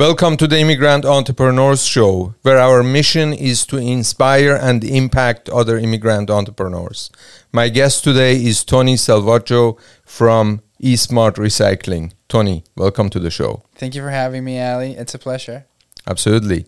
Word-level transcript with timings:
Welcome 0.00 0.38
to 0.38 0.46
the 0.46 0.58
Immigrant 0.58 1.04
Entrepreneurs 1.04 1.84
Show, 1.84 2.34
where 2.40 2.56
our 2.56 2.82
mission 2.82 3.34
is 3.34 3.66
to 3.66 3.76
inspire 3.76 4.56
and 4.56 4.82
impact 4.82 5.50
other 5.50 5.76
immigrant 5.76 6.30
entrepreneurs. 6.30 7.10
My 7.52 7.68
guest 7.68 8.02
today 8.02 8.42
is 8.42 8.64
Tony 8.64 8.94
Selvaggio 8.94 9.78
from 10.06 10.62
eSmart 10.82 11.34
Recycling. 11.34 12.14
Tony, 12.28 12.64
welcome 12.76 13.10
to 13.10 13.20
the 13.20 13.30
show. 13.30 13.62
Thank 13.74 13.94
you 13.94 14.00
for 14.00 14.08
having 14.08 14.42
me, 14.42 14.58
Ali. 14.58 14.92
It's 14.92 15.14
a 15.14 15.18
pleasure. 15.18 15.66
Absolutely. 16.06 16.64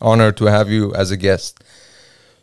Honored 0.00 0.36
to 0.38 0.46
have 0.46 0.68
you 0.68 0.92
as 0.96 1.12
a 1.12 1.16
guest. 1.16 1.62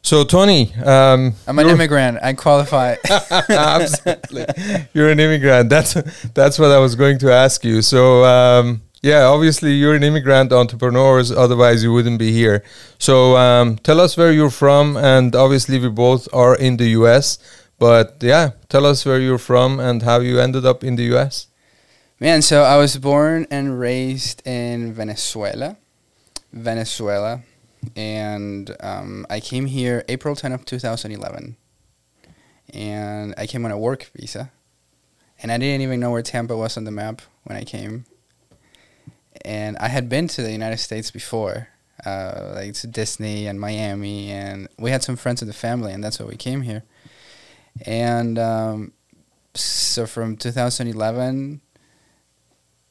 So, 0.02 0.23
Tony, 0.23 0.73
um, 0.75 1.34
I'm 1.45 1.59
an 1.59 1.67
immigrant. 1.67 2.20
I 2.21 2.31
qualify. 2.35 2.95
absolutely, 3.49 4.45
you're 4.93 5.09
an 5.09 5.20
immigrant. 5.20 5.70
That's 5.70 5.93
that's 6.34 6.57
what 6.57 6.71
I 6.71 6.77
was 6.77 6.95
going 6.95 7.20
to 7.20 7.34
ask 7.34 7.66
you. 7.66 7.81
So, 7.81 8.23
um, 8.23 8.81
yeah, 9.01 9.23
obviously 9.23 9.73
you're 9.73 9.95
an 9.95 10.03
immigrant 10.03 10.53
entrepreneur. 10.53 11.23
Otherwise, 11.35 11.83
you 11.83 11.91
wouldn't 11.91 12.19
be 12.19 12.31
here. 12.31 12.63
So, 12.99 13.35
um, 13.35 13.77
tell 13.77 13.99
us 13.99 14.15
where 14.15 14.31
you're 14.31 14.51
from, 14.51 14.95
and 14.95 15.35
obviously 15.35 15.79
we 15.79 15.89
both 15.89 16.27
are 16.33 16.55
in 16.55 16.77
the 16.77 16.89
U.S. 17.01 17.39
But 17.79 18.17
yeah, 18.21 18.51
tell 18.69 18.85
us 18.85 19.03
where 19.05 19.19
you're 19.19 19.39
from 19.39 19.79
and 19.79 20.03
how 20.03 20.19
you 20.19 20.39
ended 20.39 20.65
up 20.65 20.83
in 20.83 20.97
the 20.97 21.03
U.S. 21.15 21.47
Man, 22.19 22.43
so 22.43 22.61
I 22.61 22.77
was 22.77 22.97
born 22.97 23.47
and 23.49 23.79
raised 23.79 24.45
in 24.45 24.93
Venezuela, 24.93 25.77
Venezuela, 26.53 27.41
and 27.95 28.77
um, 28.81 29.25
I 29.27 29.39
came 29.39 29.65
here 29.65 30.03
April 30.07 30.35
10 30.35 30.52
of 30.52 30.63
2011, 30.63 31.57
and 32.75 33.33
I 33.35 33.47
came 33.47 33.65
on 33.65 33.71
a 33.71 33.77
work 33.79 34.11
visa, 34.15 34.52
and 35.41 35.52
I 35.52 35.57
didn't 35.57 35.81
even 35.81 35.99
know 35.99 36.11
where 36.11 36.21
Tampa 36.21 36.55
was 36.55 36.77
on 36.77 36.83
the 36.83 36.91
map 36.91 37.23
when 37.45 37.57
I 37.57 37.63
came, 37.63 38.05
and 39.45 39.78
I 39.78 39.88
had 39.88 40.09
been 40.09 40.28
to 40.30 40.42
the 40.42 40.52
United 40.52 40.78
States 40.78 41.11
before, 41.11 41.70
uh, 42.06 42.53
like 42.56 42.73
to 42.75 42.88
Disney 42.88 43.48
and 43.48 43.59
Miami, 43.59 44.31
and 44.31 44.67
we 44.78 44.92
had 44.92 45.03
some 45.03 45.16
friends 45.16 45.42
of 45.42 45.48
the 45.48 45.53
family, 45.53 45.94
and 45.94 46.03
that's 46.03 46.20
why 46.20 46.25
we 46.25 46.36
came 46.36 46.61
here, 46.61 46.83
and 47.86 48.38
um, 48.39 48.94
so 49.53 50.06
from 50.06 50.38
2011 50.38 51.61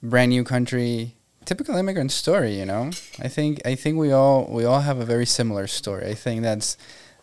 brand 0.03 0.31
new 0.31 0.45
country 0.45 1.15
typical 1.45 1.77
immigrant 1.77 2.11
story 2.11 2.59
you 2.59 2.65
know? 2.65 2.91
I 3.19 3.29
think 3.29 3.61
i 3.67 3.75
think 3.75 3.99
we 3.99 4.13
all 4.13 4.47
we 4.51 4.65
all 4.65 4.81
have 4.81 4.99
a 4.99 5.05
very 5.05 5.27
similar 5.27 5.67
story. 5.67 6.07
I 6.07 6.15
think 6.15 6.43
that's 6.43 6.77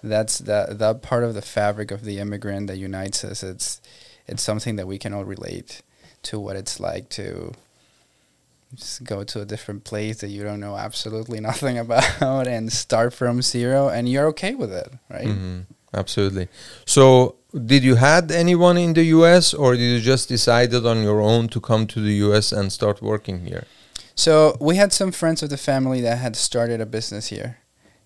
that's 0.04 0.40
that 0.40 0.80
that 0.80 1.02
part 1.02 1.24
of 1.24 1.34
the 1.34 1.42
fabric 1.42 1.92
of 1.92 2.04
the 2.04 2.20
immigrant 2.20 2.68
that 2.68 2.78
unites 2.78 3.24
us. 3.24 3.44
It's 3.44 3.82
it's 4.28 4.44
something 4.44 4.76
that 4.76 4.88
we 4.88 4.98
can 4.98 5.14
all 5.14 5.26
relate 5.26 5.82
to 6.24 6.40
what 6.40 6.56
it's 6.56 6.80
like 6.80 7.10
to 7.10 7.54
just 8.76 9.04
go 9.04 9.24
to 9.24 9.42
a 9.42 9.46
different 9.46 9.84
place 9.84 10.18
that 10.22 10.30
you 10.30 10.44
don't 10.44 10.60
know 10.60 10.76
absolutely 10.76 11.40
nothing 11.52 11.78
about 11.78 12.48
and 12.48 12.72
start 12.72 13.14
from 13.14 13.42
zero 13.42 13.90
and 13.90 14.10
you're 14.10 14.28
okay 14.28 14.56
with 14.56 14.72
it 14.72 14.92
right 15.10 15.28
mm-hmm. 15.28 15.62
absolutely 15.94 16.48
so 16.86 17.38
did 17.66 17.84
you 17.84 17.96
had 17.96 18.32
anyone 18.32 18.78
in 18.78 18.94
the 18.94 19.04
US 19.06 19.54
or 19.54 19.76
did 19.76 19.82
you 19.82 20.00
just 20.00 20.30
decided 20.30 20.86
on 20.86 21.02
your 21.02 21.22
own 21.22 21.48
to 21.50 21.60
come 21.60 21.88
to 21.88 22.02
the 22.02 22.14
US 22.28 22.52
and 22.52 22.72
start 22.72 23.02
working 23.02 23.46
here? 23.46 23.66
So 24.16 24.58
we 24.60 24.76
had 24.76 24.92
some 24.92 25.12
friends 25.12 25.44
of 25.44 25.50
the 25.50 25.58
family 25.58 26.02
that 26.02 26.18
had 26.18 26.36
started 26.36 26.82
a 26.82 26.86
business 26.86 27.28
here, 27.28 27.60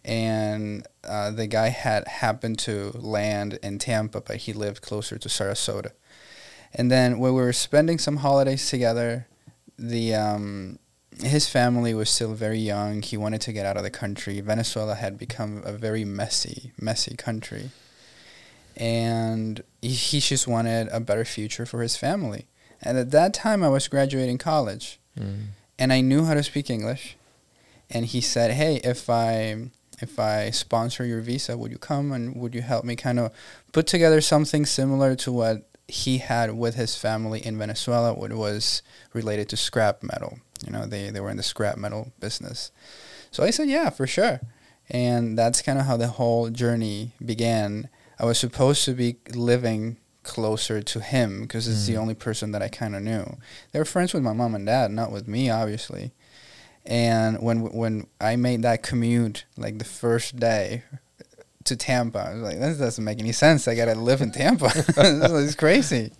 and 0.03 0.85
uh, 1.07 1.31
the 1.31 1.47
guy 1.47 1.69
had 1.69 2.05
happened 2.07 2.59
to 2.59 2.91
land 2.95 3.59
in 3.63 3.79
Tampa, 3.79 4.19
but 4.19 4.35
he 4.37 4.51
lived 4.51 4.81
closer 4.81 5.17
to 5.17 5.29
Sarasota. 5.29 5.91
And 6.73 6.91
then 6.91 7.17
when 7.19 7.33
we 7.33 7.41
were 7.41 7.53
spending 7.53 7.97
some 7.97 8.17
holidays 8.17 8.69
together, 8.69 9.27
the 9.81 10.15
um, 10.15 10.79
his 11.21 11.49
family 11.49 11.93
was 11.93 12.09
still 12.09 12.33
very 12.33 12.59
young. 12.59 13.01
He 13.01 13.17
wanted 13.17 13.41
to 13.41 13.51
get 13.51 13.65
out 13.65 13.77
of 13.77 13.83
the 13.83 13.89
country. 13.89 14.39
Venezuela 14.41 14.95
had 14.95 15.17
become 15.17 15.61
a 15.65 15.73
very 15.73 16.05
messy, 16.05 16.71
messy 16.79 17.15
country 17.15 17.71
and 18.77 19.63
he, 19.81 20.19
just 20.19 20.47
wanted 20.47 20.87
a 20.91 20.99
better 20.99 21.25
future 21.25 21.65
for 21.65 21.81
his 21.81 21.97
family. 21.97 22.47
And 22.81 22.97
at 22.97 23.11
that 23.11 23.33
time, 23.33 23.63
I 23.63 23.69
was 23.69 23.87
graduating 23.87 24.37
college, 24.37 24.99
mm. 25.19 25.47
and 25.77 25.93
I 25.93 26.01
knew 26.01 26.25
how 26.25 26.33
to 26.33 26.43
speak 26.43 26.69
English. 26.69 27.15
And 27.89 28.05
he 28.05 28.21
said, 28.21 28.51
"Hey, 28.51 28.77
if 28.83 29.09
I 29.09 29.69
if 29.99 30.17
I 30.17 30.49
sponsor 30.49 31.05
your 31.05 31.21
visa, 31.21 31.57
would 31.57 31.71
you 31.71 31.77
come 31.77 32.11
and 32.11 32.35
would 32.37 32.55
you 32.55 32.61
help 32.61 32.85
me 32.85 32.95
kind 32.95 33.19
of 33.19 33.31
put 33.71 33.85
together 33.85 34.21
something 34.21 34.65
similar 34.65 35.15
to 35.17 35.31
what 35.31 35.69
he 35.91 36.19
had 36.19 36.55
with 36.55 36.75
his 36.75 36.95
family 36.95 37.45
in 37.45 37.57
Venezuela, 37.57 38.13
was 38.13 38.81
related 39.13 39.49
to 39.49 39.57
scrap 39.57 40.01
metal. 40.01 40.39
You 40.65 40.71
know, 40.71 40.85
they, 40.85 41.09
they 41.09 41.19
were 41.19 41.29
in 41.29 41.37
the 41.37 41.43
scrap 41.43 41.77
metal 41.77 42.13
business. 42.19 42.71
So 43.29 43.43
I 43.43 43.49
said, 43.49 43.67
yeah, 43.67 43.89
for 43.89 44.07
sure. 44.07 44.39
And 44.89 45.37
that's 45.37 45.61
kind 45.61 45.79
of 45.79 45.85
how 45.85 45.97
the 45.97 46.07
whole 46.07 46.49
journey 46.49 47.11
began. 47.23 47.89
I 48.17 48.25
was 48.25 48.39
supposed 48.39 48.85
to 48.85 48.93
be 48.93 49.17
living 49.35 49.97
closer 50.23 50.81
to 50.81 50.99
him 51.01 51.41
because 51.41 51.67
it's 51.67 51.83
mm. 51.83 51.87
the 51.87 51.97
only 51.97 52.13
person 52.13 52.51
that 52.51 52.61
I 52.61 52.69
kind 52.69 52.95
of 52.95 53.01
knew. 53.01 53.37
They 53.71 53.79
were 53.79 53.85
friends 53.85 54.13
with 54.13 54.23
my 54.23 54.33
mom 54.33 54.55
and 54.55 54.65
dad, 54.65 54.91
not 54.91 55.11
with 55.11 55.27
me, 55.27 55.49
obviously. 55.49 56.13
And 56.85 57.41
when 57.41 57.71
when 57.71 58.07
I 58.19 58.37
made 58.37 58.61
that 58.63 58.81
commute, 58.81 59.45
like 59.57 59.77
the 59.77 59.85
first 59.85 60.37
day 60.37 60.83
to 61.71 61.77
Tampa, 61.77 62.19
I 62.19 62.33
was 62.33 62.41
like, 62.41 62.59
this 62.59 62.77
doesn't 62.77 63.03
make 63.03 63.19
any 63.19 63.31
sense. 63.31 63.67
I 63.67 63.75
gotta 63.75 63.95
live 63.95 64.21
in 64.21 64.31
Tampa. 64.31 64.71
it's 64.75 65.55
crazy. 65.55 66.11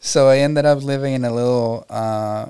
So 0.00 0.28
I 0.28 0.38
ended 0.38 0.64
up 0.64 0.82
living 0.82 1.14
in 1.14 1.24
a 1.24 1.34
little 1.34 1.84
uh, 1.90 2.46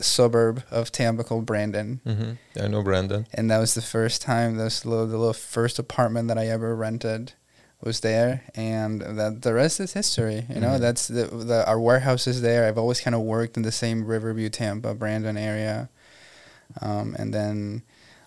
suburb 0.00 0.62
of 0.70 0.90
Tampa 0.90 1.24
called 1.24 1.46
Brandon. 1.46 2.00
Mm-hmm. 2.06 2.62
I 2.62 2.68
know 2.68 2.82
Brandon. 2.82 3.26
And 3.34 3.50
that 3.50 3.58
was 3.58 3.74
the 3.74 3.82
first 3.82 4.22
time. 4.22 4.56
The 4.56 4.64
little, 4.84 5.06
the 5.06 5.18
little 5.18 5.32
first 5.32 5.78
apartment 5.78 6.28
that 6.28 6.38
I 6.38 6.46
ever 6.46 6.74
rented 6.74 7.34
was 7.82 8.00
there, 8.00 8.44
and 8.54 9.00
that 9.00 9.42
the 9.42 9.52
rest 9.52 9.80
is 9.80 9.92
history. 9.92 10.46
You 10.48 10.60
know, 10.60 10.68
mm-hmm. 10.68 10.82
that's 10.82 11.08
the, 11.08 11.24
the 11.24 11.66
our 11.66 11.80
warehouse 11.80 12.26
is 12.26 12.40
there. 12.40 12.66
I've 12.66 12.78
always 12.78 13.00
kind 13.00 13.14
of 13.14 13.22
worked 13.22 13.56
in 13.56 13.64
the 13.64 13.72
same 13.72 14.04
Riverview, 14.04 14.48
Tampa, 14.48 14.94
Brandon 14.94 15.36
area, 15.36 15.90
um, 16.80 17.16
and 17.18 17.34
then 17.34 17.82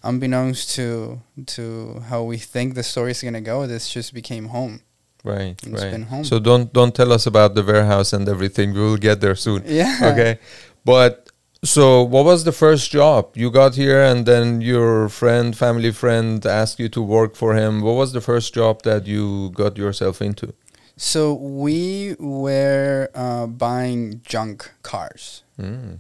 unbeknownst 0.06 0.76
to 0.76 1.22
to 1.48 2.00
how 2.10 2.24
we 2.24 2.38
think 2.38 2.76
the 2.76 2.84
story 2.84 3.12
is 3.12 3.22
gonna 3.22 3.42
go, 3.42 3.68
this 3.68 3.90
just 3.90 4.14
became 4.14 4.48
home. 4.50 4.82
Right, 5.24 5.60
it's 5.64 5.84
right. 5.84 6.26
So 6.26 6.40
don't 6.40 6.72
don't 6.72 6.94
tell 6.94 7.12
us 7.12 7.26
about 7.26 7.56
the 7.56 7.64
warehouse 7.64 8.14
and 8.14 8.30
everything. 8.30 8.74
We 8.74 8.82
will 8.82 8.98
get 8.98 9.22
there 9.22 9.36
soon. 9.36 9.64
Yeah. 9.66 9.98
Okay, 10.12 10.40
but 10.86 11.26
so, 11.66 12.04
what 12.04 12.26
was 12.26 12.44
the 12.44 12.52
first 12.52 12.92
job 12.92 13.36
you 13.36 13.50
got 13.50 13.74
here, 13.74 14.04
and 14.04 14.26
then 14.26 14.62
your 14.62 15.10
friend, 15.10 15.58
family 15.58 15.92
friend, 15.92 16.46
asked 16.46 16.80
you 16.80 16.90
to 16.90 17.02
work 17.02 17.36
for 17.36 17.56
him? 17.56 17.82
What 17.82 17.96
was 17.96 18.14
the 18.14 18.22
first 18.22 18.54
job 18.54 18.84
that 18.84 19.08
you 19.08 19.50
got 19.50 19.76
yourself 19.76 20.22
into? 20.22 20.54
So 20.98 21.34
we 21.34 22.16
were 22.20 23.10
uh, 23.16 23.48
buying 23.48 24.22
junk 24.24 24.72
cars, 24.84 25.44
mm. 25.60 26.00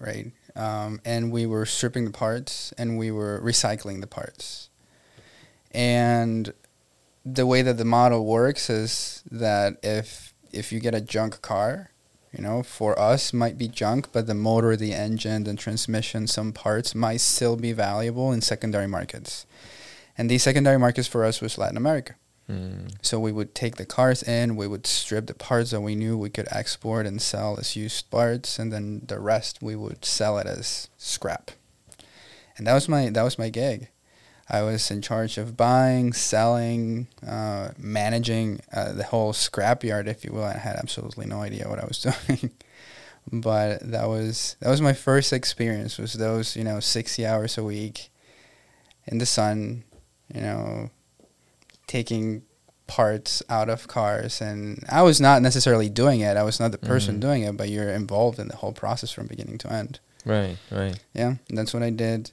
right? 0.00 0.32
Um, 0.56 1.00
and 1.04 1.32
we 1.32 1.46
were 1.46 1.66
stripping 1.66 2.04
the 2.04 2.10
parts, 2.10 2.72
and 2.78 2.96
we 2.96 3.10
were 3.10 3.40
recycling 3.42 4.00
the 4.00 4.06
parts. 4.06 4.70
And 5.72 6.52
the 7.24 7.46
way 7.46 7.62
that 7.62 7.76
the 7.76 7.84
model 7.84 8.24
works 8.24 8.70
is 8.70 9.22
that 9.30 9.78
if 9.82 10.34
if 10.52 10.70
you 10.72 10.78
get 10.78 10.94
a 10.94 11.00
junk 11.00 11.42
car, 11.42 11.90
you 12.32 12.42
know, 12.42 12.62
for 12.62 12.98
us 12.98 13.32
might 13.32 13.58
be 13.58 13.66
junk, 13.68 14.08
but 14.12 14.26
the 14.26 14.34
motor, 14.34 14.76
the 14.76 14.92
engine, 14.92 15.44
the 15.44 15.54
transmission, 15.54 16.26
some 16.26 16.52
parts 16.52 16.94
might 16.94 17.20
still 17.20 17.56
be 17.56 17.72
valuable 17.72 18.32
in 18.32 18.40
secondary 18.40 18.86
markets. 18.86 19.46
And 20.16 20.30
these 20.30 20.44
secondary 20.44 20.78
markets 20.78 21.08
for 21.08 21.24
us 21.24 21.40
was 21.40 21.58
Latin 21.58 21.76
America. 21.76 22.14
Mm. 22.50 22.94
So 23.00 23.18
we 23.18 23.32
would 23.32 23.54
take 23.54 23.76
the 23.76 23.86
cars 23.86 24.22
in, 24.22 24.56
we 24.56 24.66
would 24.66 24.86
strip 24.86 25.26
the 25.26 25.34
parts 25.34 25.70
that 25.70 25.80
we 25.80 25.94
knew 25.94 26.18
we 26.18 26.30
could 26.30 26.48
export 26.50 27.06
and 27.06 27.20
sell 27.20 27.58
as 27.58 27.74
used 27.74 28.10
parts, 28.10 28.58
and 28.58 28.72
then 28.72 29.02
the 29.06 29.18
rest 29.18 29.62
we 29.62 29.74
would 29.74 30.04
sell 30.04 30.38
it 30.38 30.46
as 30.46 30.88
scrap. 30.98 31.52
And 32.56 32.66
that 32.66 32.74
was 32.74 32.88
my 32.88 33.08
that 33.10 33.22
was 33.22 33.38
my 33.38 33.48
gig. 33.48 33.88
I 34.48 34.62
was 34.62 34.90
in 34.90 35.00
charge 35.00 35.38
of 35.38 35.56
buying, 35.56 36.12
selling, 36.12 37.08
uh, 37.26 37.70
managing 37.78 38.60
uh, 38.72 38.92
the 38.92 39.04
whole 39.04 39.32
scrapyard, 39.32 40.06
if 40.06 40.22
you 40.22 40.32
will. 40.32 40.44
I 40.44 40.58
had 40.58 40.76
absolutely 40.76 41.24
no 41.24 41.40
idea 41.40 41.66
what 41.66 41.78
I 41.78 41.86
was 41.86 42.02
doing, 42.28 42.50
but 43.32 43.80
that 43.90 44.06
was 44.06 44.56
that 44.60 44.68
was 44.68 44.82
my 44.82 44.92
first 44.92 45.32
experience. 45.32 45.96
Was 45.96 46.12
those 46.12 46.56
you 46.56 46.64
know 46.64 46.78
sixty 46.80 47.24
hours 47.24 47.56
a 47.56 47.64
week 47.64 48.10
in 49.06 49.18
the 49.18 49.26
sun, 49.26 49.84
you 50.32 50.40
know, 50.40 50.90
taking 51.86 52.42
parts 52.86 53.42
out 53.48 53.68
of 53.68 53.88
cars, 53.88 54.40
and 54.40 54.84
I 54.88 55.02
was 55.02 55.20
not 55.20 55.42
necessarily 55.42 55.88
doing 55.88 56.20
it. 56.20 56.36
I 56.36 56.42
was 56.42 56.60
not 56.60 56.72
the 56.72 56.78
person 56.78 57.14
mm-hmm. 57.14 57.20
doing 57.20 57.42
it, 57.42 57.56
but 57.56 57.68
you're 57.68 57.90
involved 57.90 58.38
in 58.38 58.48
the 58.48 58.56
whole 58.56 58.72
process 58.72 59.10
from 59.10 59.26
beginning 59.26 59.58
to 59.58 59.72
end. 59.72 60.00
Right, 60.24 60.56
right. 60.70 60.98
Yeah, 61.12 61.34
that's 61.48 61.74
what 61.74 61.82
I 61.82 61.90
did 61.90 62.32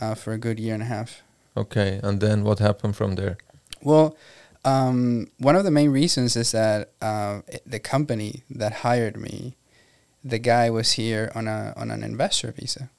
uh, 0.00 0.14
for 0.14 0.32
a 0.32 0.38
good 0.38 0.58
year 0.58 0.74
and 0.74 0.82
a 0.82 0.86
half. 0.86 1.22
Okay, 1.56 2.00
and 2.02 2.20
then 2.20 2.44
what 2.44 2.58
happened 2.58 2.96
from 2.96 3.16
there? 3.16 3.36
Well, 3.82 4.16
um, 4.64 5.26
one 5.38 5.56
of 5.56 5.64
the 5.64 5.70
main 5.70 5.90
reasons 5.90 6.36
is 6.36 6.52
that 6.52 6.92
uh, 7.00 7.40
the 7.66 7.80
company 7.80 8.44
that 8.50 8.72
hired 8.72 9.16
me, 9.16 9.56
the 10.24 10.38
guy 10.38 10.70
was 10.70 10.92
here 10.92 11.32
on 11.34 11.48
a 11.48 11.74
on 11.76 11.90
an 11.90 12.02
investor 12.02 12.52
visa. 12.52 12.90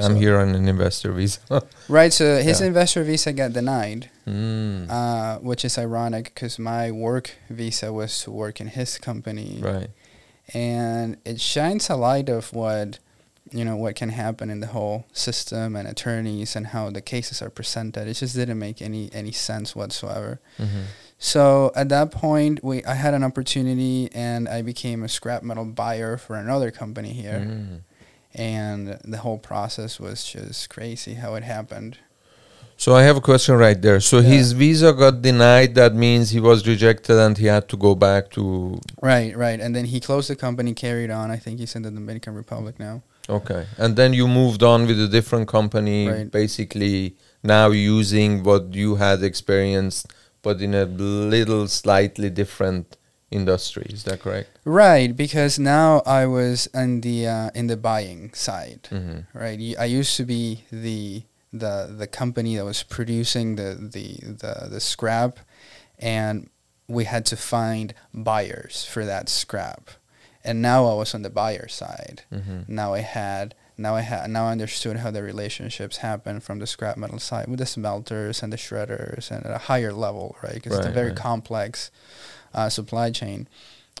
I'm 0.00 0.14
So- 0.14 0.18
here 0.20 0.38
on 0.38 0.54
an 0.54 0.68
investor 0.68 1.12
visa. 1.12 1.40
Right. 1.88 2.12
So 2.12 2.24
his 2.42 2.60
Yeah. 2.60 2.66
investor 2.68 3.02
visa 3.04 3.32
got 3.32 3.52
denied, 3.52 4.10
mm, 4.26 4.88
uh, 4.90 5.38
which 5.40 5.64
is 5.64 5.76
ironic 5.78 6.24
because 6.34 6.58
my 6.58 6.90
work 6.90 7.30
visa 7.50 7.92
was 7.92 8.22
to 8.22 8.30
work 8.30 8.60
in 8.60 8.68
his 8.68 8.98
company, 8.98 9.58
right. 9.60 9.90
and 10.54 11.16
it 11.24 11.40
shines 11.40 11.90
a 11.90 11.96
light 11.96 12.28
of 12.28 12.52
what 12.52 12.98
you 13.52 13.64
know 13.64 13.74
what 13.76 13.96
can 13.96 14.10
happen 14.10 14.48
in 14.50 14.60
the 14.60 14.68
whole 14.68 15.04
system 15.12 15.74
and 15.74 15.88
attorneys 15.88 16.54
and 16.54 16.68
how 16.68 16.88
the 16.90 17.00
cases 17.00 17.42
are 17.42 17.50
presented. 17.50 18.06
It 18.06 18.14
just 18.14 18.36
didn't 18.36 18.58
make 18.60 18.80
any 18.80 19.10
any 19.12 19.32
sense 19.32 19.74
whatsoever. 19.74 20.38
hmm 20.56 20.84
So 21.18 21.70
at 21.76 21.88
that 21.88 22.10
point, 22.12 22.62
we 22.62 22.76
I 22.84 22.94
had 22.94 23.12
an 23.14 23.24
opportunity, 23.24 24.08
and 24.14 24.48
I 24.48 24.62
became 24.62 25.02
a 25.04 25.08
scrap 25.08 25.42
metal 25.42 25.64
buyer 25.66 26.16
for 26.16 26.36
another 26.36 26.70
company 26.70 27.12
here, 27.12 27.40
Mm. 27.44 27.80
And 28.34 28.98
the 29.04 29.18
whole 29.18 29.38
process 29.38 29.98
was 30.00 30.24
just 30.24 30.70
crazy 30.70 31.14
how 31.14 31.34
it 31.34 31.42
happened. 31.42 31.98
So 32.76 32.94
I 32.94 33.02
have 33.02 33.16
a 33.18 33.20
question 33.20 33.56
right 33.56 33.80
there. 33.80 34.00
So 34.00 34.20
Yeah. 34.20 34.30
his 34.30 34.52
visa 34.52 34.92
got 34.94 35.20
denied. 35.20 35.74
That 35.74 35.94
means 35.94 36.30
he 36.30 36.40
was 36.40 36.66
rejected 36.66 37.18
and 37.18 37.36
he 37.36 37.46
had 37.46 37.68
to 37.68 37.76
go 37.76 37.94
back 37.94 38.30
to. 38.30 38.80
Right, 39.02 39.36
right, 39.36 39.60
and 39.60 39.76
then 39.76 39.84
he 39.84 40.00
closed 40.00 40.30
the 40.30 40.36
company, 40.36 40.72
carried 40.72 41.10
on. 41.10 41.30
I 41.30 41.36
think 41.36 41.58
he's 41.60 41.74
in 41.76 41.82
the 41.82 41.90
Dominican 41.90 42.34
Republic 42.34 42.78
now. 42.80 43.02
Okay. 43.28 43.66
And 43.76 43.96
then 43.96 44.14
you 44.14 44.26
moved 44.26 44.62
on 44.62 44.86
with 44.86 44.98
a 45.00 45.08
different 45.08 45.46
company, 45.46 46.08
Right. 46.08 46.30
basically 46.30 47.16
now 47.42 47.68
using 47.70 48.42
what 48.42 48.74
you 48.74 48.96
had 48.96 49.22
experienced, 49.22 50.06
but 50.42 50.60
in 50.62 50.72
a 50.74 50.86
little 50.86 51.68
slightly 51.68 52.30
different 52.30 52.96
industry. 53.30 53.86
Is 53.90 54.04
that 54.04 54.20
correct? 54.20 54.58
Right, 54.64 55.16
because 55.16 55.58
now 55.58 56.02
I 56.06 56.26
was 56.26 56.66
in 56.74 57.00
the 57.00 57.26
uh, 57.26 57.50
in 57.54 57.66
the 57.68 57.76
buying 57.76 58.32
side. 58.34 58.88
hmm 58.90 59.20
Right, 59.34 59.58
I 59.78 59.84
used 59.84 60.16
to 60.16 60.24
be 60.24 60.64
the 60.70 61.22
the 61.52 61.94
the 61.98 62.06
company 62.06 62.56
that 62.56 62.64
was 62.64 62.82
producing 62.82 63.56
the 63.56 63.74
the 63.74 64.18
the, 64.22 64.68
the 64.70 64.80
scrap, 64.80 65.38
and 65.98 66.50
we 66.88 67.04
had 67.04 67.24
to 67.26 67.36
find 67.36 67.94
buyers 68.12 68.84
for 68.84 69.04
that 69.04 69.28
scrap. 69.28 69.90
And 70.42 70.62
now 70.62 70.86
I 70.86 70.94
was 70.94 71.14
on 71.14 71.22
the 71.22 71.30
buyer 71.30 71.68
side. 71.68 72.22
hmm 72.30 72.62
Now 72.66 72.94
I 72.94 73.00
had 73.00 73.54
now 73.76 73.94
I 73.94 74.02
had 74.02 74.30
now 74.30 74.46
I 74.46 74.52
understood 74.52 74.98
how 74.98 75.10
the 75.10 75.22
relationships 75.22 75.98
happen 75.98 76.40
from 76.40 76.58
the 76.58 76.66
scrap 76.66 76.96
metal 76.96 77.18
side 77.18 77.48
with 77.48 77.58
the 77.58 77.66
smelters 77.66 78.42
and 78.42 78.52
the 78.52 78.56
shredders 78.56 79.30
and 79.30 79.44
at 79.46 79.52
a 79.52 79.58
higher 79.58 79.92
level, 79.92 80.36
right? 80.42 80.54
Because 80.54 80.78
it's 80.78 80.86
a 80.86 80.90
very 80.90 81.08
right. 81.08 81.16
complex 81.16 81.90
uh, 82.54 82.68
supply 82.68 83.10
chain. 83.10 83.48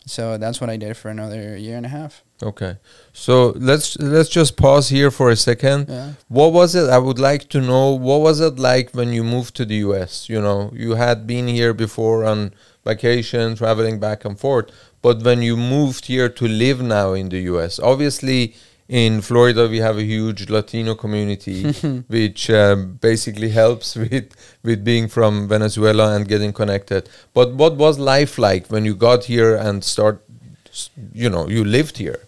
So 0.06 0.38
that's 0.38 0.60
what 0.60 0.70
I 0.70 0.76
did 0.76 0.96
for 0.96 1.08
another 1.08 1.56
year 1.56 1.76
and 1.76 1.86
a 1.86 1.90
half. 1.90 2.22
Okay. 2.42 2.78
So 3.12 3.52
let's 3.56 3.98
let's 3.98 4.28
just 4.28 4.56
pause 4.56 4.88
here 4.88 5.10
for 5.10 5.30
a 5.30 5.36
second. 5.36 5.88
Yeah. 5.88 6.12
What 6.28 6.52
was 6.52 6.74
it? 6.74 6.88
I 6.88 6.98
would 6.98 7.18
like 7.18 7.48
to 7.50 7.60
know 7.60 7.90
what 7.90 8.20
was 8.20 8.40
it 8.40 8.58
like 8.58 8.90
when 8.92 9.12
you 9.12 9.22
moved 9.22 9.54
to 9.56 9.64
the 9.64 9.76
US? 9.76 10.28
You 10.28 10.40
know, 10.40 10.72
you 10.74 10.94
had 10.94 11.26
been 11.26 11.48
here 11.48 11.74
before 11.74 12.24
on 12.24 12.54
vacation, 12.84 13.56
traveling 13.56 14.00
back 14.00 14.24
and 14.24 14.38
forth, 14.38 14.70
but 15.02 15.22
when 15.22 15.42
you 15.42 15.56
moved 15.56 16.06
here 16.06 16.30
to 16.30 16.48
live 16.48 16.80
now 16.80 17.12
in 17.12 17.28
the 17.28 17.40
US, 17.52 17.78
obviously 17.78 18.54
in 18.90 19.20
Florida 19.20 19.68
we 19.68 19.78
have 19.78 19.96
a 19.96 20.02
huge 20.02 20.50
Latino 20.50 20.96
community, 20.96 21.62
which 22.08 22.50
um, 22.50 22.98
basically 23.00 23.50
helps 23.50 23.94
with 24.02 24.34
with 24.62 24.84
being 24.84 25.08
from 25.08 25.48
Venezuela 25.48 26.14
and 26.14 26.26
getting 26.28 26.52
connected. 26.52 27.08
But 27.32 27.54
what 27.54 27.76
was 27.76 27.98
life 27.98 28.36
like 28.36 28.66
when 28.66 28.84
you 28.84 28.94
got 28.94 29.24
here 29.24 29.54
and 29.56 29.84
start? 29.84 30.22
You 31.14 31.30
know, 31.30 31.48
you 31.48 31.64
lived 31.64 31.96
here. 31.98 32.20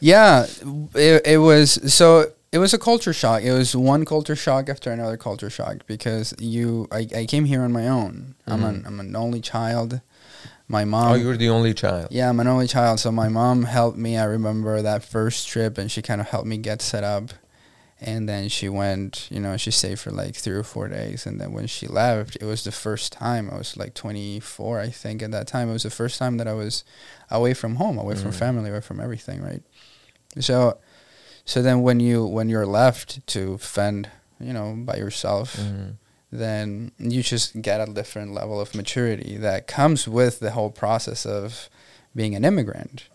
Yeah, 0.00 0.46
it, 0.94 1.26
it 1.26 1.38
was 1.38 1.92
so 1.92 2.32
it 2.52 2.58
was 2.58 2.72
a 2.72 2.78
culture 2.78 3.12
shock. 3.12 3.42
It 3.42 3.52
was 3.52 3.74
one 3.74 4.04
culture 4.04 4.36
shock 4.36 4.68
after 4.68 4.92
another 4.92 5.16
culture 5.16 5.50
shock 5.50 5.78
because 5.86 6.34
you 6.38 6.86
I, 6.92 7.08
I 7.16 7.26
came 7.26 7.46
here 7.46 7.62
on 7.62 7.72
my 7.72 7.88
own. 7.88 8.36
I'm 8.46 8.62
an 8.62 8.84
I'm 8.86 9.00
an 9.00 9.16
only 9.16 9.40
child. 9.40 10.00
My 10.68 10.84
mom 10.84 11.12
oh, 11.12 11.14
you 11.14 11.26
were 11.26 11.36
the 11.36 11.48
only 11.48 11.74
child. 11.74 12.08
Yeah, 12.10 12.28
I'm 12.28 12.40
an 12.40 12.48
only 12.48 12.66
child, 12.66 12.98
so 13.00 13.12
my 13.12 13.28
mom 13.28 13.64
helped 13.64 13.96
me. 13.98 14.16
I 14.18 14.24
remember 14.24 14.82
that 14.82 15.04
first 15.04 15.46
trip, 15.48 15.78
and 15.78 15.90
she 15.90 16.02
kind 16.02 16.20
of 16.20 16.28
helped 16.28 16.46
me 16.48 16.56
get 16.58 16.82
set 16.82 17.04
up. 17.04 17.30
And 17.98 18.28
then 18.28 18.50
she 18.50 18.68
went, 18.68 19.26
you 19.30 19.40
know, 19.40 19.56
she 19.56 19.70
stayed 19.70 19.98
for 19.98 20.10
like 20.10 20.34
three 20.34 20.54
or 20.56 20.62
four 20.62 20.86
days. 20.88 21.24
And 21.24 21.40
then 21.40 21.52
when 21.52 21.66
she 21.66 21.86
left, 21.86 22.36
it 22.36 22.44
was 22.44 22.62
the 22.62 22.70
first 22.72 23.10
time. 23.12 23.48
I 23.50 23.56
was 23.56 23.74
like 23.74 23.94
24, 23.94 24.80
I 24.80 24.90
think, 24.90 25.22
at 25.22 25.30
that 25.30 25.46
time. 25.46 25.70
It 25.70 25.72
was 25.72 25.84
the 25.84 25.90
first 25.90 26.18
time 26.18 26.36
that 26.36 26.46
I 26.46 26.52
was 26.52 26.84
away 27.30 27.54
from 27.54 27.76
home, 27.76 27.96
away 27.96 28.16
from 28.16 28.32
Mhm. 28.32 28.38
family, 28.38 28.68
away 28.70 28.82
from 28.82 29.00
everything, 29.00 29.40
right? 29.40 29.62
So, 30.40 30.76
so 31.46 31.62
then 31.62 31.80
when 31.80 31.98
you 32.00 32.26
when 32.26 32.50
you're 32.50 32.66
left 32.66 33.26
to 33.28 33.56
fend, 33.58 34.10
you 34.38 34.52
know, 34.52 34.74
by 34.76 34.96
yourself, 34.96 35.56
Mhm. 35.56 35.96
Then 36.32 36.92
you 36.98 37.22
just 37.22 37.60
get 37.62 37.80
a 37.80 37.92
different 37.92 38.32
level 38.34 38.60
of 38.60 38.74
maturity 38.74 39.36
that 39.38 39.66
comes 39.66 40.08
with 40.08 40.40
the 40.40 40.50
whole 40.52 40.70
process 40.70 41.24
of 41.26 41.68
being 42.14 42.34
an 42.34 42.44
immigrant. 42.44 43.08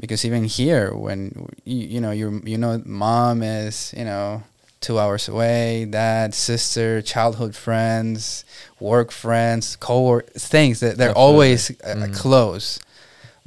Because 0.00 0.24
even 0.24 0.44
here, 0.44 0.92
when 0.94 1.48
you, 1.64 1.86
you 1.86 2.00
know 2.00 2.10
you 2.10 2.42
you 2.44 2.58
know 2.58 2.82
mom 2.84 3.42
is 3.42 3.94
you 3.96 4.04
know 4.04 4.42
two 4.80 4.98
hours 4.98 5.28
away, 5.28 5.84
dad, 5.84 6.34
sister, 6.34 7.00
childhood 7.02 7.54
friends, 7.54 8.44
work 8.80 9.12
friends, 9.12 9.76
co 9.76 10.20
things 10.36 10.80
that 10.80 10.96
they're 10.98 11.10
Absolutely. 11.10 11.22
always 11.32 11.70
uh, 11.84 11.94
Mhm. 11.94 12.14
close 12.14 12.80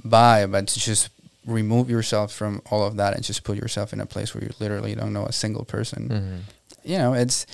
by, 0.03 0.45
but 0.45 0.67
to 0.67 0.79
just 0.79 1.09
remove 1.45 1.89
yourself 1.89 2.31
from 2.31 2.61
all 2.71 2.83
of 2.83 2.95
that 2.97 3.13
and 3.15 3.23
just 3.23 3.43
put 3.43 3.57
yourself 3.57 3.91
in 3.93 3.99
a 3.99 4.05
place 4.05 4.33
where 4.33 4.43
you 4.43 4.49
literally 4.59 4.95
don't 4.95 5.13
know 5.13 5.25
a 5.25 5.31
single 5.33 5.63
person 5.63 6.09
Mhm. 6.09 6.39
you 6.83 6.97
know 6.97 7.13
it's 7.13 7.45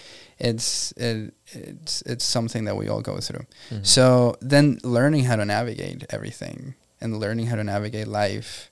it's 0.49 0.91
it, 0.97 1.33
it's 1.53 2.01
it's 2.11 2.25
something 2.25 2.65
that 2.65 2.75
we 2.75 2.89
all 2.89 3.01
go 3.01 3.17
through 3.19 3.45
Mhm. 3.69 3.85
so 3.85 4.35
then 4.41 4.79
learning 4.83 5.23
how 5.25 5.35
to 5.37 5.45
navigate 5.45 6.03
everything 6.09 6.73
and 6.99 7.19
learning 7.19 7.47
how 7.47 7.55
to 7.55 7.63
navigate 7.63 8.07
life 8.07 8.69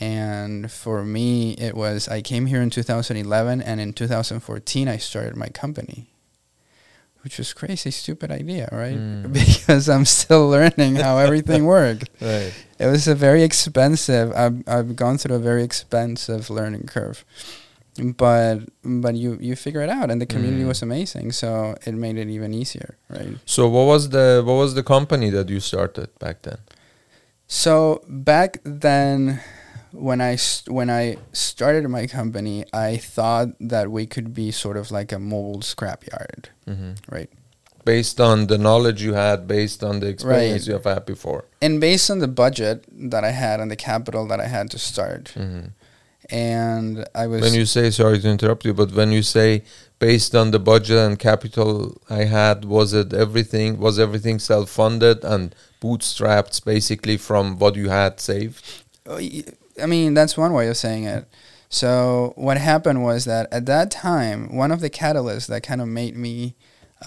and 0.00 0.70
for 0.70 1.04
me 1.04 1.52
it 1.68 1.74
was 1.76 2.08
i 2.08 2.20
came 2.20 2.46
here 2.46 2.60
in 2.60 2.70
2011 2.70 3.62
and 3.62 3.80
in 3.80 3.92
2014 3.92 4.88
i 4.88 4.96
started 4.96 5.36
my 5.36 5.48
company 5.48 6.08
which 7.22 7.38
was 7.38 7.52
crazy 7.52 7.90
stupid 7.90 8.30
idea 8.30 8.68
right 8.72 8.96
Mm. 8.98 9.32
because 9.40 9.88
i'm 9.88 10.04
still 10.04 10.48
learning 10.48 10.96
how 10.96 11.18
everything 11.18 11.64
worked 11.76 12.08
Right. 12.20 12.52
it 12.78 12.86
was 12.86 13.06
a 13.08 13.14
very 13.14 13.42
expensive. 13.42 14.32
I've 14.34 14.58
I've 14.68 14.96
gone 14.96 15.18
through 15.18 15.36
a 15.36 15.44
very 15.50 15.62
expensive 15.64 16.50
learning 16.50 16.84
curve, 16.86 17.24
but 17.98 18.60
but 18.84 19.14
you 19.14 19.38
you 19.40 19.56
figure 19.56 19.82
it 19.82 19.88
out, 19.88 20.10
and 20.10 20.20
the 20.20 20.26
community 20.26 20.62
Mm. 20.64 20.68
was 20.68 20.82
amazing, 20.82 21.32
so 21.32 21.74
it 21.86 21.94
made 21.94 22.16
it 22.16 22.28
even 22.28 22.52
easier, 22.54 22.96
right? 23.08 23.36
So 23.44 23.68
what 23.68 23.86
was 23.86 24.10
the 24.10 24.42
what 24.46 24.54
was 24.54 24.74
the 24.74 24.82
company 24.82 25.30
that 25.30 25.48
you 25.48 25.60
started 25.60 26.08
back 26.18 26.42
then? 26.42 26.58
So 27.48 28.02
back 28.08 28.58
then, 28.64 29.40
when 29.92 30.20
I 30.20 30.36
st- 30.36 30.74
when 30.74 30.90
I 30.90 31.16
started 31.32 31.88
my 31.88 32.06
company, 32.06 32.64
I 32.72 32.96
thought 32.96 33.48
that 33.60 33.90
we 33.90 34.06
could 34.06 34.34
be 34.34 34.50
sort 34.50 34.76
of 34.76 34.90
like 34.90 35.12
a 35.12 35.18
mobile 35.18 35.60
scrapyard, 35.60 36.46
hmm 36.66 36.92
right? 37.08 37.30
Based 37.84 38.20
on 38.20 38.48
the 38.48 38.58
knowledge 38.58 39.00
you 39.00 39.14
had, 39.14 39.46
based 39.46 39.84
on 39.84 40.00
the 40.00 40.08
experience 40.08 40.62
Right. 40.62 40.66
you 40.66 40.72
have 40.74 40.84
had 40.94 41.06
before. 41.06 41.44
And 41.62 41.80
based 41.80 42.10
on 42.10 42.18
the 42.18 42.26
budget 42.26 42.84
that 43.10 43.22
I 43.22 43.30
had 43.30 43.60
and 43.60 43.70
the 43.70 43.76
capital 43.76 44.26
that 44.26 44.40
I 44.40 44.48
had 44.48 44.70
to 44.72 44.78
start, 44.78 45.28
hmm 45.36 45.66
and 46.30 47.06
I 47.14 47.26
was 47.26 47.40
When 47.40 47.54
you 47.54 47.66
say 47.66 47.90
sorry 47.90 48.18
to 48.20 48.28
interrupt 48.28 48.64
you, 48.64 48.74
but 48.74 48.92
when 48.92 49.12
you 49.12 49.22
say 49.22 49.62
based 49.98 50.34
on 50.34 50.50
the 50.50 50.58
budget 50.58 50.98
and 50.98 51.18
capital 51.18 52.00
I 52.10 52.24
had, 52.24 52.64
was 52.64 52.92
it 52.92 53.12
everything? 53.12 53.78
Was 53.78 53.98
everything 53.98 54.38
self 54.38 54.70
funded 54.70 55.24
and 55.24 55.54
bootstrapped, 55.80 56.64
basically 56.64 57.16
from 57.16 57.58
what 57.58 57.76
you 57.76 57.88
had 57.88 58.20
saved? 58.20 58.84
I 59.08 59.86
mean, 59.86 60.14
that's 60.14 60.36
one 60.36 60.52
way 60.52 60.68
of 60.68 60.76
saying 60.76 61.04
it. 61.04 61.28
So 61.68 62.32
what 62.36 62.58
happened 62.58 63.02
was 63.02 63.24
that 63.24 63.48
at 63.52 63.66
that 63.66 63.90
time, 63.90 64.54
one 64.54 64.70
of 64.70 64.80
the 64.80 64.90
catalysts 64.90 65.48
that 65.48 65.62
kind 65.62 65.80
of 65.80 65.88
made 65.88 66.16
me 66.16 66.54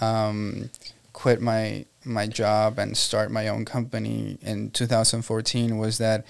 um, 0.00 0.70
quit 1.12 1.40
my 1.40 1.86
my 2.04 2.26
job 2.26 2.78
and 2.78 2.96
start 2.96 3.30
my 3.30 3.46
own 3.48 3.64
company 3.66 4.38
in 4.40 4.70
2014 4.70 5.76
was 5.78 5.98
that 5.98 6.24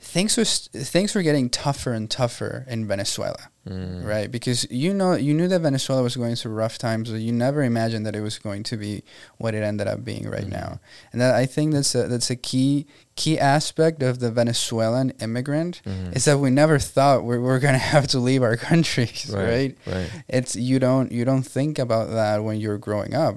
things 0.00 0.36
was 0.36 0.68
things 0.72 1.14
were 1.14 1.22
getting 1.22 1.50
tougher 1.50 1.92
and 1.92 2.08
tougher 2.10 2.64
in 2.68 2.86
Venezuela 2.86 3.48
Mm. 3.68 4.06
right? 4.06 4.30
Because 4.30 4.66
you 4.70 4.94
know, 4.94 5.12
you 5.12 5.34
knew 5.34 5.46
that 5.48 5.60
Venezuela 5.60 6.02
was 6.02 6.16
going 6.16 6.36
through 6.36 6.52
rough 6.54 6.78
times, 6.78 7.10
but 7.10 7.20
you 7.20 7.32
never 7.32 7.62
imagined 7.62 8.06
that 8.06 8.16
it 8.16 8.22
was 8.22 8.38
going 8.38 8.62
to 8.62 8.78
be 8.78 9.02
what 9.36 9.52
it 9.54 9.62
ended 9.62 9.86
up 9.86 10.02
being 10.06 10.26
right 10.30 10.46
Mhm. 10.46 10.52
now. 10.52 10.80
And 11.12 11.20
that 11.20 11.34
I 11.34 11.44
think 11.44 11.74
that's 11.74 11.94
a, 11.94 12.08
that's 12.08 12.30
a 12.30 12.36
key 12.36 12.86
key 13.14 13.38
aspect 13.38 14.02
of 14.02 14.20
the 14.20 14.30
Venezuelan 14.30 15.10
immigrant 15.20 15.82
Mhm. 15.84 16.16
is 16.16 16.24
that 16.24 16.38
we 16.38 16.48
never 16.48 16.78
thought 16.78 17.24
we 17.24 17.36
were 17.36 17.58
going 17.58 17.74
to 17.82 17.90
have 17.94 18.06
to 18.08 18.18
leave 18.18 18.42
our 18.42 18.56
countries, 18.56 19.28
right? 19.34 19.76
Right. 19.86 20.10
It's 20.28 20.56
you 20.56 20.78
don't 20.78 21.12
you 21.12 21.26
don't 21.26 21.42
think 21.42 21.78
about 21.78 22.08
that 22.12 22.42
when 22.44 22.56
you're 22.58 22.78
growing 22.78 23.12
up. 23.14 23.36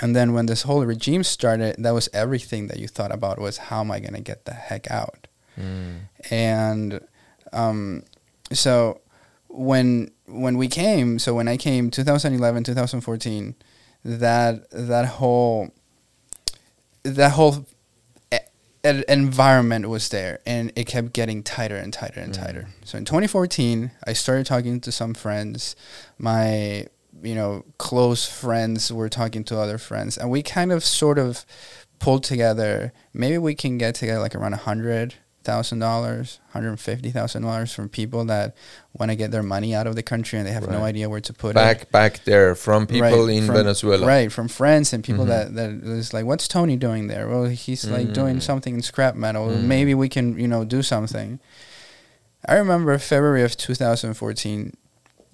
And 0.00 0.16
then 0.16 0.32
when 0.32 0.46
this 0.46 0.62
whole 0.62 0.84
regime 0.84 1.22
started, 1.22 1.76
that 1.78 1.92
was 1.92 2.08
everything 2.12 2.68
that 2.68 2.78
you 2.78 2.88
thought 2.88 3.12
about 3.12 3.38
was 3.38 3.56
how 3.58 3.80
am 3.80 3.90
I 3.90 4.00
going 4.00 4.14
to 4.14 4.20
get 4.20 4.44
the 4.46 4.54
heck 4.54 4.90
out? 4.90 5.26
Mm. 5.60 5.98
and 6.30 7.00
um, 7.52 8.04
so 8.52 9.02
when 9.48 10.10
when 10.26 10.56
we 10.56 10.66
came, 10.66 11.18
so 11.18 11.34
when 11.34 11.46
I 11.46 11.58
came 11.58 11.90
2011, 11.90 12.64
2014, 12.64 13.54
that 14.02 14.70
that 14.70 15.04
whole 15.06 15.68
that 17.02 17.32
whole 17.32 17.66
e- 18.32 18.38
environment 19.08 19.88
was 19.88 20.08
there 20.08 20.38
and 20.46 20.72
it 20.76 20.86
kept 20.86 21.12
getting 21.12 21.42
tighter 21.42 21.76
and 21.76 21.92
tighter 21.92 22.20
and 22.20 22.32
Mm. 22.32 22.42
tighter. 22.44 22.68
So 22.84 22.96
in 22.98 23.04
2014, 23.04 23.90
I 24.06 24.12
started 24.14 24.46
talking 24.46 24.80
to 24.80 24.90
some 24.92 25.12
friends. 25.14 25.76
My, 26.18 26.86
you 27.22 27.34
know, 27.34 27.64
close 27.78 28.26
friends 28.28 28.92
were 28.92 29.08
talking 29.08 29.44
to 29.44 29.58
other 29.58 29.78
friends 29.78 30.18
and 30.18 30.30
we 30.30 30.42
kind 30.42 30.72
of 30.72 30.84
sort 30.84 31.18
of 31.18 31.44
pulled 31.98 32.24
together, 32.24 32.92
maybe 33.14 33.38
we 33.38 33.54
can 33.54 33.78
get 33.78 33.94
together 33.94 34.20
like 34.20 34.34
around 34.34 34.54
a 34.54 34.58
hundred 34.58 35.14
thousand 35.44 35.80
dollars, 35.80 36.38
hundred 36.50 36.78
fifty 36.78 37.10
thousand 37.10 37.42
dollars 37.42 37.72
from 37.72 37.88
people 37.88 38.24
that 38.26 38.54
want 38.92 39.10
to 39.10 39.16
get 39.16 39.30
their 39.32 39.42
money 39.42 39.74
out 39.74 39.88
of 39.88 39.96
the 39.96 40.02
country 40.02 40.38
and 40.38 40.46
they 40.46 40.52
have 40.52 40.68
no 40.70 40.84
idea 40.84 41.08
where 41.08 41.20
to 41.20 41.32
put 41.32 41.50
it. 41.50 41.54
back 41.54 41.90
back 41.90 42.22
there 42.24 42.54
from 42.54 42.86
people 42.86 43.26
Right, 43.26 43.36
in 43.36 43.46
from- 43.46 43.56
Venezuela. 43.56 44.06
Right, 44.06 44.30
from 44.30 44.46
friends 44.48 44.92
and 44.92 45.02
people 45.02 45.24
Mhm. 45.24 45.28
that 45.28 45.54
that 45.56 45.70
is 45.70 46.12
like, 46.14 46.24
what's 46.26 46.46
Tony 46.46 46.76
doing 46.76 47.08
there? 47.08 47.28
Well, 47.28 47.46
he's 47.46 47.84
like 47.88 48.12
doing 48.12 48.36
Mm. 48.36 48.42
something 48.42 48.74
in 48.76 48.82
scrap 48.82 49.16
metal. 49.16 49.48
Mm. 49.48 49.64
Maybe 49.64 49.94
we 49.94 50.08
can, 50.08 50.38
you 50.38 50.46
know, 50.48 50.64
do 50.64 50.80
something. 50.82 51.40
I 52.46 52.54
remember 52.54 52.96
February 52.98 53.42
of 53.42 53.56
2014, 53.56 54.74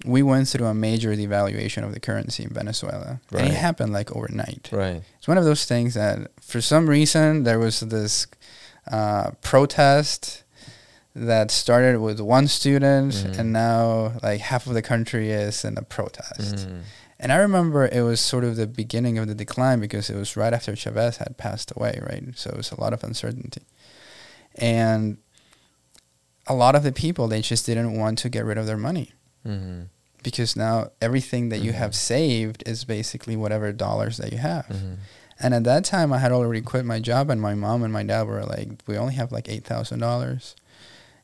we 0.05 0.21
went 0.23 0.47
through 0.47 0.65
a 0.67 0.73
major 0.73 1.13
devaluation 1.15 1.83
of 1.83 1.93
the 1.93 1.99
currency 1.99 2.43
in 2.43 2.49
Venezuela, 2.49 3.19
and 3.31 3.47
it 3.47 3.53
happened 3.53 3.91
like 3.91 4.15
overnight. 4.15 4.69
Right. 4.71 5.01
It's 5.17 5.27
one 5.27 5.37
of 5.37 5.43
those 5.45 5.65
things 5.65 5.93
that, 5.95 6.31
for 6.41 6.61
some 6.61 6.89
reason, 6.89 7.43
there 7.43 7.59
was 7.59 7.81
this 7.81 8.27
uh, 8.91 9.31
protest 9.41 10.43
that 11.15 11.51
started 11.51 11.99
with 11.99 12.19
one 12.21 12.47
student, 12.47 13.13
Mhm. 13.13 13.39
and 13.39 13.53
now 13.53 14.13
like 14.23 14.39
half 14.39 14.67
of 14.67 14.73
the 14.73 14.81
country 14.81 15.31
is 15.31 15.65
in 15.65 15.77
a 15.77 15.81
protest. 15.81 16.55
Mm. 16.67 16.81
And 17.19 17.33
I 17.33 17.35
remember 17.37 17.85
it 17.85 18.01
was 18.01 18.21
sort 18.21 18.45
of 18.45 18.55
the 18.55 18.67
beginning 18.67 19.17
of 19.17 19.27
the 19.27 19.35
decline 19.35 19.81
because 19.81 20.09
it 20.09 20.15
was 20.15 20.37
right 20.37 20.53
after 20.53 20.73
Chavez 20.75 21.17
had 21.17 21.35
passed 21.37 21.73
away, 21.75 21.99
right? 22.09 22.23
So 22.35 22.49
it 22.51 22.55
was 22.57 22.71
a 22.71 22.79
lot 22.79 22.93
of 22.93 23.03
uncertainty. 23.03 23.63
And 24.55 25.17
a 26.47 26.53
lot 26.55 26.75
of 26.75 26.83
the 26.83 26.91
people, 26.93 27.27
they 27.27 27.41
just 27.41 27.65
didn't 27.65 27.93
want 27.99 28.17
to 28.19 28.29
get 28.29 28.45
rid 28.45 28.57
of 28.57 28.65
their 28.65 28.77
money 28.77 29.11
Mhm. 29.45 29.87
because 30.21 30.55
now 30.55 30.91
everything 31.01 31.49
that 31.49 31.59
you 31.61 31.71
Mhm. 31.71 31.75
have 31.75 31.95
saved 31.95 32.61
is 32.65 32.83
basically 32.83 33.35
whatever 33.37 33.71
dollars 33.71 34.17
that 34.17 34.31
you 34.33 34.37
have. 34.39 34.67
Mhm. 34.67 34.97
And 35.39 35.53
at 35.53 35.63
that 35.63 35.85
time, 35.85 36.11
I 36.11 36.17
had 36.17 36.33
already 36.33 36.59
quit 36.61 36.83
my 36.83 36.99
job, 36.99 37.29
and 37.29 37.39
my 37.39 37.55
mom 37.55 37.83
and 37.83 37.93
my 37.93 38.03
dad 38.03 38.23
were 38.27 38.43
like, 38.43 38.69
"We 38.85 38.97
only 38.97 39.13
have 39.15 39.31
like 39.31 39.47
eight 39.47 39.63
thousand 39.63 39.99
dollars," 39.99 40.55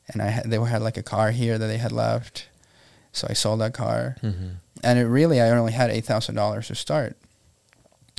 and 0.08 0.22
I 0.22 0.28
had, 0.28 0.50
they 0.50 0.58
had 0.58 0.80
like 0.80 0.96
a 0.96 1.02
car 1.02 1.30
here 1.32 1.58
that 1.58 1.66
they 1.66 1.76
had 1.76 1.92
left, 1.92 2.46
so 3.12 3.26
I 3.28 3.34
sold 3.34 3.60
that 3.60 3.74
car, 3.74 4.16
Mhm. 4.22 4.52
and 4.82 4.98
it 4.98 5.04
really 5.06 5.40
I 5.42 5.50
only 5.50 5.72
had 5.72 5.90
eight 5.90 6.06
thousand 6.06 6.34
dollars 6.36 6.68
to 6.68 6.74
start. 6.74 7.16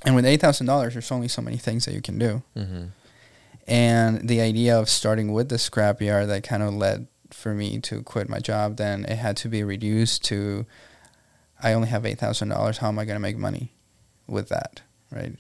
And 0.06 0.14
with 0.16 0.28
eight 0.28 0.40
thousand 0.42 0.68
dollars, 0.68 0.94
there's 0.94 1.12
only 1.12 1.28
so 1.28 1.42
many 1.42 1.58
things 1.58 1.86
that 1.86 1.96
you 1.96 2.02
can 2.04 2.20
do. 2.20 2.44
Mhm. 2.56 2.90
And 3.68 4.30
the 4.30 4.40
idea 4.42 4.78
of 4.78 4.90
starting 4.90 5.34
with 5.34 5.50
the 5.50 5.56
scrapyard 5.58 6.28
that 6.28 6.44
kind 6.44 6.62
of 6.64 6.74
led 6.76 7.08
for 7.32 7.54
me 7.54 7.80
to 7.82 8.04
quit 8.04 8.30
my 8.30 8.40
job. 8.40 8.78
Then 8.78 9.06
it 9.06 9.18
had 9.18 9.38
to 9.38 9.50
be 9.50 9.64
reduced 9.64 10.24
to, 10.26 10.66
I 11.62 11.74
only 11.74 11.88
have 11.90 12.06
eight 12.06 12.20
thousand 12.20 12.50
dollars. 12.50 12.78
How 12.80 12.88
am 12.90 13.00
I 13.00 13.06
going 13.06 13.16
to 13.16 13.20
make 13.20 13.38
money 13.38 13.74
with 14.28 14.50
that, 14.50 14.82
right? 15.12 15.36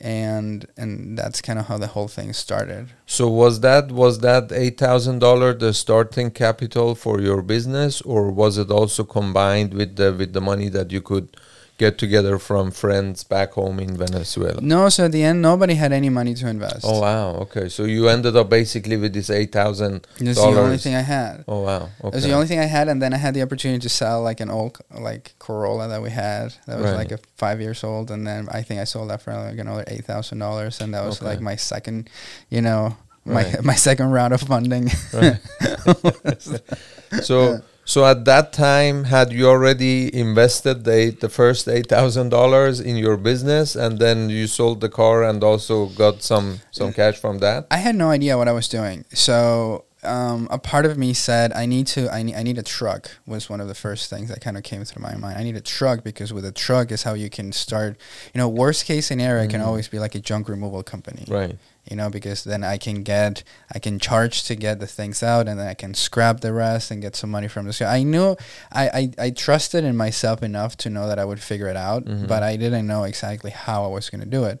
And 0.00 0.66
and 0.76 1.16
that's 1.16 1.40
kind 1.40 1.58
of 1.58 1.66
how 1.66 1.78
the 1.78 1.86
whole 1.86 2.08
thing 2.08 2.32
started. 2.32 2.88
So 3.06 3.28
was 3.28 3.60
that 3.60 3.92
was 3.92 4.18
that 4.20 4.50
eight 4.52 4.78
thousand 4.78 5.20
dollar 5.20 5.54
the 5.54 5.72
starting 5.72 6.30
capital 6.30 6.94
for 6.94 7.20
your 7.20 7.42
business, 7.42 8.02
or 8.02 8.30
was 8.30 8.58
it 8.58 8.70
also 8.70 9.04
combined 9.04 9.72
with 9.72 9.96
the 9.96 10.12
with 10.12 10.32
the 10.32 10.40
money 10.40 10.68
that 10.70 10.90
you 10.90 11.00
could 11.00 11.36
get 11.76 11.98
together 11.98 12.38
from 12.38 12.70
friends 12.70 13.24
back 13.24 13.52
home 13.52 13.80
in 13.80 13.96
Venezuela? 13.96 14.60
No, 14.60 14.88
so 14.88 15.06
at 15.06 15.12
the 15.12 15.22
end, 15.24 15.42
nobody 15.42 15.74
had 15.74 15.92
any 15.92 16.08
money 16.08 16.34
to 16.34 16.48
invest. 16.48 16.84
Oh 16.84 17.00
wow, 17.00 17.30
okay. 17.44 17.68
So 17.68 17.84
you 17.84 18.08
ended 18.08 18.36
up 18.36 18.48
basically 18.48 18.96
with 18.96 19.12
this 19.12 19.28
eight 19.30 19.50
thousand 19.52 20.06
This 20.18 20.36
is 20.38 20.44
the 20.44 20.60
only 20.60 20.78
thing 20.78 20.94
I 20.94 21.00
had. 21.02 21.44
Oh 21.48 21.60
wow, 21.62 21.88
It 22.02 22.14
was 22.14 22.24
the 22.24 22.32
only 22.32 22.46
thing 22.46 22.58
I 22.60 22.64
had, 22.66 22.88
and 22.88 23.02
then 23.02 23.12
I 23.12 23.16
had 23.18 23.34
the 23.34 23.42
opportunity 23.42 23.80
to 23.80 23.88
sell 23.88 24.22
like 24.22 24.40
an 24.40 24.50
old 24.50 24.78
like 24.90 25.34
Corolla 25.38 25.88
that 25.88 26.00
we 26.02 26.10
had 26.10 26.54
that 26.66 26.78
was 26.78 26.86
Right. 26.92 26.96
like 26.96 27.12
a 27.12 27.18
five 27.36 27.60
years 27.60 27.82
old, 27.84 28.10
and 28.10 28.26
then 28.26 28.48
I 28.50 28.62
think 28.62 28.80
I 28.80 28.84
sold 28.84 29.10
that 29.10 29.22
for 29.22 29.34
like 29.34 29.58
another 29.58 29.84
eight 29.88 30.04
thousand 30.04 30.38
dollars, 30.38 30.80
and 30.80 30.94
that 30.94 31.04
was 31.04 31.16
Okay. 31.20 31.26
like 31.30 31.40
my 31.40 31.56
second, 31.56 32.08
you 32.50 32.62
know, 32.62 32.96
my 33.24 33.42
Right. 33.44 33.64
my 33.72 33.74
second 33.74 34.10
round 34.10 34.32
of 34.32 34.40
funding. 34.42 34.90
Right. 35.12 35.38
so 37.22 37.58
so 37.84 38.04
at 38.04 38.24
that 38.24 38.52
time, 38.52 39.04
had 39.04 39.32
you 39.32 39.48
already 39.48 40.14
invested 40.14 40.84
the 40.84 40.92
eight, 40.92 41.20
the 41.20 41.28
first 41.28 41.68
eight 41.68 41.86
thousand 41.86 42.30
dollars 42.30 42.80
in 42.80 42.96
your 42.96 43.16
business, 43.16 43.76
and 43.76 43.98
then 43.98 44.30
you 44.30 44.46
sold 44.46 44.80
the 44.80 44.88
car 44.88 45.22
and 45.22 45.44
also 45.44 45.86
got 45.86 46.22
some 46.22 46.60
some 46.70 46.92
cash 46.92 47.18
from 47.18 47.38
that? 47.38 47.66
I 47.70 47.76
had 47.76 47.94
no 47.94 48.10
idea 48.10 48.36
what 48.38 48.48
I 48.48 48.52
was 48.52 48.68
doing, 48.68 49.04
so. 49.12 49.84
Um, 50.06 50.48
a 50.50 50.58
part 50.58 50.84
of 50.84 50.98
me 50.98 51.14
said 51.14 51.54
I 51.54 51.64
need 51.64 51.86
to 51.86 52.12
I 52.12 52.22
need 52.22 52.34
I 52.34 52.42
need 52.42 52.58
a 52.58 52.62
truck 52.62 53.10
was 53.26 53.48
one 53.48 53.58
of 53.62 53.68
the 53.68 53.74
first 53.74 54.10
things 54.10 54.28
that 54.28 54.42
kind 54.42 54.58
of 54.58 54.62
came 54.62 54.84
through 54.84 55.02
my 55.02 55.16
mind. 55.16 55.38
I 55.38 55.42
need 55.42 55.56
a 55.56 55.62
truck 55.62 56.04
because 56.04 56.30
with 56.30 56.44
a 56.44 56.52
truck 56.52 56.92
is 56.92 57.04
how 57.04 57.14
you 57.14 57.30
can 57.30 57.52
start. 57.52 57.96
You 58.34 58.38
know, 58.38 58.46
worst 58.46 58.84
case 58.84 59.06
scenario 59.06 59.44
it 59.44 59.48
can 59.48 59.62
always 59.62 59.88
be 59.88 59.98
like 59.98 60.14
a 60.14 60.20
junk 60.20 60.50
removal 60.50 60.82
company. 60.82 61.24
Right. 61.26 61.56
You 61.90 61.96
know, 61.96 62.08
because 62.10 62.44
then 62.44 62.64
I 62.64 62.78
can 62.78 63.02
get, 63.02 63.42
I 63.74 63.78
can 63.78 63.98
charge 63.98 64.44
to 64.44 64.54
get 64.56 64.80
the 64.80 64.86
things 64.86 65.22
out, 65.22 65.48
and 65.48 65.58
then 65.60 65.66
I 65.66 65.74
can 65.74 65.92
scrap 65.94 66.40
the 66.40 66.52
rest 66.52 66.90
and 66.90 67.02
get 67.02 67.14
some 67.16 67.30
money 67.30 67.48
from 67.48 67.66
the. 67.66 67.86
I 67.86 68.02
knew, 68.02 68.36
I, 68.72 68.88
I, 68.88 69.10
I 69.26 69.30
trusted 69.30 69.84
in 69.84 69.96
myself 69.96 70.42
enough 70.42 70.76
to 70.78 70.90
know 70.90 71.06
that 71.08 71.18
I 71.18 71.24
would 71.24 71.40
figure 71.40 71.68
it 71.68 71.76
out, 71.76 72.04
Mhm. 72.06 72.26
but 72.26 72.42
I 72.42 72.56
didn't 72.56 72.86
know 72.86 73.04
exactly 73.04 73.50
how 73.50 73.84
I 73.84 73.88
was 73.88 74.08
going 74.10 74.20
to 74.22 74.26
do 74.38 74.44
it. 74.44 74.60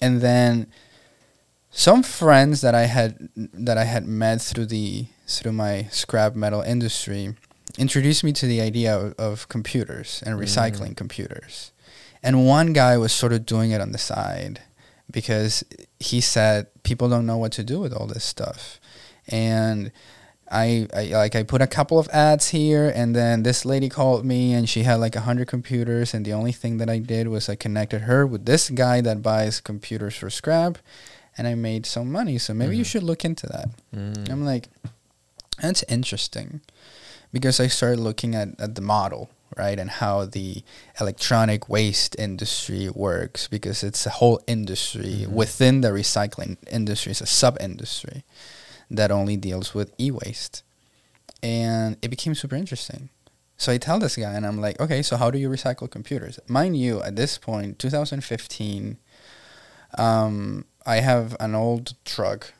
And 0.00 0.20
then, 0.20 0.66
some 1.70 2.02
friends 2.02 2.60
that 2.60 2.74
I 2.74 2.82
had 2.86 3.28
that 3.34 3.76
I 3.78 3.84
had 3.84 4.06
met 4.06 4.40
through 4.40 4.66
the 4.66 5.06
through 5.26 5.52
my 5.52 5.88
scrap 5.90 6.34
metal 6.36 6.60
industry 6.60 7.34
introduced 7.78 8.22
me 8.22 8.32
to 8.34 8.46
the 8.46 8.60
idea 8.60 8.94
of, 8.96 9.14
of 9.18 9.48
computers 9.48 10.22
and 10.24 10.38
recycling 10.38 10.96
computers. 10.96 11.72
And 12.22 12.46
one 12.46 12.72
guy 12.72 12.96
was 12.96 13.12
sort 13.12 13.32
of 13.32 13.44
doing 13.44 13.70
it 13.72 13.80
on 13.80 13.90
the 13.92 13.98
side 13.98 14.60
because 15.10 15.64
he 16.00 16.20
said 16.20 16.66
people 16.82 17.08
don't 17.08 17.26
know 17.26 17.36
what 17.38 17.52
to 17.52 17.64
do 17.64 17.78
with 17.80 17.92
all 17.92 18.06
this 18.06 18.24
stuff. 18.24 18.80
And 19.28 19.90
I, 20.50 20.86
I 20.94 21.04
like 21.06 21.34
I 21.34 21.42
put 21.42 21.62
a 21.62 21.66
couple 21.66 21.98
of 21.98 22.08
ads 22.10 22.50
here 22.50 22.92
and 22.94 23.16
then 23.16 23.42
this 23.42 23.64
lady 23.64 23.88
called 23.88 24.24
me 24.24 24.52
and 24.52 24.68
she 24.68 24.82
had 24.82 24.96
like 24.96 25.16
a 25.16 25.20
hundred 25.22 25.48
computers 25.48 26.12
and 26.14 26.24
the 26.24 26.32
only 26.32 26.52
thing 26.52 26.76
that 26.78 26.90
I 26.90 26.98
did 26.98 27.28
was 27.28 27.48
I 27.48 27.54
connected 27.56 28.02
her 28.02 28.26
with 28.26 28.44
this 28.44 28.68
guy 28.70 29.00
that 29.00 29.22
buys 29.22 29.60
computers 29.60 30.14
for 30.16 30.28
scrap 30.30 30.78
and 31.38 31.48
I 31.48 31.54
made 31.54 31.86
some 31.86 32.12
money. 32.12 32.38
So 32.38 32.52
maybe 32.54 32.76
you 32.76 32.84
Mhm. 32.84 32.88
should 32.88 33.02
look 33.02 33.24
into 33.24 33.46
that. 33.48 33.68
Mm. 33.96 34.30
I'm 34.30 34.44
like, 34.44 34.68
that's 35.60 35.82
interesting. 35.88 36.60
Because 37.32 37.58
I 37.58 37.66
started 37.66 37.98
looking 37.98 38.34
at, 38.36 38.48
at 38.60 38.74
the 38.76 38.80
model, 38.80 39.28
right? 39.56 39.78
And 39.78 39.90
how 39.90 40.24
the 40.24 40.62
electronic 41.00 41.68
waste 41.68 42.16
industry 42.18 42.88
works 42.88 43.46
because 43.48 43.82
it's 43.84 44.06
a 44.06 44.10
whole 44.10 44.40
industry 44.46 45.24
Mhm. 45.26 45.28
within 45.28 45.80
the 45.80 45.88
recycling 45.88 46.56
industry. 46.70 47.10
It's 47.12 47.20
a 47.20 47.26
sub 47.26 47.56
industry 47.60 48.24
that 48.90 49.10
only 49.10 49.36
deals 49.36 49.74
with 49.74 49.92
e 49.98 50.10
waste. 50.10 50.62
And 51.42 51.96
it 52.02 52.08
became 52.08 52.34
super 52.34 52.56
interesting. 52.56 53.10
So 53.56 53.72
I 53.72 53.78
tell 53.78 53.98
this 54.00 54.16
guy, 54.16 54.32
and 54.34 54.44
I'm 54.46 54.60
like, 54.60 54.80
okay, 54.80 55.00
so 55.02 55.16
how 55.16 55.30
do 55.30 55.38
you 55.38 55.48
recycle 55.48 55.88
computers? 55.88 56.40
Mind 56.48 56.76
you, 56.76 57.00
at 57.02 57.14
this 57.16 57.38
point, 57.38 57.78
2015, 57.78 58.98
um, 59.96 60.64
I 60.84 60.96
have 60.96 61.36
an 61.38 61.54
old 61.54 61.94
truck, 62.04 62.52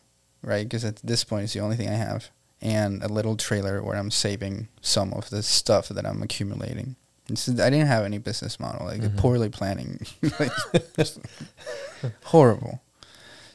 right? 0.42 0.64
Because 0.64 0.84
at 0.84 0.96
this 1.02 1.24
point, 1.24 1.44
it's 1.44 1.52
the 1.52 1.60
only 1.60 1.76
thing 1.76 1.88
I 1.88 1.94
have, 1.94 2.30
and 2.64 3.02
a 3.04 3.08
little 3.08 3.36
trailer 3.36 3.80
where 3.82 3.96
I'm 3.96 4.10
saving 4.10 4.66
some 4.80 5.12
of 5.12 5.30
the 5.30 5.42
stuff 5.42 5.88
that 5.90 6.04
I'm 6.06 6.22
accumulating. 6.22 6.96
It's, 7.28 7.48
I 7.48 7.70
didn't 7.70 7.86
have 7.86 8.04
any 8.04 8.18
business 8.18 8.58
model, 8.58 8.86
like 8.86 9.00
Mhm. 9.02 9.16
poorly 9.16 9.48
planning, 9.50 10.04
like, 10.40 10.52
horrible. 12.24 12.80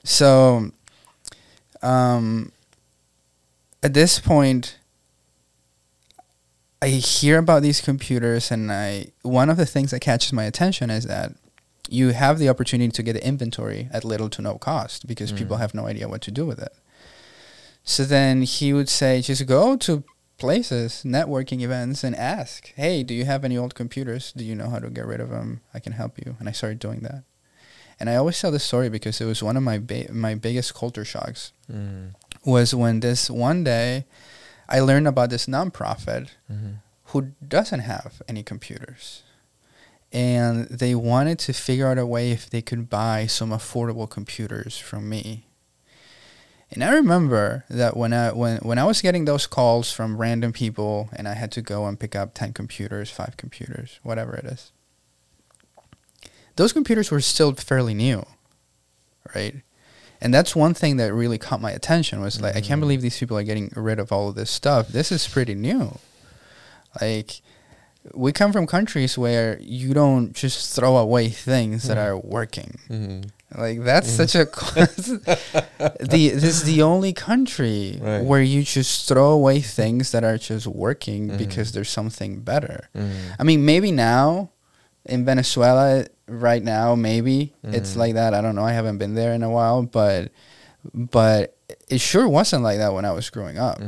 So, 0.03 0.71
um, 1.81 2.51
at 3.83 3.93
this 3.93 4.19
point, 4.19 4.77
I 6.81 6.87
hear 6.87 7.37
about 7.39 7.61
these 7.61 7.81
computers, 7.81 8.51
and 8.51 8.71
I 8.71 9.07
one 9.21 9.49
of 9.49 9.57
the 9.57 9.65
things 9.65 9.91
that 9.91 9.99
catches 9.99 10.31
my 10.33 10.45
attention 10.45 10.89
is 10.89 11.03
that 11.05 11.33
you 11.89 12.09
have 12.09 12.39
the 12.39 12.47
opportunity 12.49 12.91
to 12.91 13.03
get 13.03 13.15
inventory 13.17 13.89
at 13.91 14.05
little 14.05 14.29
to 14.29 14.41
no 14.41 14.57
cost 14.57 15.07
because 15.07 15.31
people 15.31 15.57
Mm. 15.57 15.59
have 15.59 15.73
no 15.73 15.87
idea 15.87 16.07
what 16.07 16.21
to 16.21 16.31
do 16.31 16.45
with 16.45 16.59
it. 16.59 16.73
So 17.83 18.03
then 18.05 18.43
he 18.43 18.71
would 18.73 18.89
say, 18.89 19.21
just 19.21 19.45
go 19.47 19.75
to 19.77 20.03
places, 20.37 21.03
networking 21.05 21.61
events, 21.61 22.03
and 22.03 22.15
ask, 22.15 22.71
hey, 22.75 23.03
do 23.03 23.13
you 23.13 23.25
have 23.25 23.43
any 23.43 23.57
old 23.57 23.75
computers? 23.75 24.31
Do 24.35 24.43
you 24.45 24.55
know 24.55 24.69
how 24.69 24.79
to 24.79 24.89
get 24.89 25.05
rid 25.05 25.19
of 25.19 25.29
them? 25.29 25.61
I 25.73 25.79
can 25.79 25.93
help 25.93 26.17
you. 26.17 26.35
And 26.39 26.47
I 26.47 26.51
started 26.51 26.79
doing 26.79 26.99
that. 27.01 27.23
And 27.99 28.09
I 28.09 28.15
always 28.15 28.39
tell 28.39 28.51
this 28.51 28.63
story 28.63 28.87
because 28.89 29.19
it 29.19 29.25
was 29.25 29.43
one 29.43 29.57
of 29.57 29.63
my 29.63 29.77
ba- 29.77 30.11
my 30.13 30.33
biggest 30.35 30.73
culture 30.73 31.03
shocks 31.03 31.51
Mm. 31.69 32.13
was 32.45 32.73
when 32.73 33.01
this 33.01 33.29
one 33.29 33.63
day 33.65 34.05
I 34.69 34.79
learned 34.79 35.07
about 35.07 35.29
this 35.31 35.47
nonprofit 35.47 36.29
Mhm. 36.49 36.75
who 37.05 37.33
doesn't 37.45 37.81
have 37.81 38.21
any 38.29 38.41
computers. 38.43 39.23
And 40.13 40.67
they 40.69 40.95
wanted 40.95 41.39
to 41.39 41.53
figure 41.53 41.87
out 41.87 41.97
a 41.97 42.05
way 42.05 42.31
if 42.31 42.49
they 42.49 42.61
could 42.61 42.89
buy 42.89 43.27
some 43.27 43.49
affordable 43.49 44.09
computers 44.09 44.77
from 44.77 45.09
me. 45.09 45.45
And 46.71 46.83
I 46.83 46.93
remember 46.93 47.65
that 47.69 47.97
when 47.97 48.13
I 48.13 48.31
when, 48.31 48.57
when 48.59 48.77
I 48.77 48.83
was 48.83 49.01
getting 49.01 49.25
those 49.25 49.47
calls 49.47 49.91
from 49.91 50.17
random 50.17 50.53
people 50.53 51.09
and 51.13 51.27
I 51.27 51.33
had 51.33 51.51
to 51.53 51.61
go 51.61 51.85
and 51.87 51.99
pick 51.99 52.15
up 52.15 52.33
10 52.35 52.53
computers, 52.53 53.09
5 53.09 53.37
computers, 53.37 53.99
whatever 54.03 54.35
it 54.35 54.45
is. 54.45 54.71
Those 56.57 56.73
computers 56.73 57.09
were 57.09 57.21
still 57.21 57.53
fairly 57.53 57.93
new, 57.93 58.25
right? 59.33 59.55
And 60.21 60.33
that's 60.33 60.55
one 60.55 60.73
thing 60.73 60.97
that 60.97 61.13
really 61.13 61.37
caught 61.37 61.61
my 61.61 61.71
attention 61.71 62.19
was 62.21 62.41
like 62.41 62.55
I 62.55 62.61
can't 62.61 62.79
Mhm. 62.79 62.81
believe 62.81 63.01
these 63.01 63.17
people 63.17 63.37
are 63.37 63.43
getting 63.43 63.71
rid 63.75 63.97
of 63.99 64.11
all 64.11 64.29
of 64.29 64.35
this 64.35 64.51
stuff. 64.51 64.89
This 64.89 65.11
is 65.11 65.27
pretty 65.27 65.55
new. 65.55 65.97
Like 67.01 67.41
we 68.13 68.31
come 68.31 68.51
from 68.53 68.65
countries 68.65 69.17
where 69.17 69.57
you 69.61 69.93
don't 69.93 70.33
just 70.33 70.73
throw 70.75 70.97
away 70.97 71.29
things 71.29 71.83
that 71.83 71.97
Mhm. 71.97 72.05
are 72.05 72.17
working. 72.17 72.79
Mhm. 72.89 73.29
Like 73.57 73.83
that's 73.83 74.09
Mhm. 74.11 74.15
such 74.17 74.35
a 74.35 74.45
the 75.99 76.29
this 76.33 76.43
is 76.43 76.63
the 76.63 76.81
only 76.81 77.13
country 77.13 77.99
Right. 78.01 78.23
where 78.23 78.41
you 78.41 78.63
just 78.63 79.07
throw 79.07 79.31
away 79.31 79.61
things 79.61 80.11
that 80.11 80.23
are 80.23 80.37
just 80.37 80.67
working 80.67 81.29
Mhm. 81.29 81.37
because 81.37 81.71
there's 81.71 81.89
something 81.89 82.39
better. 82.41 82.89
I 83.39 83.43
mean, 83.43 83.65
maybe 83.65 83.91
now 83.91 84.49
in 85.05 85.25
Venezuela 85.25 86.05
right 86.27 86.63
now, 86.63 86.95
maybe 86.95 87.53
it's 87.63 87.95
like 87.95 88.13
that. 88.15 88.33
I 88.33 88.41
don't 88.41 88.55
know. 88.55 88.63
I 88.65 88.73
haven't 88.73 88.97
been 88.97 89.15
there 89.15 89.33
in 89.33 89.43
a 89.43 89.49
while, 89.49 89.83
but 89.83 90.31
but 90.93 91.55
it 91.89 91.99
sure 91.99 92.27
wasn't 92.27 92.63
like 92.63 92.77
that 92.77 92.93
when 92.93 93.03
I 93.05 93.11
was 93.11 93.29
growing 93.29 93.57
up 93.57 93.81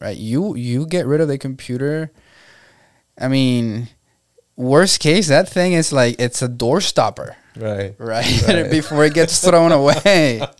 right? 0.00 0.16
You 0.16 0.54
you 0.54 0.86
get 0.86 1.06
rid 1.06 1.20
of 1.20 1.28
the 1.28 1.38
computer. 1.38 2.10
I 3.20 3.28
mean, 3.28 3.88
worst 4.56 5.00
case, 5.00 5.28
that 5.28 5.48
thing 5.48 5.72
is 5.72 5.92
like 5.92 6.16
it's 6.20 6.42
a 6.42 6.48
door 6.48 6.80
stopper, 6.80 7.36
Right. 7.56 7.94
right? 7.98 8.42
Right. 8.46 8.70
Before 8.78 9.04
it 9.04 9.14
gets 9.14 9.40
thrown 9.40 9.72
away. 9.72 10.42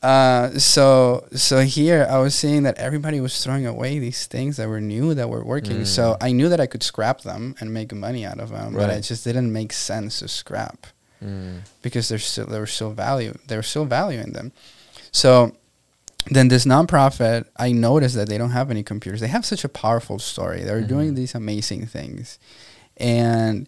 Uh, 0.00 0.56
so 0.58 1.26
so 1.34 1.58
here 1.62 2.06
I 2.08 2.18
was 2.18 2.32
seeing 2.32 2.62
that 2.62 2.78
everybody 2.78 3.20
was 3.20 3.42
throwing 3.42 3.66
away 3.66 3.98
these 3.98 4.26
things 4.26 4.56
that 4.56 4.68
were 4.68 4.80
new 4.80 5.12
that 5.14 5.28
were 5.28 5.42
working. 5.44 5.84
So 5.84 6.12
Mm. 6.12 6.16
I 6.20 6.30
knew 6.32 6.48
that 6.50 6.60
I 6.60 6.66
could 6.66 6.84
scrap 6.84 7.22
them 7.22 7.56
and 7.58 7.74
make 7.74 7.92
money 7.92 8.24
out 8.24 8.38
of 8.38 8.50
them, 8.50 8.74
but 8.74 8.90
it 8.90 9.00
just 9.02 9.24
didn't 9.24 9.52
make 9.52 9.72
sense 9.72 10.20
to 10.20 10.28
scrap 10.28 10.86
Mm. 11.20 11.62
because 11.82 12.08
there's 12.08 12.24
still 12.24 12.46
there 12.46 12.60
was 12.60 12.70
still 12.70 12.92
value 12.92 13.34
there 13.48 13.58
was 13.58 13.66
still 13.66 13.86
value 13.86 14.20
in 14.20 14.34
them. 14.34 14.52
So 15.10 15.56
then 16.30 16.48
this 16.48 16.64
nonprofit, 16.64 17.46
I 17.56 17.72
noticed 17.72 18.14
that 18.16 18.28
they 18.28 18.38
don't 18.38 18.50
have 18.50 18.70
any 18.70 18.82
computers. 18.82 19.20
They 19.20 19.28
have 19.28 19.46
such 19.46 19.64
a 19.64 19.68
powerful 19.68 20.18
story. 20.18 20.62
They're 20.62 20.80
doing 20.82 21.12
Mhm. 21.12 21.16
these 21.16 21.34
amazing 21.34 21.86
things, 21.86 22.38
and 22.96 23.66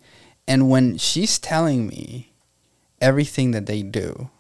and 0.49 0.69
when 0.69 0.99
she's 0.99 1.39
telling 1.39 1.87
me 1.87 2.33
everything 3.01 3.53
that 3.53 3.67
they 3.67 3.83
do, 3.83 4.31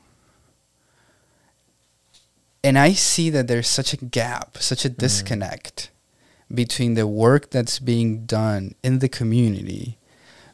and 2.62 2.78
I 2.78 2.92
see 2.92 3.30
that 3.30 3.46
there's 3.48 3.68
such 3.68 3.92
a 3.92 3.96
gap, 3.96 4.58
such 4.60 4.84
a 4.84 4.88
disconnect 4.88 5.90
between 6.52 6.94
the 6.94 7.06
work 7.06 7.50
that's 7.50 7.78
being 7.78 8.26
done 8.26 8.74
in 8.82 8.98
the 8.98 9.08
community 9.08 9.96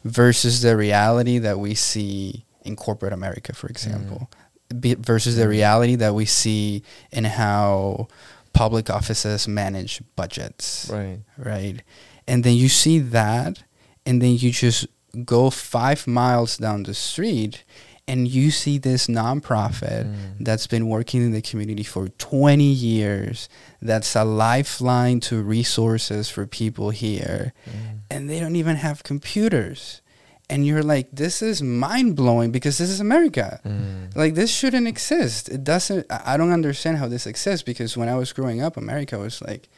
versus 0.04 0.61
the 0.62 0.76
reality 0.76 1.38
that 1.38 1.58
we 1.58 1.75
see 1.75 2.44
in 2.64 2.76
corporate 2.76 3.12
America, 3.12 3.52
for 3.54 3.66
example, 3.68 4.28
be, 4.30 4.37
versus 4.73 5.37
the 5.37 5.49
reality 5.49 5.94
that 5.96 6.14
we 6.14 6.25
see 6.25 6.82
in 7.12 7.25
how 7.25 8.08
public 8.52 8.90
offices 8.90 9.46
manage 9.46 10.02
budgets, 10.16 10.88
Right. 10.92 11.20
right? 11.37 11.82
And 12.26 12.42
then 12.44 12.54
you 12.54 12.68
see 12.68 12.99
that, 12.99 13.62
and 14.04 14.21
then 14.23 14.36
you 14.36 14.50
just 14.50 14.86
go 15.25 15.50
five 15.50 16.06
miles 16.06 16.56
down 16.56 16.82
the 16.84 16.95
street 16.95 17.64
and 18.08 18.28
you 18.28 18.50
see 18.52 18.78
this 18.78 19.08
nonprofit 19.08 20.04
Mm. 20.06 20.14
that's 20.45 20.67
been 20.69 20.86
working 20.88 21.23
in 21.23 21.32
the 21.32 21.41
community 21.43 21.82
for 21.82 22.08
20 22.08 22.62
years 22.64 23.49
that's 23.82 24.14
a 24.14 24.25
lifeline 24.25 25.19
to 25.21 25.43
resources 25.43 26.28
for 26.28 26.47
people 26.47 26.91
here 26.91 27.52
Mm. 27.67 28.00
and 28.10 28.30
they 28.30 28.38
don't 28.38 28.54
even 28.56 28.76
have 28.76 29.02
computers 29.02 30.02
and 30.49 30.65
you're 30.67 30.82
like 30.82 31.09
this 31.13 31.43
is 31.43 31.61
mind-blowing 31.63 32.50
because 32.52 32.78
this 32.78 32.89
is 32.91 33.00
america 33.00 33.61
Mm. 33.65 34.15
like 34.17 34.35
this 34.35 34.50
shouldn't 34.50 34.87
exist 34.87 35.49
it 35.49 35.63
doesn't 35.65 36.06
i 36.11 36.37
don't 36.37 36.52
understand 36.52 36.99
how 36.99 37.09
this 37.09 37.26
exists 37.26 37.63
because 37.65 37.97
when 37.97 38.09
i 38.09 38.15
was 38.15 38.32
growing 38.32 38.63
up 38.63 38.76
america 38.76 39.19
was 39.19 39.43
like 39.43 39.69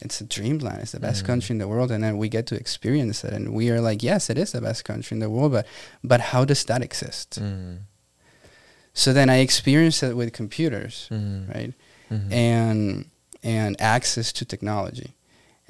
it's 0.00 0.20
a 0.20 0.24
dreamland 0.24 0.80
it's 0.82 0.92
the 0.92 1.00
best 1.00 1.22
Mhm. 1.22 1.26
country 1.26 1.52
in 1.54 1.58
the 1.58 1.68
world 1.68 1.90
and 1.90 2.02
then 2.04 2.18
we 2.18 2.28
get 2.28 2.46
to 2.46 2.54
experience 2.56 3.24
it 3.24 3.32
and 3.32 3.54
we 3.54 3.70
are 3.70 3.80
like 3.80 4.02
yes 4.02 4.28
it 4.28 4.36
is 4.38 4.50
the 4.52 4.60
best 4.60 4.84
country 4.84 5.14
in 5.14 5.20
the 5.20 5.30
world 5.30 5.52
but 5.52 5.66
but 6.02 6.20
how 6.32 6.44
does 6.44 6.64
that 6.64 6.82
exist 6.82 7.38
Mm. 7.40 7.78
so 8.92 9.12
then 9.12 9.28
i 9.30 9.36
experienced 9.38 10.02
it 10.02 10.16
with 10.16 10.32
computers 10.32 11.08
Mm. 11.10 11.54
right 11.54 11.72
Mhm. 12.10 12.32
and 12.32 13.04
and 13.42 13.76
access 13.80 14.32
to 14.32 14.44
technology 14.44 15.14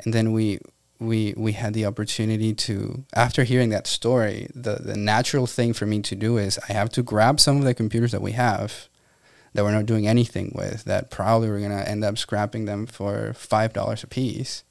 and 0.05 0.13
then 0.15 0.33
we 0.33 0.59
we 0.99 1.35
we 1.37 1.53
had 1.53 1.75
the 1.75 1.85
opportunity 1.87 2.55
to 2.55 3.05
after 3.15 3.45
hearing 3.45 3.69
that 3.71 3.87
story 3.87 4.49
the 4.55 4.77
the 4.77 4.97
natural 4.97 5.47
thing 5.47 5.73
for 5.75 5.85
me 5.87 6.01
to 6.01 6.15
do 6.17 6.39
is 6.39 6.59
i 6.69 6.73
have 6.73 6.89
to 6.89 7.03
grab 7.03 7.39
some 7.39 7.59
of 7.59 7.65
the 7.65 7.75
computers 7.75 8.13
that 8.13 8.23
we 8.23 8.33
have 8.33 8.89
that 9.53 9.63
we're 9.65 9.73
not 9.73 9.85
doing 9.87 10.07
anything 10.09 10.53
with 10.55 10.85
that 10.85 11.11
probably 11.11 11.49
we're 11.51 11.59
going 11.59 11.71
to 11.71 11.89
end 11.89 12.03
up 12.05 12.17
scrapping 12.17 12.65
them 12.65 12.87
for 12.87 13.33
five 13.35 13.73
dollars 13.75 14.03
a 14.03 14.07
piece 14.07 14.65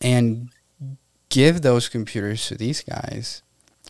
and 0.00 0.50
give 1.28 1.62
those 1.62 1.88
computers 1.88 2.46
to 2.46 2.54
these 2.54 2.80
guys 2.82 3.42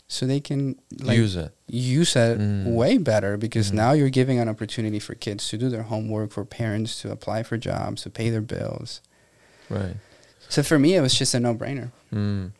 so 0.07 0.25
they 0.25 0.39
can 0.39 0.75
like 0.99 1.17
Use 1.17 1.35
it. 1.35 1.53
use 1.67 2.15
it 2.15 2.39
Mm. 2.39 2.73
way 2.73 2.97
better 2.97 3.37
because 3.37 3.69
Mhm. 3.69 3.75
now 3.75 3.91
you're 3.91 4.09
giving 4.09 4.39
an 4.39 4.49
opportunity 4.49 4.97
for 4.99 5.13
kids 5.13 5.47
to 5.49 5.57
do 5.57 5.69
their 5.69 5.83
homework, 5.83 6.31
for 6.31 6.43
parents 6.43 6.99
to 7.01 7.11
apply 7.11 7.43
for 7.43 7.57
jobs, 7.57 8.01
to 8.01 8.09
pay 8.09 8.31
their 8.31 8.41
bills. 8.41 9.01
Right. 9.69 9.97
So 10.49 10.63
for 10.63 10.79
me, 10.79 10.95
it 10.95 11.01
was 11.01 11.13
just 11.13 11.33
a 11.33 11.39
no-brainer. 11.39 11.91
Mm. 12.13 12.51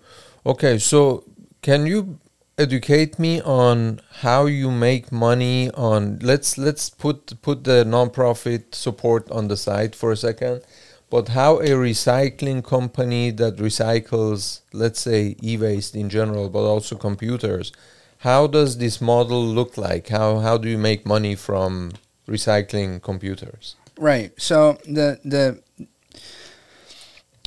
Okay, 0.46 0.78
so 0.78 1.26
can 1.62 1.86
you 1.86 2.20
educate 2.58 3.18
me 3.18 3.42
on 3.42 4.02
how 4.20 4.46
you 4.46 4.70
make 4.70 5.12
money 5.12 5.72
on 5.72 6.20
let's 6.22 6.58
let's 6.58 6.90
put 6.90 7.42
put 7.42 7.64
the 7.64 7.86
nonprofit 7.86 8.76
support 8.76 9.30
on 9.32 9.48
the 9.48 9.58
side 9.58 9.96
for 9.96 10.12
a 10.12 10.18
second, 10.18 10.62
but 11.10 11.30
how 11.30 11.60
a 11.60 11.70
recycling 11.70 12.64
company 12.64 13.32
that 13.32 13.56
recycles 13.56 14.62
let's 14.74 15.00
say 15.00 15.36
e-waste 15.42 15.96
in 15.96 16.10
general 16.10 16.50
but 16.50 16.64
also 16.64 16.96
computers, 16.96 17.72
how 18.20 18.46
does 18.46 18.78
this 18.78 19.00
model 19.00 19.44
look 19.44 19.78
like? 19.78 20.10
How 20.10 20.40
how 20.40 20.58
do 20.58 20.68
you 20.70 20.78
make 20.78 21.06
money 21.06 21.36
from 21.36 21.94
recycling 22.28 23.02
computers? 23.02 23.76
Right. 23.98 24.32
So 24.38 24.78
the 24.86 25.20
the 25.24 25.62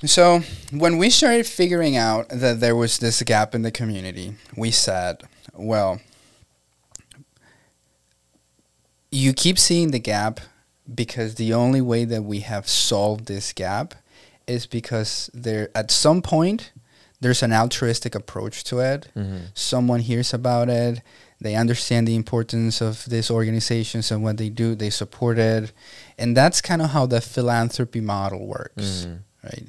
so 0.05 0.41
when 0.73 0.99
we 0.99 1.11
started 1.11 1.47
figuring 1.47 1.97
out 1.97 2.29
that 2.31 2.61
there 2.61 2.75
was 2.77 2.99
this 2.99 3.23
gap 3.23 3.55
in 3.55 3.62
the 3.62 3.71
community, 3.71 4.35
we 4.57 4.71
said, 4.71 5.23
well, 5.55 6.01
you 9.11 9.33
keep 9.33 9.59
seeing 9.59 9.91
the 9.91 9.99
gap 9.99 10.41
because 10.93 11.37
the 11.37 11.53
only 11.53 11.81
way 11.81 12.05
that 12.05 12.23
we 12.25 12.41
have 12.41 12.69
solved 12.69 13.27
this 13.27 13.53
gap 13.53 13.95
is 14.47 14.67
because 14.67 15.31
there 15.33 15.71
at 15.75 15.91
some 15.91 16.21
point 16.23 16.73
there's 17.21 17.43
an 17.43 17.53
altruistic 17.53 18.15
approach 18.17 18.65
to 18.65 18.81
it 18.81 19.09
Mhm. 19.15 19.43
someone 19.55 20.01
hears 20.01 20.35
about 20.35 20.69
it 20.69 21.01
they 21.41 21.55
understand 21.55 22.07
the 22.09 22.15
importance 22.17 22.81
of 22.81 23.05
these 23.09 23.31
organizations 23.31 24.11
and 24.11 24.23
what 24.25 24.38
they 24.38 24.49
do 24.49 24.75
they 24.75 24.91
support 24.91 25.38
it 25.38 25.73
and 26.19 26.37
that's 26.37 26.61
kind 26.61 26.83
of 26.83 26.91
how 26.91 27.07
the 27.07 27.21
philanthropy 27.21 28.01
model 28.01 28.45
works 28.47 29.07
Mhm. 29.07 29.19
right 29.45 29.67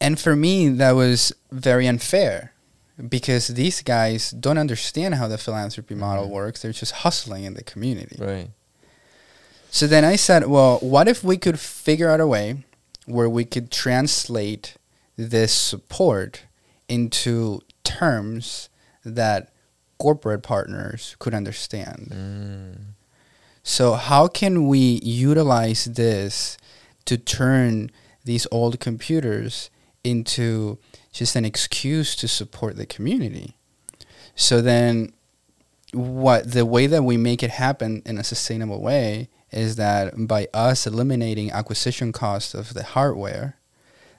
and 0.00 0.18
for 0.20 0.36
me 0.36 0.68
that 0.68 0.92
was 0.92 1.32
very 1.50 1.86
unfair 1.86 2.52
because 3.08 3.48
these 3.48 3.82
guys 3.82 4.30
don't 4.30 4.58
understand 4.58 5.14
how 5.16 5.28
the 5.28 5.38
philanthropy 5.38 5.94
model 5.94 6.26
Mhm. 6.26 6.30
works 6.30 6.62
they're 6.62 6.72
just 6.72 6.92
hustling 7.04 7.44
in 7.44 7.54
the 7.54 7.62
community 7.64 8.16
Right. 8.18 8.50
so 9.70 9.86
then 9.86 10.04
I 10.04 10.16
said, 10.16 10.46
well, 10.46 10.78
what 10.78 11.06
if 11.08 11.22
we 11.22 11.36
could 11.36 11.60
figure 11.60 12.10
out 12.10 12.20
a 12.20 12.26
way 12.26 12.64
where 13.04 13.28
we 13.28 13.44
could 13.44 13.70
translate 13.70 14.74
this 15.16 15.52
support 15.52 16.42
into 16.88 17.60
terms 17.84 18.68
that 19.04 19.50
corporate 19.98 20.42
partners 20.42 21.14
could 21.18 21.34
understand? 21.34 22.08
Mm. 22.14 22.76
So 23.62 23.94
how 23.94 24.28
can 24.28 24.66
we 24.68 25.00
utilize 25.02 25.84
this 25.86 26.56
to 27.04 27.16
turn 27.18 27.90
these 28.24 28.46
old 28.50 28.80
computers 28.80 29.68
into 30.06 30.78
just 31.12 31.36
an 31.36 31.44
excuse 31.44 32.14
to 32.16 32.28
support 32.28 32.76
the 32.76 32.86
community? 32.86 33.56
So 34.34 34.60
then 34.60 35.12
what 35.92 36.52
the 36.52 36.66
way 36.66 36.86
that 36.86 37.02
we 37.02 37.16
make 37.16 37.42
it 37.42 37.50
happen 37.50 38.02
in 38.04 38.18
a 38.18 38.24
sustainable 38.24 38.82
way 38.82 39.28
is 39.50 39.76
that 39.76 40.14
by 40.26 40.48
us 40.52 40.86
eliminating 40.86 41.50
acquisition 41.50 42.12
costs 42.12 42.54
of 42.54 42.74
the 42.74 42.82
hardware, 42.82 43.56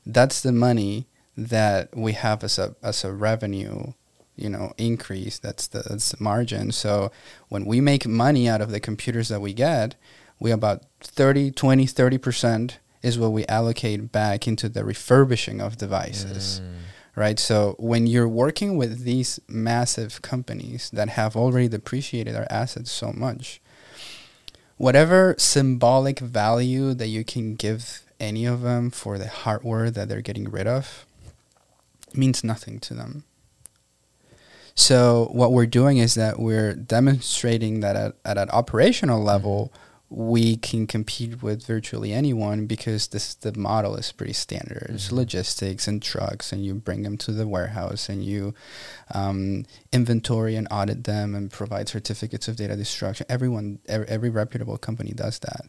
that's 0.06 0.42
the 0.42 0.52
money 0.52 1.08
that 1.38 1.96
we 1.96 2.14
have 2.14 2.44
as 2.44 2.58
a 2.58 2.76
as 2.82 3.04
a 3.04 3.14
revenue 3.14 3.94
you 4.36 4.50
know 4.50 4.74
increase 4.78 5.38
that's 5.38 5.68
the, 5.68 5.84
that's 5.84 6.12
the 6.12 6.24
margin 6.24 6.72
so 6.72 7.12
when 7.50 7.66
we 7.66 7.80
make 7.80 8.08
money 8.08 8.50
out 8.50 8.62
of 8.62 8.72
the 8.72 8.80
computers 8.80 9.28
that 9.28 9.40
we 9.40 9.54
get 9.54 9.96
we 10.40 10.52
about 10.52 10.84
30 11.02 11.52
20 11.52 11.86
30% 11.86 12.78
is 13.02 13.18
what 13.18 13.32
we 13.32 13.46
allocate 13.48 14.12
back 14.12 14.48
into 14.48 14.68
the 14.70 14.84
refurbishing 14.84 15.62
of 15.62 15.78
devices 15.78 16.62
mm. 16.62 16.74
right 17.16 17.40
so 17.40 17.76
when 17.78 18.08
you're 18.08 18.28
working 18.28 18.78
with 18.78 19.04
these 19.04 19.40
massive 19.48 20.22
companies 20.22 20.90
that 20.92 21.10
have 21.10 21.36
already 21.36 21.68
depreciated 21.68 22.34
their 22.34 22.52
assets 22.52 22.92
so 22.92 23.12
much 23.12 23.62
whatever 24.78 25.36
symbolic 25.38 26.20
value 26.20 26.94
that 26.94 27.08
you 27.08 27.24
can 27.24 27.56
give 27.56 28.04
any 28.20 28.46
of 28.46 28.62
them 28.62 28.90
for 28.90 29.18
the 29.18 29.28
hardware 29.28 29.92
that 29.92 30.08
they're 30.10 30.22
getting 30.22 30.50
rid 30.50 30.68
of 30.68 31.06
means 32.14 32.44
nothing 32.44 32.80
to 32.80 32.94
them. 32.94 33.24
So 34.76 35.30
what 35.32 35.52
we're 35.52 35.66
doing 35.66 35.98
is 35.98 36.14
that 36.16 36.40
we're 36.40 36.74
demonstrating 36.74 37.80
that 37.80 37.96
at, 37.96 38.16
at 38.24 38.38
an 38.38 38.50
operational 38.52 39.22
level, 39.22 39.74
we 40.10 40.56
can 40.56 40.88
compete 40.88 41.44
with 41.44 41.66
virtually 41.66 42.14
anyone 42.14 42.66
because 42.66 43.08
this 43.08 43.36
the 43.36 43.58
model 43.58 43.96
is 43.96 44.12
pretty 44.12 44.34
standard. 44.34 44.84
Mm-hmm. 44.84 44.96
It's 44.96 45.12
logistics 45.12 45.88
and 45.88 46.02
trucks, 46.02 46.52
and 46.52 46.66
you 46.66 46.74
bring 46.76 47.04
them 47.04 47.18
to 47.20 47.32
the 47.32 47.48
warehouse, 47.48 48.08
and 48.10 48.24
you 48.24 48.54
um, 49.14 49.66
inventory 49.92 50.56
and 50.56 50.68
audit 50.72 51.04
them, 51.04 51.36
and 51.36 51.52
provide 51.52 51.90
certificates 51.90 52.48
of 52.48 52.56
data 52.56 52.76
destruction. 52.76 53.26
Everyone, 53.30 53.80
every, 53.88 54.08
every 54.08 54.30
reputable 54.30 54.78
company 54.78 55.12
does 55.12 55.40
that. 55.40 55.68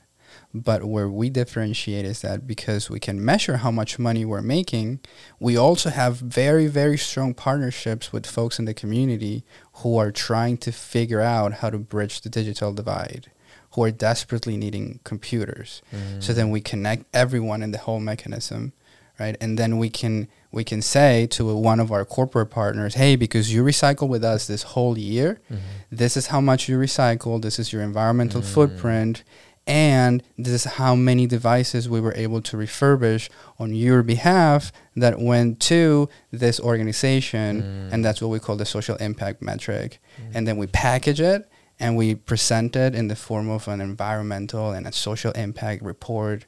But 0.55 0.85
where 0.85 1.09
we 1.09 1.31
differentiate 1.31 2.05
is 2.05 2.20
that 2.22 2.46
because 2.46 2.90
we 2.90 3.01
can 3.01 3.24
measure 3.24 3.59
how 3.59 3.70
much 3.70 3.98
money 3.98 4.24
we're 4.24 4.42
making, 4.42 5.01
we 5.40 5.57
also 5.57 5.90
have 5.90 6.16
very, 6.18 6.66
very 6.66 6.98
strong 6.98 7.35
partnerships 7.35 8.12
with 8.12 8.27
folks 8.27 8.59
in 8.59 8.64
the 8.64 8.74
community 8.74 9.44
who 9.74 9.96
are 9.96 10.11
trying 10.11 10.57
to 10.59 10.72
figure 10.72 11.20
out 11.20 11.55
how 11.55 11.70
to 11.70 11.79
bridge 11.79 12.20
the 12.20 12.29
digital 12.29 12.72
divide, 12.72 13.31
who 13.78 13.84
are 13.84 13.90
desperately 13.92 14.56
needing 14.56 14.98
computers. 15.04 15.82
Mm. 15.94 16.22
So 16.22 16.32
then 16.32 16.50
we 16.50 16.60
connect 16.60 17.04
everyone 17.14 17.62
in 17.62 17.70
the 17.70 17.78
whole 17.78 18.00
mechanism, 18.00 18.72
right? 19.20 19.36
And 19.40 19.56
then 19.56 19.78
we 19.78 19.88
can 19.88 20.26
we 20.50 20.64
can 20.64 20.82
say 20.82 21.26
to 21.28 21.54
one 21.54 21.78
of 21.78 21.92
our 21.92 22.04
corporate 22.04 22.50
partners, 22.50 22.94
hey, 22.94 23.14
because 23.14 23.52
you 23.52 23.62
recycle 23.62 24.08
with 24.08 24.24
us 24.24 24.46
this 24.46 24.62
whole 24.62 24.98
year, 24.98 25.40
mm-hmm. 25.48 25.62
this 25.92 26.16
is 26.16 26.28
how 26.28 26.40
much 26.40 26.68
you 26.68 26.76
recycle, 26.78 27.40
this 27.40 27.58
is 27.58 27.72
your 27.72 27.82
environmental 27.82 28.40
mm. 28.40 28.52
footprint 28.52 29.22
and 29.68 30.22
this 30.38 30.54
is 30.54 30.64
how 30.64 30.94
many 30.94 31.26
devices 31.26 31.90
we 31.90 32.00
were 32.00 32.14
able 32.14 32.40
to 32.40 32.56
refurbish 32.56 33.28
on 33.58 33.74
your 33.74 34.02
behalf 34.02 34.72
that 34.96 35.20
went 35.20 35.60
to 35.60 36.08
this 36.32 36.58
organization 36.58 37.62
mm. 37.62 37.92
and 37.92 38.02
that's 38.02 38.22
what 38.22 38.28
we 38.28 38.40
call 38.40 38.56
the 38.56 38.64
social 38.64 38.96
impact 38.96 39.42
metric 39.42 39.98
mm. 40.18 40.30
and 40.34 40.48
then 40.48 40.56
we 40.56 40.66
package 40.66 41.20
it 41.20 41.46
and 41.80 41.96
we 41.96 42.14
present 42.14 42.74
it 42.74 42.94
in 42.94 43.08
the 43.08 43.14
form 43.14 43.48
of 43.48 43.68
an 43.68 43.80
environmental 43.80 44.72
and 44.72 44.86
a 44.86 44.92
social 44.92 45.32
impact 45.32 45.82
report 45.82 46.44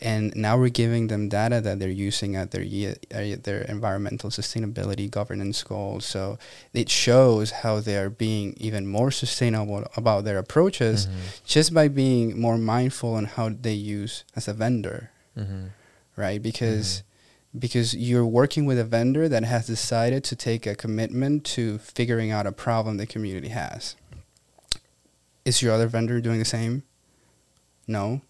and 0.00 0.34
now 0.36 0.58
we're 0.58 0.68
giving 0.68 1.06
them 1.06 1.28
data 1.28 1.60
that 1.60 1.78
they're 1.78 1.88
using 1.88 2.36
at 2.36 2.50
their 2.50 2.64
their 3.36 3.62
environmental 3.62 4.30
sustainability 4.30 5.10
governance 5.10 5.62
goals 5.62 6.04
so 6.04 6.38
it 6.72 6.88
shows 6.88 7.50
how 7.50 7.80
they're 7.80 8.10
being 8.10 8.54
even 8.58 8.86
more 8.86 9.10
sustainable 9.10 9.84
about 9.96 10.24
their 10.24 10.38
approaches 10.38 11.06
mm-hmm. 11.06 11.18
just 11.46 11.72
by 11.72 11.88
being 11.88 12.38
more 12.38 12.58
mindful 12.58 13.14
on 13.14 13.24
how 13.24 13.48
they 13.48 13.72
use 13.72 14.24
as 14.36 14.48
a 14.48 14.52
vendor 14.52 15.10
mm-hmm. 15.36 15.66
right 16.16 16.42
because 16.42 16.98
mm-hmm. 16.98 17.58
because 17.58 17.96
you're 17.96 18.26
working 18.26 18.66
with 18.66 18.78
a 18.78 18.84
vendor 18.84 19.28
that 19.28 19.44
has 19.44 19.66
decided 19.66 20.22
to 20.24 20.36
take 20.36 20.66
a 20.66 20.74
commitment 20.74 21.44
to 21.44 21.78
figuring 21.78 22.30
out 22.30 22.46
a 22.46 22.52
problem 22.52 22.96
the 22.96 23.06
community 23.06 23.48
has 23.48 23.96
is 25.44 25.62
your 25.62 25.72
other 25.72 25.86
vendor 25.86 26.20
doing 26.20 26.38
the 26.38 26.44
same? 26.44 26.82
No. 27.86 28.22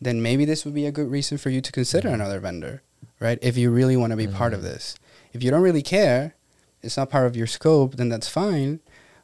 Then 0.00 0.22
maybe 0.22 0.44
this 0.44 0.64
would 0.64 0.74
be 0.74 0.86
a 0.86 0.92
good 0.92 1.10
reason 1.10 1.38
for 1.38 1.50
you 1.50 1.60
to 1.60 1.72
consider 1.72 2.08
mm-hmm. 2.08 2.20
another 2.20 2.40
vendor, 2.40 2.82
right? 3.20 3.38
If 3.42 3.56
you 3.56 3.70
really 3.70 3.96
want 3.96 4.12
to 4.12 4.16
be 4.16 4.26
mm-hmm. 4.26 4.36
part 4.36 4.52
of 4.54 4.60
mm-hmm. 4.60 4.68
this. 4.68 4.96
If 5.32 5.42
you 5.42 5.50
don't 5.50 5.62
really 5.62 5.82
care, 5.82 6.34
it's 6.82 6.96
not 6.96 7.10
part 7.10 7.26
of 7.26 7.36
your 7.36 7.46
scope, 7.46 7.96
then 7.96 8.08
that's 8.08 8.28
fine. 8.28 8.80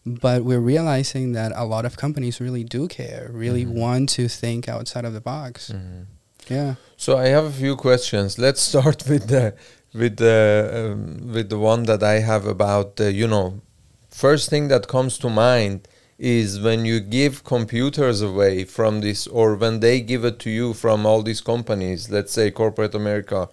But 0.06 0.44
we're 0.44 0.60
realizing 0.60 1.32
that 1.32 1.52
a 1.54 1.64
lot 1.64 1.86
of 1.86 1.96
companies 1.96 2.40
really 2.40 2.62
do 2.62 2.88
care, 2.88 3.30
really 3.32 3.64
mm-hmm. 3.64 3.78
want 3.78 4.08
to 4.10 4.28
think 4.28 4.68
outside 4.68 5.04
of 5.04 5.14
the 5.14 5.20
box. 5.20 5.70
Mm-hmm. 5.70 6.02
Yeah. 6.48 6.74
So 6.96 7.16
I 7.16 7.28
have 7.28 7.44
a 7.44 7.50
few 7.50 7.74
questions. 7.76 8.38
Let's 8.46 8.60
start 8.60 9.04
with 9.08 9.28
the 9.28 9.54
with 9.94 10.16
the 10.16 10.92
um, 10.92 11.32
with 11.32 11.48
the 11.48 11.58
one 11.58 11.84
that 11.84 12.02
I 12.02 12.18
have 12.20 12.46
about 12.46 13.00
uh, 13.00 13.04
you 13.04 13.26
know 13.26 13.62
first 14.10 14.50
thing 14.50 14.68
that 14.68 14.88
comes 14.88 15.16
to 15.18 15.30
mind 15.30 15.88
is 16.18 16.60
when 16.60 16.84
you 16.84 17.00
give 17.00 17.44
computers 17.44 18.22
away 18.22 18.64
from 18.64 19.00
this 19.00 19.26
or 19.26 19.56
when 19.56 19.80
they 19.80 20.00
give 20.00 20.24
it 20.24 20.38
to 20.38 20.50
you 20.50 20.72
from 20.72 21.04
all 21.04 21.22
these 21.22 21.40
companies 21.40 22.10
let's 22.10 22.32
say 22.32 22.50
corporate 22.50 22.94
america 22.94 23.48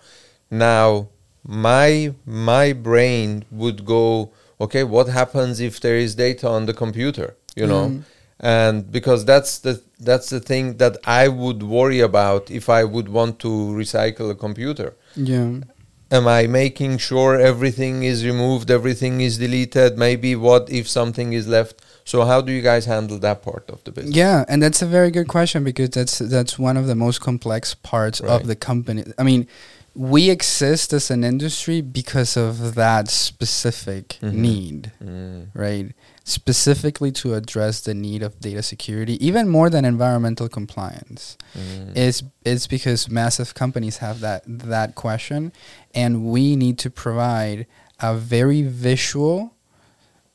now 0.50 1.08
my 1.44 2.14
my 2.26 2.72
brain 2.72 3.44
would 3.50 3.84
go 3.86 4.32
okay 4.60 4.84
what 4.84 5.08
happens 5.08 5.60
if 5.60 5.80
there 5.80 5.98
is 5.98 6.14
data 6.16 6.48
on 6.48 6.66
the 6.66 6.74
computer 6.74 7.36
you 7.56 7.66
know? 7.66 7.90
Mm. 7.90 8.04
and 8.40 8.92
because 8.92 9.26
that's 9.26 9.60
the 9.60 9.82
that's 10.00 10.30
the 10.30 10.40
thing 10.40 10.78
that 10.78 10.98
i 11.06 11.28
would 11.28 11.64
worry 11.64 12.00
about 12.00 12.52
if 12.52 12.70
i 12.70 12.84
would 12.84 13.10
want 13.10 13.40
to 13.40 13.48
recycle 13.48 14.30
a 14.30 14.36
computer. 14.36 14.96
Yeah 15.16 15.62
am 16.12 16.28
i 16.28 16.46
making 16.48 16.98
sure 16.98 17.40
everything 17.40 18.04
is 18.04 18.26
removed 18.26 18.70
everything 18.70 19.22
is 19.22 19.38
deleted 19.38 19.98
maybe 19.98 20.36
what 20.36 20.70
if 20.70 20.88
something 20.88 21.34
is 21.34 21.48
left 21.48 21.82
so 22.04 22.26
how 22.26 22.42
do 22.42 22.52
you 22.52 22.62
guys 22.62 22.86
handle 22.86 23.20
that 23.20 23.42
part 23.42 23.70
of 23.70 23.84
the 23.84 23.92
business? 23.92 24.16
Yeah, 24.16 24.44
and 24.48 24.62
that's 24.62 24.82
a 24.82 24.86
very 24.86 25.12
good 25.12 25.28
question 25.28 25.64
because 25.64 25.92
that's 25.92 26.20
that's 26.20 26.58
one 26.58 26.78
of 26.78 26.88
the 26.88 26.96
most 26.96 27.22
complex 27.22 27.74
parts 27.74 28.22
right. 28.22 28.32
of 28.32 28.48
the 28.48 28.56
company. 28.56 29.06
I 29.18 29.24
mean, 29.24 29.48
we 29.94 30.30
exist 30.30 30.94
as 30.94 31.12
an 31.12 31.24
industry 31.24 31.82
because 31.82 32.38
of 32.38 32.76
that 32.76 33.10
specific 33.10 34.20
mm-hmm. 34.22 34.42
need, 34.42 34.92
mm. 35.04 35.48
right? 35.54 35.94
Specifically 36.24 37.12
to 37.14 37.34
address 37.34 37.82
the 37.82 37.94
need 37.94 38.24
of 38.24 38.40
data 38.40 38.64
security, 38.64 39.24
even 39.26 39.50
more 39.50 39.70
than 39.70 39.86
environmental 39.86 40.48
compliance, 40.48 41.38
mm. 41.58 41.96
is 41.96 42.24
is 42.46 42.68
because 42.68 43.10
massive 43.10 43.54
companies 43.54 43.98
have 43.98 44.22
that 44.22 44.44
that 44.48 44.96
question, 44.96 45.52
and 45.94 46.26
we 46.26 46.56
need 46.56 46.78
to 46.80 46.90
provide 46.90 47.68
a 48.00 48.16
very 48.16 48.62
visual 48.62 49.56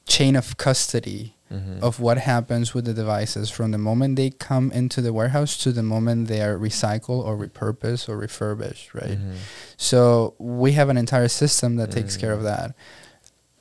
chain 0.06 0.36
of 0.36 0.56
custody 0.56 1.34
mm-hmm. 1.52 1.82
of 1.82 2.00
what 2.00 2.18
happens 2.18 2.74
with 2.74 2.84
the 2.84 2.94
devices 2.94 3.50
from 3.50 3.70
the 3.70 3.78
moment 3.78 4.16
they 4.16 4.30
come 4.30 4.70
into 4.72 5.00
the 5.00 5.12
warehouse 5.12 5.56
to 5.58 5.72
the 5.72 5.82
moment 5.82 6.28
they 6.28 6.40
are 6.40 6.56
recycled 6.56 7.24
or 7.24 7.36
repurposed 7.36 8.08
or 8.08 8.16
refurbished, 8.16 8.94
right? 8.94 9.18
Mm-hmm. 9.18 9.34
So 9.76 10.34
we 10.38 10.72
have 10.72 10.88
an 10.88 10.96
entire 10.96 11.28
system 11.28 11.76
that 11.76 11.90
mm-hmm. 11.90 12.00
takes 12.00 12.16
care 12.16 12.32
of 12.32 12.40
mm. 12.40 12.44
that. 12.44 12.74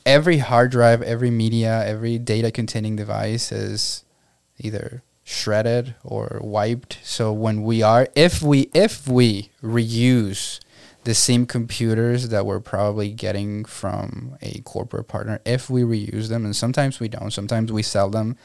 Every 0.05 0.37
hard 0.37 0.71
drive, 0.71 1.01
every 1.01 1.31
media, 1.31 1.83
every 1.85 2.19
data 2.19 2.51
containing 2.51 2.95
device 2.95 3.51
is 3.51 4.03
either 4.59 5.01
shredded 5.23 5.95
or 6.03 6.39
wiped. 6.41 6.99
So 7.01 7.33
when 7.33 7.63
we 7.63 7.81
are 7.81 8.07
if 8.15 8.41
we 8.43 8.69
if 8.73 9.07
we 9.07 9.49
reuse 9.63 10.59
the 11.05 11.13
same 11.13 11.45
computers 11.45 12.29
that 12.29 12.45
we're 12.45 12.59
probably 12.59 13.11
getting 13.11 13.63
from 13.63 14.37
a 14.41 14.59
corporate 14.61 15.07
partner 15.07 15.39
if 15.45 15.69
we 15.69 15.83
reuse 15.83 16.29
them. 16.29 16.43
And 16.43 16.55
sometimes 16.55 16.99
we 16.99 17.07
don't. 17.07 17.31
Sometimes 17.31 17.71
we 17.71 17.83
sell 17.83 18.09
them. 18.09 18.35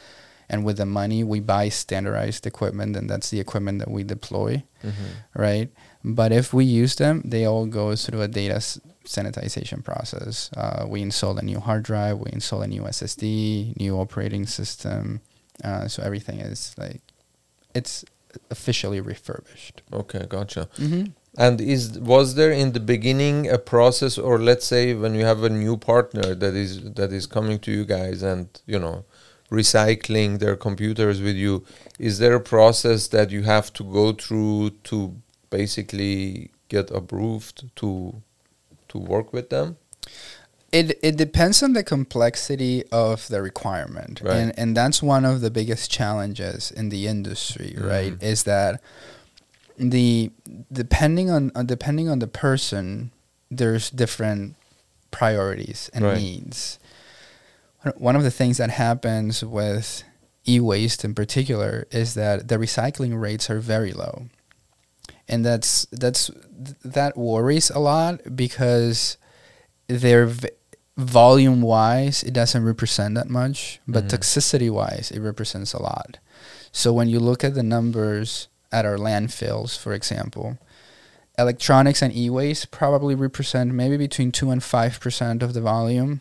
And 0.49 0.65
with 0.65 0.79
the 0.79 0.87
money, 0.87 1.23
we 1.23 1.39
buy 1.39 1.69
standardized 1.69 2.45
equipment, 2.45 2.97
and 2.97 3.09
that's 3.09 3.31
the 3.31 3.39
equipment 3.39 3.79
that 3.79 3.89
we 3.89 4.03
deploy, 4.03 4.65
mm-hmm. 4.83 5.41
right? 5.41 5.71
But 6.03 6.33
if 6.33 6.53
we 6.53 6.65
use 6.65 6.97
them, 6.97 7.23
they 7.25 7.45
all 7.47 7.67
go 7.67 7.95
through 7.95 8.23
a 8.23 8.29
data 8.29 8.57
s- 8.57 8.81
sanitization 9.05 9.85
process. 9.85 10.51
Uh, 10.57 10.87
we 10.89 11.03
install 11.03 11.39
a 11.39 11.43
new 11.43 11.61
hard 11.61 11.85
drive, 11.85 12.19
we 12.19 12.31
install 12.33 12.63
a 12.63 12.67
new 12.67 12.83
SSD, 12.83 13.79
new 13.79 13.97
operating 13.97 14.45
system. 14.45 15.21
Uh, 15.63 15.87
so 15.87 16.03
everything 16.03 16.41
is 16.41 16.75
like, 16.77 17.01
it's 17.73 18.05
officially 18.51 19.01
refurbished. 19.01 19.83
Okay, 19.93 20.27
gotcha. 20.29 20.69
Mm-hmm. 20.79 21.13
And 21.39 21.61
is 21.61 21.99
was 21.99 22.35
there 22.35 22.51
in 22.51 22.73
the 22.73 22.81
beginning 22.81 23.49
a 23.49 23.57
process, 23.59 24.19
or 24.19 24.39
let's 24.39 24.67
say 24.67 24.95
when 24.95 25.15
you 25.15 25.25
have 25.25 25.43
a 25.45 25.49
new 25.51 25.77
partner 25.77 26.35
that 26.35 26.55
is 26.55 26.83
that 26.95 27.13
is 27.13 27.27
coming 27.27 27.59
to 27.61 27.71
you 27.71 27.85
guys 27.85 28.23
and 28.23 28.49
you 28.67 28.79
know 28.79 29.05
recycling 29.51 30.39
their 30.39 30.57
computers 30.57 31.21
with 31.21 31.37
you, 31.37 31.65
is 31.99 32.19
there 32.19 32.35
a 32.35 32.41
process 32.41 33.09
that 33.09 33.31
you 33.31 33.43
have 33.43 33.73
to 33.75 33.85
go 33.85 34.13
through 34.13 34.71
to 34.85 35.15
basically 35.51 36.51
get 36.69 36.91
approved 36.91 37.65
to 37.77 38.15
to 38.89 38.99
work 38.99 39.33
with 39.33 39.51
them? 39.51 39.77
it 40.73 40.97
it 41.03 41.17
depends 41.17 41.63
on 41.65 41.73
the 41.73 41.83
complexity 41.83 42.85
of 42.93 43.27
the 43.27 43.43
requirement 43.43 44.21
Right. 44.23 44.37
and 44.37 44.53
and 44.59 44.77
that's 44.77 45.03
one 45.03 45.25
of 45.25 45.41
the 45.41 45.51
biggest 45.51 45.91
challenges 45.91 46.71
in 46.71 46.91
the 46.91 47.09
industry 47.09 47.75
right 47.77 48.13
Mhm. 48.17 48.23
is 48.33 48.45
that 48.45 48.81
the 49.81 50.31
depending 50.71 51.31
on 51.31 51.51
uh, 51.55 51.63
depending 51.63 52.09
on 52.09 52.19
the 52.19 52.27
person 52.27 53.11
there's 53.51 53.89
different 53.91 54.55
priorities 55.11 55.91
and 55.95 56.05
Right. 56.05 56.19
needs 56.19 56.79
One- 57.97 58.15
of 58.17 58.23
the 58.23 58.31
things 58.31 58.59
that 58.59 58.71
happens 58.71 59.43
with 59.43 60.05
e-waste 60.47 61.03
in 61.05 61.15
particular 61.15 61.87
is 61.91 62.13
that 62.15 62.49
the 62.49 62.57
recycling 62.57 63.19
rates 63.19 63.49
are 63.49 63.59
very 63.59 63.93
low 63.93 64.27
and 65.29 65.45
that's 65.45 65.87
that's 65.91 66.31
that 66.85 67.17
worries 67.17 67.71
a 67.71 67.79
lot 67.79 68.21
because 68.37 69.17
they're 69.89 70.27
v- 70.27 70.51
volume 70.99 71.63
wise 71.63 72.23
it 72.23 72.35
doesn't 72.35 72.65
represent 72.65 73.15
that 73.15 73.29
much 73.31 73.81
but 73.89 74.05
Mhm. 74.05 74.11
toxicity 74.11 74.71
wise 74.71 75.11
it 75.11 75.21
represents 75.21 75.73
a 75.73 75.81
lot 75.81 76.19
so 76.73 76.93
when 76.93 77.09
you 77.09 77.19
look 77.19 77.43
at 77.45 77.55
the 77.55 77.63
numbers 77.63 78.49
at 78.73 78.85
our 78.85 78.97
landfills 78.97 79.77
for 79.79 79.93
example 79.93 80.59
electronics 81.39 82.03
and 82.03 82.15
e-waste 82.15 82.71
probably 82.71 83.15
represent 83.15 83.73
maybe 83.73 83.97
between 83.97 84.31
2 84.33 84.51
and 84.51 84.61
5% 84.61 85.43
of 85.43 85.55
the 85.55 85.61
volume 85.61 86.21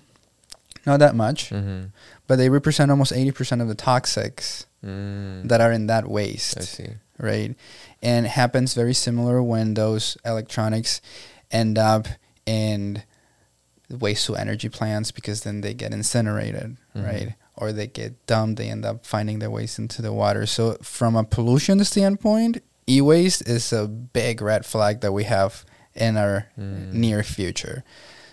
not 0.86 1.00
that 1.00 1.16
much 1.16 1.50
Mm-hmm. 1.50 1.88
but 2.28 2.38
they 2.38 2.50
represent 2.50 2.90
almost 2.92 3.12
80% 3.14 3.62
of 3.62 3.68
the 3.68 3.76
toxics 3.76 4.66
Mm. 4.82 5.50
that 5.50 5.60
are 5.60 5.74
in 5.74 5.88
that 5.88 6.08
waste 6.08 6.58
I 6.58 6.62
see. 6.62 6.88
right? 7.18 7.54
And 8.02 8.26
it 8.26 8.30
happens 8.30 8.74
very 8.74 8.94
similar 8.94 9.44
when 9.44 9.74
those 9.74 10.16
electronics 10.24 11.02
end 11.52 11.78
up 11.78 12.08
in 12.46 13.04
waste 13.90 14.28
to 14.28 14.38
energy 14.38 14.70
plants 14.70 15.12
because 15.12 15.42
then 15.42 15.60
they 15.60 15.74
get 15.74 15.92
incinerated, 15.92 16.78
Mhm. 16.96 17.06
right? 17.06 17.34
Or 17.62 17.72
they 17.74 17.88
get 17.88 18.26
dumped, 18.26 18.58
they 18.58 18.70
end 18.70 18.86
up 18.86 19.06
finding 19.06 19.40
their 19.40 19.52
ways 19.52 19.78
into 19.80 20.02
the 20.02 20.14
water. 20.14 20.46
So 20.46 20.78
from 20.82 21.16
a 21.16 21.24
pollution 21.24 21.84
standpoint, 21.84 22.64
e-waste 22.88 23.48
is 23.48 23.74
a 23.74 23.88
big 23.88 24.42
red 24.42 24.66
flag 24.66 25.02
that 25.02 25.12
we 25.12 25.26
have 25.26 25.66
in 25.94 26.16
our 26.18 26.48
Mm. 26.58 26.94
near 26.94 27.24
future. 27.24 27.84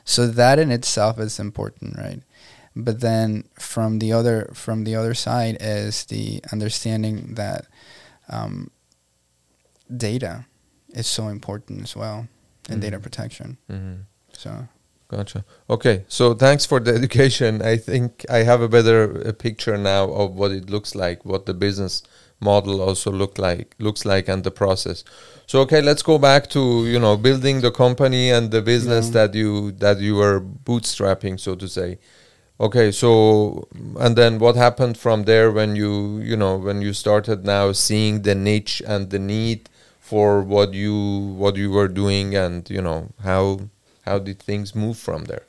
So 0.04 0.28
that 0.28 0.58
in 0.58 0.70
itself 0.70 1.18
is 1.18 1.40
important, 1.40 1.98
right? 1.98 2.22
But 2.76 3.00
then 3.00 3.44
from 3.58 3.98
the 3.98 4.12
other 4.12 4.50
from 4.54 4.84
the 4.84 4.94
other 4.94 5.14
side 5.14 5.56
is 5.60 6.04
the 6.04 6.40
understanding 6.52 7.34
that 7.34 7.66
um, 8.28 8.70
data 9.94 10.46
is 10.94 11.06
so 11.06 11.28
important 11.28 11.82
as 11.82 11.96
well 11.96 12.28
in 12.68 12.80
data 12.80 12.98
Mhm. 12.98 13.02
protection. 13.02 13.56
Mm-hmm. 13.70 13.94
So 14.32 14.68
Gotcha. 15.08 15.44
Okay, 15.70 16.04
so 16.08 16.34
thanks 16.34 16.66
for 16.66 16.80
the 16.80 16.92
education. 17.00 17.62
I 17.62 17.76
think 17.76 18.24
I 18.28 18.38
have 18.38 18.60
a 18.60 18.68
better 18.68 19.22
uh, 19.28 19.32
picture 19.32 19.76
now 19.78 20.10
of 20.10 20.34
what 20.34 20.50
it 20.50 20.68
looks 20.68 20.94
like, 20.94 21.24
what 21.24 21.46
the 21.46 21.54
business 21.54 22.02
model 22.40 22.80
also 22.82 23.10
look 23.12 23.38
like 23.38 23.74
looks 23.78 24.04
like, 24.04 24.28
and 24.28 24.42
the 24.42 24.50
process. 24.50 25.04
So 25.46 25.60
okay, 25.60 25.80
let's 25.80 26.02
go 26.02 26.18
back 26.18 26.48
to 26.50 26.86
you 26.86 26.98
know 26.98 27.16
building 27.16 27.60
the 27.60 27.70
company 27.70 28.30
and 28.30 28.50
the 28.50 28.62
business 28.62 29.06
Yeah. 29.06 29.12
that 29.26 29.34
you 29.34 29.72
that 29.72 29.98
you 30.00 30.16
were 30.16 30.40
bootstrapping, 30.40 31.38
so 31.38 31.54
to 31.54 31.68
say. 31.68 31.98
Okay, 32.58 32.90
so 32.90 33.68
and 34.00 34.16
then 34.16 34.38
what 34.38 34.56
happened 34.56 34.98
from 34.98 35.24
there 35.24 35.52
when 35.52 35.76
you 35.76 36.18
you 36.18 36.36
know 36.36 36.56
when 36.56 36.82
you 36.82 36.92
started 36.92 37.44
now 37.44 37.70
seeing 37.72 38.22
the 38.22 38.34
niche 38.34 38.82
and 38.86 39.10
the 39.10 39.18
need 39.20 39.68
for 40.00 40.42
what 40.42 40.74
you 40.74 41.34
what 41.36 41.56
you 41.56 41.70
were 41.70 41.88
doing 41.88 42.34
and 42.34 42.68
you 42.70 42.80
know 42.82 43.10
how 43.22 43.60
how 44.06 44.18
did 44.18 44.38
things 44.40 44.74
move 44.74 44.96
from 44.98 45.24
there? 45.24 45.42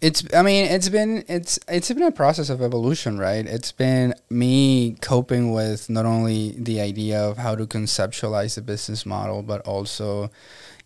it's 0.00 0.22
I 0.34 0.42
mean 0.42 0.64
it's 0.64 0.88
been 0.88 1.22
it's 1.28 1.58
it's 1.68 1.88
been 1.92 2.02
a 2.04 2.12
process 2.12 2.48
of 2.50 2.62
evolution, 2.62 3.18
right? 3.18 3.44
It's 3.46 3.72
been 3.72 4.14
me 4.30 4.96
coping 5.00 5.52
with 5.52 5.90
not 5.90 6.06
only 6.06 6.54
the 6.58 6.80
idea 6.80 7.20
of 7.20 7.36
how 7.36 7.54
to 7.56 7.66
conceptualize 7.66 8.54
the 8.54 8.62
business 8.62 9.04
model, 9.04 9.42
but 9.42 9.60
also 9.66 10.30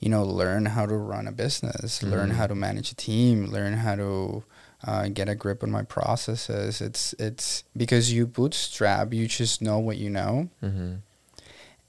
you 0.01 0.09
know 0.09 0.25
learn 0.25 0.67
how 0.67 0.87
to 0.87 0.97
run 0.97 1.29
a 1.29 1.33
business, 1.33 2.03
learn 2.03 2.31
Mhm. 2.31 2.35
how 2.35 2.47
to 2.49 2.55
manage 2.55 2.91
a 2.91 2.97
team, 2.97 3.47
learn 3.47 3.75
how 3.75 3.95
to 3.97 4.43
uh, 4.87 5.09
get 5.09 5.29
a 5.29 5.35
grip 5.35 5.63
on 5.63 5.71
my 5.71 5.83
processes. 5.83 6.81
It's 6.81 7.15
it's 7.19 7.65
because 7.77 8.13
you 8.13 8.27
bootstrap, 8.27 9.13
you 9.15 9.27
just 9.29 9.63
know 9.63 9.79
what 9.79 9.99
you 9.99 10.11
know, 10.11 10.49
Mm-hmm. 10.63 10.93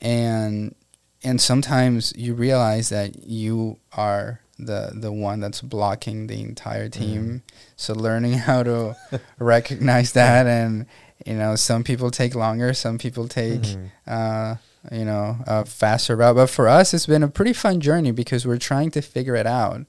and 0.02 0.76
and 1.24 1.42
sometimes 1.42 2.14
you 2.16 2.34
realize 2.36 2.90
that 2.90 3.24
you 3.28 3.78
are 3.94 4.40
the 4.60 4.92
the 4.94 5.12
one 5.12 5.40
that's 5.40 5.62
blocking 5.62 6.28
the 6.28 6.42
entire 6.42 6.90
team. 6.90 7.44
So 7.76 7.94
learning 7.94 8.34
how 8.48 8.64
to 8.64 8.96
recognize 9.40 10.14
that, 10.14 10.48
and 10.48 10.86
you 11.26 11.34
know, 11.36 11.56
some 11.56 11.84
people 11.84 12.12
take 12.12 12.36
longer, 12.36 12.74
some 12.74 12.98
people 12.98 13.28
take 13.28 13.62
Mhm. 13.62 13.90
uh, 14.08 14.56
you 14.92 15.06
know 15.06 15.38
a 15.46 15.66
faster 15.66 16.16
route. 16.16 16.36
But 16.36 16.50
for 16.50 16.68
us, 16.68 16.94
it's 16.94 17.06
been 17.06 17.24
a 17.24 17.28
pretty 17.28 17.54
fun 17.54 17.80
journey 17.82 18.12
because 18.12 18.46
we're 18.48 18.58
trying 18.58 18.92
to 18.92 19.02
figure 19.02 19.36
it 19.36 19.46
out. 19.48 19.86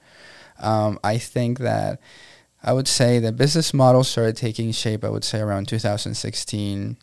Um, 0.59 0.99
I 1.05 1.19
think 1.19 1.59
that 1.61 2.01
I 2.63 2.73
would 2.73 2.89
say 2.89 3.21
the 3.21 3.31
business 3.33 3.73
model 3.73 4.03
started 4.05 4.37
taking 4.37 4.73
shape. 4.73 5.05
I 5.05 5.09
would 5.11 5.23
say 5.25 5.39
around 5.41 5.69
2016, 5.69 6.97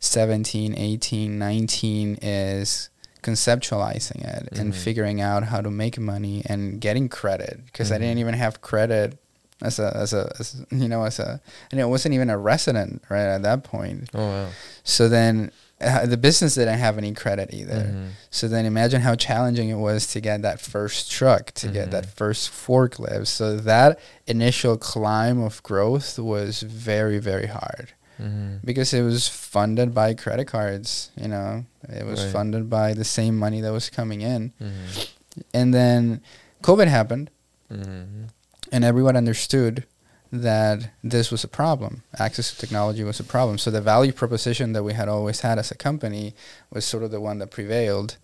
17, 0.00 0.74
18, 0.76 1.38
19 1.38 2.18
is 2.20 2.90
conceptualizing 3.24 4.20
it 4.36 4.48
and 4.58 4.72
Mhm. 4.72 4.76
figuring 4.76 5.20
out 5.20 5.44
how 5.44 5.60
to 5.60 5.70
make 5.70 5.98
money 5.98 6.42
and 6.46 6.80
getting 6.80 7.08
credit 7.08 7.60
because 7.66 7.90
I 7.90 7.96
Mhm. 7.96 8.00
didn't 8.00 8.18
even 8.18 8.34
have 8.34 8.60
credit 8.60 9.18
as 9.62 9.78
a 9.78 9.88
as 9.96 10.12
a 10.12 10.22
as, 10.40 10.56
you 10.70 10.88
know 10.88 11.04
as 11.04 11.18
a 11.18 11.40
and 11.70 11.80
it 11.80 11.88
wasn't 11.94 12.14
even 12.14 12.28
a 12.28 12.36
resident 12.38 13.02
right 13.08 13.28
at 13.36 13.42
that 13.42 13.62
point. 13.64 14.10
Oh 14.14 14.26
wow. 14.28 14.48
So 14.82 15.08
then 15.08 15.50
uh, 15.80 16.06
the 16.06 16.16
business 16.16 16.54
didn't 16.54 16.78
have 16.78 16.96
any 16.98 17.12
credit 17.12 17.48
either. 17.52 17.82
Mhm. 17.92 18.08
So 18.30 18.46
then 18.48 18.64
imagine 18.64 19.00
how 19.02 19.14
challenging 19.16 19.68
it 19.70 19.80
was 19.88 20.06
to 20.14 20.20
get 20.20 20.40
that 20.42 20.60
first 20.60 21.10
truck, 21.10 21.50
to 21.62 21.68
get 21.68 21.90
that 21.90 22.04
Mhm. 22.06 22.16
first 22.20 22.50
forklift. 22.50 23.26
So 23.26 23.56
that 23.58 23.98
initial 24.26 24.76
climb 24.76 25.42
of 25.42 25.62
growth 25.62 26.18
was 26.18 26.62
very, 26.62 27.18
very 27.18 27.48
hard 27.48 27.88
Mhm. 28.20 28.60
because 28.64 28.92
it 28.94 29.02
was 29.02 29.28
funded 29.28 29.94
by 29.94 30.14
credit 30.14 30.46
cards, 30.46 31.10
you 31.16 31.28
know. 31.28 31.64
It 31.88 32.06
was 32.06 32.22
Right. 32.22 32.32
funded 32.32 32.70
by 32.70 32.94
the 32.94 33.04
same 33.04 33.36
money 33.38 33.60
that 33.60 33.72
was 33.72 33.90
coming 33.90 34.20
in. 34.22 34.52
Mhm. 34.60 35.08
And 35.52 35.74
then 35.74 36.20
COVID 36.62 36.86
happened 36.88 37.30
Mhm. 37.70 38.28
and 38.72 38.84
everyone 38.84 39.16
understood 39.16 39.84
that 40.32 40.90
this 41.02 41.30
was 41.30 41.44
a 41.44 41.48
problem. 41.48 42.02
Access 42.18 42.50
to 42.50 42.56
technology 42.58 43.04
was 43.04 43.20
a 43.20 43.24
problem. 43.24 43.58
So 43.58 43.70
the 43.70 43.80
value 43.80 44.12
proposition 44.12 44.72
that 44.72 44.82
we 44.82 44.92
had 44.94 45.08
always 45.08 45.40
had 45.40 45.58
as 45.58 45.70
a 45.70 45.76
company 45.76 46.34
was 46.70 46.84
sort 46.84 47.02
of 47.04 47.10
the 47.10 47.20
one 47.20 47.38
that 47.38 47.50
prevailed. 47.50 48.16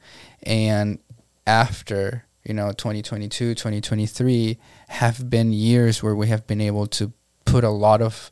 And 0.43 0.99
after, 1.47 2.25
you 2.45 2.55
know, 2.55 2.73
2022, 2.73 3.55
2023 3.55 4.59
have 4.89 5.31
been 5.31 5.53
years 5.53 6.03
where 6.03 6.15
we 6.17 6.29
have 6.29 6.47
been 6.47 6.61
able 6.61 6.87
to 6.89 7.13
put 7.45 7.65
a 7.65 7.71
lot 7.71 8.01
of 8.03 8.31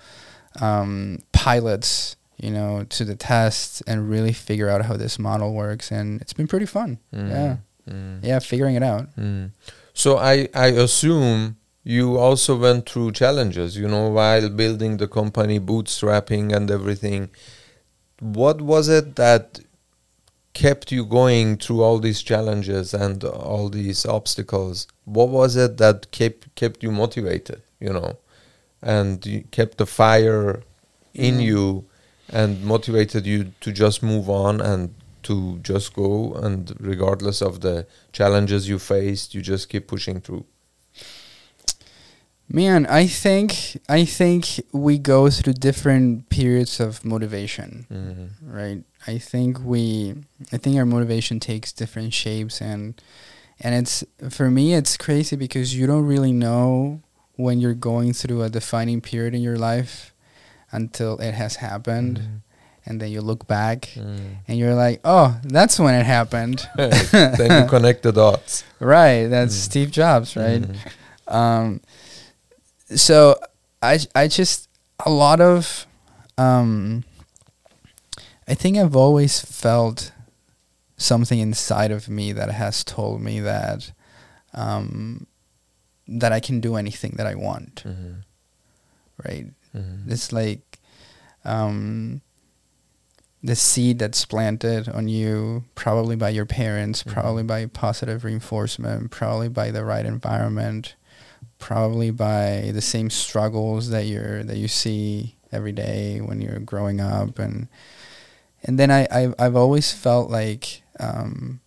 um, 0.61 1.19
pilots, 1.49 2.17
you 2.45 2.51
know, 2.57 2.85
to 2.97 3.03
the 3.11 3.17
test 3.17 3.83
and 3.89 4.11
really 4.15 4.33
figure 4.49 4.69
out 4.73 4.83
how 4.89 4.97
this 5.05 5.19
model 5.19 5.51
works. 5.65 5.87
And 5.99 6.21
it's 6.23 6.35
been 6.39 6.49
pretty 6.55 6.67
fun. 6.79 6.91
Mhm. 7.13 7.31
Yeah. 7.37 7.57
Mhm. 7.91 8.19
Yeah, 8.31 8.39
figuring 8.53 8.77
it 8.81 8.85
out. 8.93 9.05
Mm. 9.17 9.51
So 10.03 10.11
I 10.33 10.37
I 10.67 10.69
assume 10.87 11.39
you 11.97 12.07
also 12.27 12.53
went 12.67 12.83
through 12.91 13.13
challenges, 13.23 13.71
you 13.81 13.89
know, 13.95 14.05
while 14.19 14.49
building 14.63 14.93
the 15.03 15.09
company, 15.09 15.57
bootstrapping 15.71 16.47
and 16.57 16.67
everything. 16.79 17.23
What 18.41 18.59
was 18.73 18.89
it 18.99 19.07
that 19.23 19.61
kept 20.65 20.87
you 20.97 21.03
going 21.21 21.57
through 21.63 21.81
all 21.87 21.99
these 22.07 22.21
challenges 22.31 22.87
and 23.05 23.25
all 23.25 23.67
these 23.81 24.01
obstacles? 24.19 24.87
What 25.19 25.29
was 25.41 25.57
it 25.65 25.73
that 25.83 25.97
kept 26.19 26.41
kept 26.61 26.79
you 26.85 26.91
motivated, 27.03 27.61
you 27.85 27.93
know, 27.99 28.11
and 28.97 29.25
you 29.33 29.41
kept 29.59 29.75
the 29.79 29.87
fire 30.03 30.63
in 31.19 31.41
you 31.41 31.85
and 32.31 32.65
motivated 32.65 33.27
you 33.27 33.53
to 33.61 33.73
just 33.73 34.03
move 34.03 34.29
on 34.29 34.61
and 34.61 34.95
to 35.23 35.59
just 35.63 35.95
go 35.95 36.35
and 36.35 36.75
regardless 36.81 37.43
of 37.43 37.61
the 37.61 37.87
challenges 38.13 38.69
you 38.69 38.79
faced 38.79 39.35
you 39.35 39.43
just 39.43 39.69
keep 39.69 39.87
pushing 39.87 40.21
through 40.21 40.45
Man, 42.51 42.87
I 42.87 43.07
think 43.07 43.79
I 43.91 44.07
think 44.07 44.61
we 44.73 44.97
go 44.97 45.29
through 45.29 45.53
different 45.55 46.31
periods 46.31 46.81
of 46.81 47.05
motivation, 47.05 47.87
mm-hmm. 47.93 48.51
right? 48.51 48.83
I 49.07 49.19
think 49.19 49.63
we 49.63 50.15
I 50.51 50.57
think 50.57 50.79
our 50.79 50.87
motivation 50.87 51.41
takes 51.41 51.73
different 51.73 52.15
shapes 52.15 52.63
and 52.63 53.01
and 53.61 53.75
it's 53.75 54.03
for 54.31 54.51
me 54.51 54.73
it's 54.73 54.97
crazy 54.97 55.37
because 55.37 55.77
you 55.77 55.87
don't 55.87 56.07
really 56.07 56.33
know 56.33 57.03
when 57.37 57.61
you're 57.61 57.75
going 57.75 58.15
through 58.15 58.43
a 58.43 58.49
defining 58.49 59.03
period 59.03 59.35
in 59.35 59.43
your 59.43 59.59
life 59.59 60.15
until 60.73 61.19
it 61.19 61.33
has 61.33 61.57
happened 61.57 62.43
and 62.87 63.01
then 63.01 63.11
you 63.11 63.21
look 63.21 63.47
back 63.47 63.91
Mm. 63.97 64.37
and 64.49 64.59
you're 64.59 64.75
like, 64.75 65.01
"Oh, 65.05 65.37
that's 65.45 65.79
when 65.79 65.95
it 65.95 66.05
happened." 66.07 66.67
then 66.77 67.63
you 67.63 67.69
connect 67.69 68.03
the 68.03 68.13
dots 68.13 68.65
right, 68.81 69.27
that's 69.29 69.55
Mm. 69.55 69.65
Steve 69.69 69.91
Jobs, 69.91 70.37
right? 70.37 70.63
Mhm. 70.63 70.77
um, 71.27 71.81
so 72.97 73.37
I 73.83 73.99
I 74.15 74.29
just 74.29 74.69
a 75.05 75.11
lot 75.11 75.41
of 75.41 75.87
um 76.39 77.05
I 78.49 78.55
think 78.55 78.77
I've 78.79 78.97
always 78.97 79.41
felt 79.41 80.13
something 80.97 81.39
inside 81.39 81.91
of 81.91 82.09
me 82.09 82.33
that 82.33 82.51
has 82.51 82.83
told 82.85 83.21
me 83.21 83.41
that 83.41 83.93
um 84.55 85.27
that 86.09 86.33
I 86.33 86.41
can 86.41 86.61
do 86.61 86.77
anything 86.77 87.15
that 87.19 87.27
I 87.27 87.35
want, 87.35 87.83
Mm-hmm. 87.85 88.13
right? 89.29 89.47
Mm-hmm. 89.75 90.11
It's 90.13 90.33
like 90.33 90.79
um 91.45 92.21
the 93.43 93.55
seed 93.55 93.99
that's 94.01 94.25
planted 94.25 94.89
on 94.89 95.07
you 95.09 95.65
probably 95.77 96.17
by 96.17 96.29
your 96.31 96.47
parents, 96.47 97.05
Mhm. 97.05 97.13
probably 97.13 97.43
by 97.45 97.67
positive 97.67 98.25
reinforcement, 98.25 99.11
probably 99.13 99.49
by 99.49 99.71
the 99.71 99.85
right 99.85 100.05
environment, 100.05 100.97
probably 101.59 102.11
by 102.11 102.71
the 102.75 102.81
same 102.81 103.11
struggles 103.11 103.91
that 103.91 104.07
you're 104.07 104.43
that 104.43 104.57
you 104.57 104.67
see 104.69 105.37
every 105.53 105.73
day 105.73 106.21
when 106.21 106.41
you're 106.41 106.59
growing 106.59 107.01
up 107.01 107.39
and 107.39 107.69
and 108.65 108.79
then 108.79 108.91
I 108.91 109.07
I've, 109.11 109.35
I've 109.39 109.57
always 109.57 109.93
felt 109.93 110.31
like 110.31 110.83
um 110.99 111.61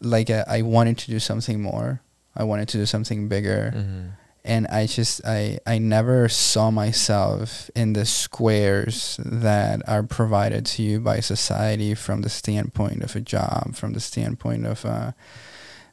like 0.00 0.30
I, 0.30 0.44
I 0.46 0.62
wanted 0.62 0.96
to 0.98 1.10
do 1.10 1.18
something 1.18 1.60
more. 1.60 2.00
I 2.36 2.44
wanted 2.44 2.68
to 2.68 2.78
do 2.78 2.86
something 2.86 3.28
bigger 3.28 3.72
Mm-hmm. 3.74 4.08
And 4.44 4.66
I 4.68 4.86
just 4.86 5.20
I 5.24 5.58
I 5.66 5.78
never 5.78 6.28
saw 6.28 6.70
myself 6.70 7.70
in 7.74 7.92
the 7.92 8.04
squares 8.06 9.18
that 9.24 9.86
are 9.88 10.02
provided 10.02 10.64
to 10.66 10.82
you 10.82 11.00
by 11.00 11.20
society 11.20 11.94
from 11.94 12.22
the 12.22 12.30
standpoint 12.30 13.02
of 13.02 13.14
a 13.16 13.20
job, 13.20 13.74
from 13.74 13.92
the 13.92 14.00
standpoint 14.00 14.66
of 14.66 14.84
uh 14.84 15.12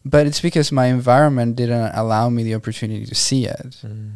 but 0.06 0.26
it's 0.26 0.40
because 0.40 0.72
my 0.72 0.86
environment 0.86 1.58
didn't 1.58 1.92
allow 1.94 2.30
me 2.30 2.44
the 2.44 2.56
opportunity 2.56 3.06
to 3.06 3.16
see 3.16 3.46
it 3.46 3.76
Mm-hmm. 3.84 4.10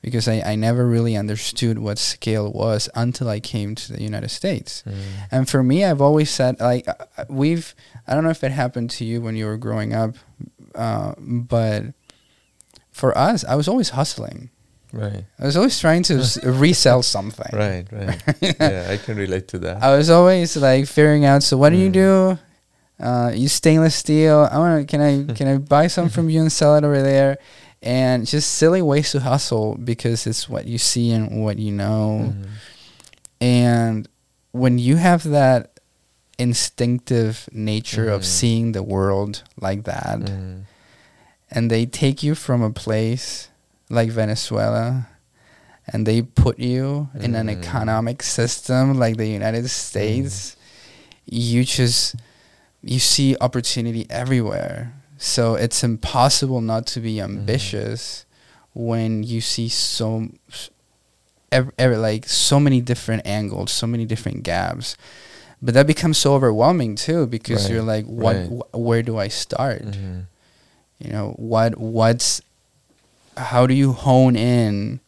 because 0.00 0.28
I, 0.28 0.40
I 0.52 0.54
never 0.56 0.86
really 0.86 1.16
understood 1.16 1.78
what 1.78 1.98
scale 1.98 2.52
was 2.52 2.88
until 2.94 3.28
I 3.28 3.40
came 3.40 3.74
to 3.74 3.92
the 3.92 4.02
United 4.02 4.30
States. 4.30 4.82
Mm-hmm. 4.86 5.00
And 5.30 5.48
for 5.48 5.62
me, 5.62 5.84
I've 5.84 6.00
always 6.00 6.30
said 6.30 6.60
like 6.60 6.86
uh, 6.86 6.94
we've 7.28 7.74
I 8.06 8.14
don't 8.14 8.22
know 8.24 8.30
if 8.30 8.44
it 8.44 8.52
happened 8.52 8.90
to 8.90 9.04
you 9.04 9.20
when 9.20 9.34
you 9.36 9.46
were 9.46 9.58
growing 9.58 9.92
up, 9.94 10.14
uh, 10.74 11.14
but 11.18 11.82
for 12.92 13.16
us, 13.16 13.44
I 13.44 13.54
was 13.56 13.66
always 13.68 13.90
hustling. 13.90 14.50
Right. 14.92 15.24
I 15.40 15.44
was 15.46 15.56
always 15.56 15.80
trying 15.80 16.02
to 16.04 16.18
s- 16.20 16.36
resell 16.44 17.02
something. 17.02 17.48
Right. 17.52 17.86
Right. 17.90 18.22
yeah, 18.60 18.88
I 18.90 18.98
can 18.98 19.16
relate 19.16 19.48
to 19.48 19.58
that. 19.60 19.82
I 19.82 19.96
was 19.96 20.10
always 20.10 20.54
like 20.56 20.86
figuring 20.86 21.24
out. 21.24 21.42
So 21.42 21.56
what 21.56 21.70
do 21.70 21.76
you 21.78 21.88
Mm. 21.88 21.92
do? 21.92 22.38
Uh, 23.00 23.32
you 23.34 23.48
stainless 23.48 23.96
steel. 23.96 24.46
I 24.52 24.58
want 24.58 24.80
to. 24.80 24.86
Can 24.86 25.00
I 25.00 25.32
can 25.38 25.48
I 25.48 25.56
buy 25.58 25.88
some 25.88 26.08
from 26.10 26.28
you 26.28 26.40
and 26.42 26.52
sell 26.52 26.76
it 26.76 26.84
over 26.84 27.02
there? 27.02 27.38
And 27.82 28.26
just 28.28 28.52
silly 28.52 28.82
ways 28.82 29.10
to 29.12 29.20
hustle 29.20 29.74
because 29.74 30.26
it's 30.28 30.46
what 30.48 30.66
you 30.66 30.78
see 30.78 31.10
and 31.10 31.42
what 31.42 31.58
you 31.58 31.72
know. 31.72 32.30
Mhm. 32.30 32.46
And 33.40 34.08
when 34.52 34.78
you 34.78 34.96
have 34.96 35.24
that 35.24 35.80
instinctive 36.38 37.48
nature 37.52 38.08
of 38.08 38.22
Mhm. 38.22 38.24
seeing 38.24 38.72
the 38.72 38.82
world 38.82 39.42
like 39.60 39.84
that, 39.84 40.20
Mhm. 40.20 40.62
And 41.52 41.70
they 41.70 41.84
take 41.86 42.22
you 42.22 42.34
from 42.34 42.62
a 42.62 42.70
place 42.70 43.48
like 43.90 44.10
Venezuela 44.10 45.06
and 45.92 46.06
they 46.06 46.22
put 46.22 46.58
you 46.58 47.08
in 47.20 47.34
an 47.34 47.48
Mhm. 47.48 47.58
economic 47.60 48.22
system 48.22 48.98
like 48.98 49.16
the 49.18 49.28
United 49.28 49.68
States, 49.68 50.56
you 51.26 51.62
just 51.64 52.16
you 52.82 52.98
see 52.98 53.36
opportunity 53.40 54.06
everywhere. 54.10 54.92
So 55.18 55.54
it's 55.54 55.84
impossible 55.84 56.60
not 56.60 56.84
to 56.94 57.00
be 57.00 57.20
ambitious 57.20 58.24
when 58.74 59.22
you 59.22 59.40
see 59.40 59.68
so 59.68 60.26
ev 61.52 61.70
ev- 61.78 61.98
like 61.98 62.28
so 62.28 62.58
many 62.58 62.80
different 62.80 63.22
angles, 63.26 63.70
so 63.70 63.86
many 63.86 64.04
different 64.04 64.42
gaps. 64.42 64.96
But 65.60 65.74
that 65.74 65.86
becomes 65.86 66.18
so 66.18 66.34
overwhelming 66.34 66.96
too 66.96 67.26
because 67.26 67.64
Right, 67.64 67.72
you're 67.72 67.82
like 67.94 68.06
what 68.06 68.34
right. 68.36 68.48
wh- 68.50 68.74
where 68.78 69.02
do 69.02 69.16
I 69.18 69.28
start? 69.28 69.82
Mhm. 69.84 70.26
You 71.02 71.10
know 71.12 71.34
what 71.36 71.78
what's 71.78 72.40
how 73.36 73.66
do 73.66 73.74
you 73.74 73.92
hone 73.92 74.36
in 74.36 75.00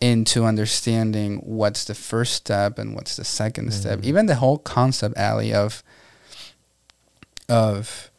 into 0.00 0.44
understanding 0.44 1.38
what's 1.38 1.84
the 1.84 1.94
first 1.94 2.34
step 2.34 2.78
and 2.78 2.94
what's 2.94 3.16
the 3.16 3.24
2nd 3.24 3.72
step 3.72 3.98
Mhm. 4.00 4.04
even 4.04 4.26
the 4.26 4.36
whole 4.36 4.58
concept 4.58 5.16
alley 5.16 5.52
of 5.52 5.82
of 7.48 8.10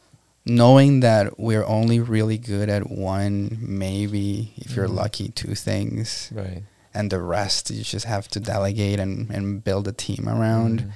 knowing 0.45 1.01
that 1.01 1.39
we're 1.39 1.65
only 1.65 1.99
really 1.99 2.37
good 2.37 2.69
at 2.69 2.89
one 2.89 3.57
maybe 3.61 4.53
if 4.57 4.75
you're 4.75 4.87
Mhm. 4.87 4.95
lucky 4.95 5.29
two 5.29 5.53
things 5.55 6.29
Right. 6.33 6.63
and 6.93 7.11
the 7.11 7.21
rest 7.21 7.69
you 7.69 7.83
just 7.83 8.05
have 8.05 8.27
to 8.29 8.39
delegate 8.39 8.99
and, 8.99 9.29
and 9.29 9.63
build 9.63 9.87
a 9.87 9.91
team 9.91 10.27
around 10.27 10.81
Mhm. 10.81 10.91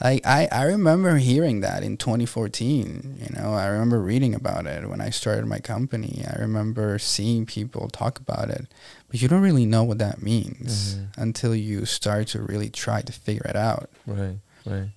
Like 0.00 0.24
I, 0.26 0.48
I 0.50 0.62
remember 0.64 1.16
hearing 1.16 1.60
that 1.60 1.82
in 1.82 1.96
2014 1.96 3.18
you 3.20 3.36
know 3.36 3.52
i 3.54 3.66
remember 3.66 4.00
reading 4.00 4.34
about 4.34 4.66
it 4.66 4.88
when 4.88 5.00
i 5.00 5.10
started 5.10 5.46
my 5.46 5.58
company 5.58 6.24
i 6.32 6.38
remember 6.40 6.98
seeing 6.98 7.46
people 7.46 7.88
talk 7.88 8.18
about 8.18 8.48
it 8.50 8.66
but 9.08 9.20
you 9.20 9.28
don't 9.28 9.42
really 9.42 9.66
know 9.66 9.82
what 9.84 9.98
that 9.98 10.22
means 10.22 10.94
Mhm. 10.96 11.06
until 11.16 11.54
you 11.54 11.84
start 11.84 12.28
to 12.28 12.42
really 12.42 12.70
try 12.70 13.02
to 13.02 13.12
figure 13.12 13.46
it 13.48 13.56
out 13.56 13.88
Right, 14.06 14.38
right. 14.66 14.90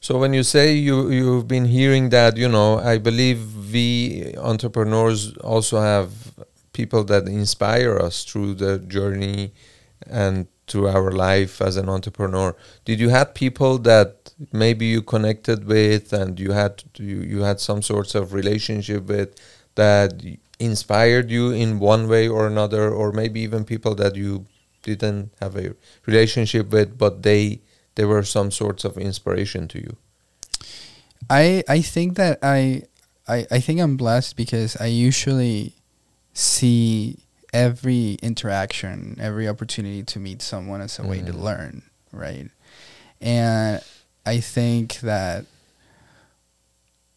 So 0.00 0.18
when 0.18 0.32
you 0.34 0.42
say 0.42 0.74
you 0.74 1.10
you've 1.10 1.46
been 1.46 1.66
hearing 1.66 2.10
that, 2.10 2.36
you 2.36 2.48
know, 2.48 2.78
I 2.92 2.98
believe 2.98 3.38
we 3.72 4.34
entrepreneurs 4.36 5.30
also 5.36 5.78
have 5.80 6.10
people 6.72 7.04
that 7.04 7.28
inspire 7.28 7.94
us 8.06 8.24
through 8.24 8.54
the 8.54 8.78
journey 8.80 9.52
and 10.10 10.48
through 10.66 10.88
our 10.88 11.10
life 11.10 11.60
as 11.60 11.76
an 11.76 11.88
entrepreneur. 11.88 12.56
Did 12.84 13.00
you 13.00 13.08
had 13.08 13.34
people 13.34 13.78
that 13.78 14.32
maybe 14.52 14.86
you 14.86 15.02
connected 15.02 15.66
with 15.66 16.12
and 16.12 16.38
you 16.38 16.52
had 16.52 16.84
you, 16.96 17.20
you 17.20 17.42
had 17.42 17.60
some 17.60 17.82
sorts 17.82 18.14
of 18.14 18.32
relationship 18.32 19.06
with 19.06 19.34
that 19.74 20.22
inspired 20.58 21.30
you 21.30 21.50
in 21.50 21.78
one 21.78 22.08
way 22.08 22.28
or 22.28 22.46
another 22.46 22.90
or 22.90 23.12
maybe 23.12 23.40
even 23.40 23.64
people 23.64 23.94
that 23.96 24.14
you 24.14 24.46
didn't 24.82 25.32
have 25.40 25.56
a 25.56 25.74
relationship 26.06 26.70
with 26.70 26.96
but 26.98 27.22
they 27.22 27.60
they 27.94 28.04
were 28.04 28.22
some 28.22 28.50
sorts 28.50 28.84
of 28.84 28.96
inspiration 28.96 29.66
to 29.66 29.78
you 29.78 29.96
i 31.30 31.62
i 31.68 31.80
think 31.80 32.16
that 32.16 32.38
i 32.42 32.82
i, 33.28 33.46
I 33.50 33.60
think 33.60 33.80
i'm 33.80 33.96
blessed 33.96 34.36
because 34.36 34.76
i 34.80 34.86
usually 34.86 35.74
see 36.32 37.18
every 37.52 38.14
interaction 38.22 39.16
every 39.20 39.46
opportunity 39.48 40.02
to 40.02 40.18
meet 40.18 40.40
someone 40.42 40.80
as 40.80 40.98
a 40.98 41.02
way 41.06 41.20
to 41.20 41.32
Mhm. 41.32 41.42
learn 41.42 41.82
right 42.12 42.48
and 43.20 43.80
i 44.26 44.40
think 44.40 45.00
that 45.00 45.44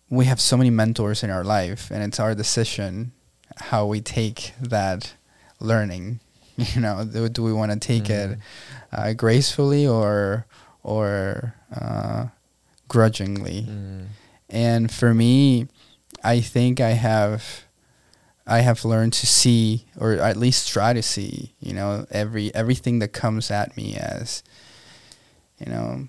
we 0.10 0.26
have 0.26 0.39
so 0.39 0.56
many 0.58 0.69
mentors 0.69 1.24
in 1.24 1.30
our 1.30 1.43
life 1.43 1.89
and 1.91 2.04
it's 2.04 2.19
our 2.19 2.36
decision 2.36 3.12
how 3.58 3.86
we 3.86 4.02
take 4.02 4.54
that 4.62 5.13
learning 5.60 6.19
you 6.58 6.82
know 6.82 7.04
do, 7.06 7.28
do 7.30 7.43
we 7.43 7.54
want 7.54 7.71
to 7.71 7.80
take 7.80 8.10
it 8.10 8.32
Mhm. 8.32 8.39
uh, 8.91 9.13
gracefully 9.13 9.88
or 9.88 10.45
or 10.84 11.56
uh, 11.74 12.28
grudgingly 12.88 13.63
Mm. 13.67 14.06
and 14.50 14.91
for 14.91 15.13
me 15.13 15.67
i 16.24 16.39
think 16.41 16.80
i 16.80 16.91
have 16.91 17.64
i 18.47 18.60
have 18.62 18.86
learned 18.86 19.13
to 19.13 19.25
see 19.25 19.86
or 19.97 20.13
at 20.13 20.38
least 20.38 20.69
try 20.69 20.93
to 20.93 21.01
see 21.01 21.53
you 21.60 21.73
know 21.73 22.05
every 22.12 22.53
everything 22.53 22.99
that 22.99 23.10
comes 23.13 23.49
at 23.51 23.75
me 23.77 23.95
as 23.95 24.43
you 25.60 25.71
know 25.71 26.08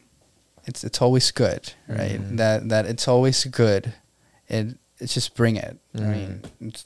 it's 0.65 0.85
it's 0.85 1.01
always 1.01 1.31
good 1.31 1.73
right 1.89 2.21
Mhm. 2.21 2.37
that 2.37 2.69
that 2.69 2.87
it's 2.87 3.09
always 3.09 3.45
good 3.45 3.95
it 4.49 4.77
it's 4.99 5.15
just 5.15 5.35
bring 5.35 5.57
it 5.57 5.79
i 5.95 6.01
mean 6.01 6.41
Mhm. 6.43 6.69
it's, 6.69 6.85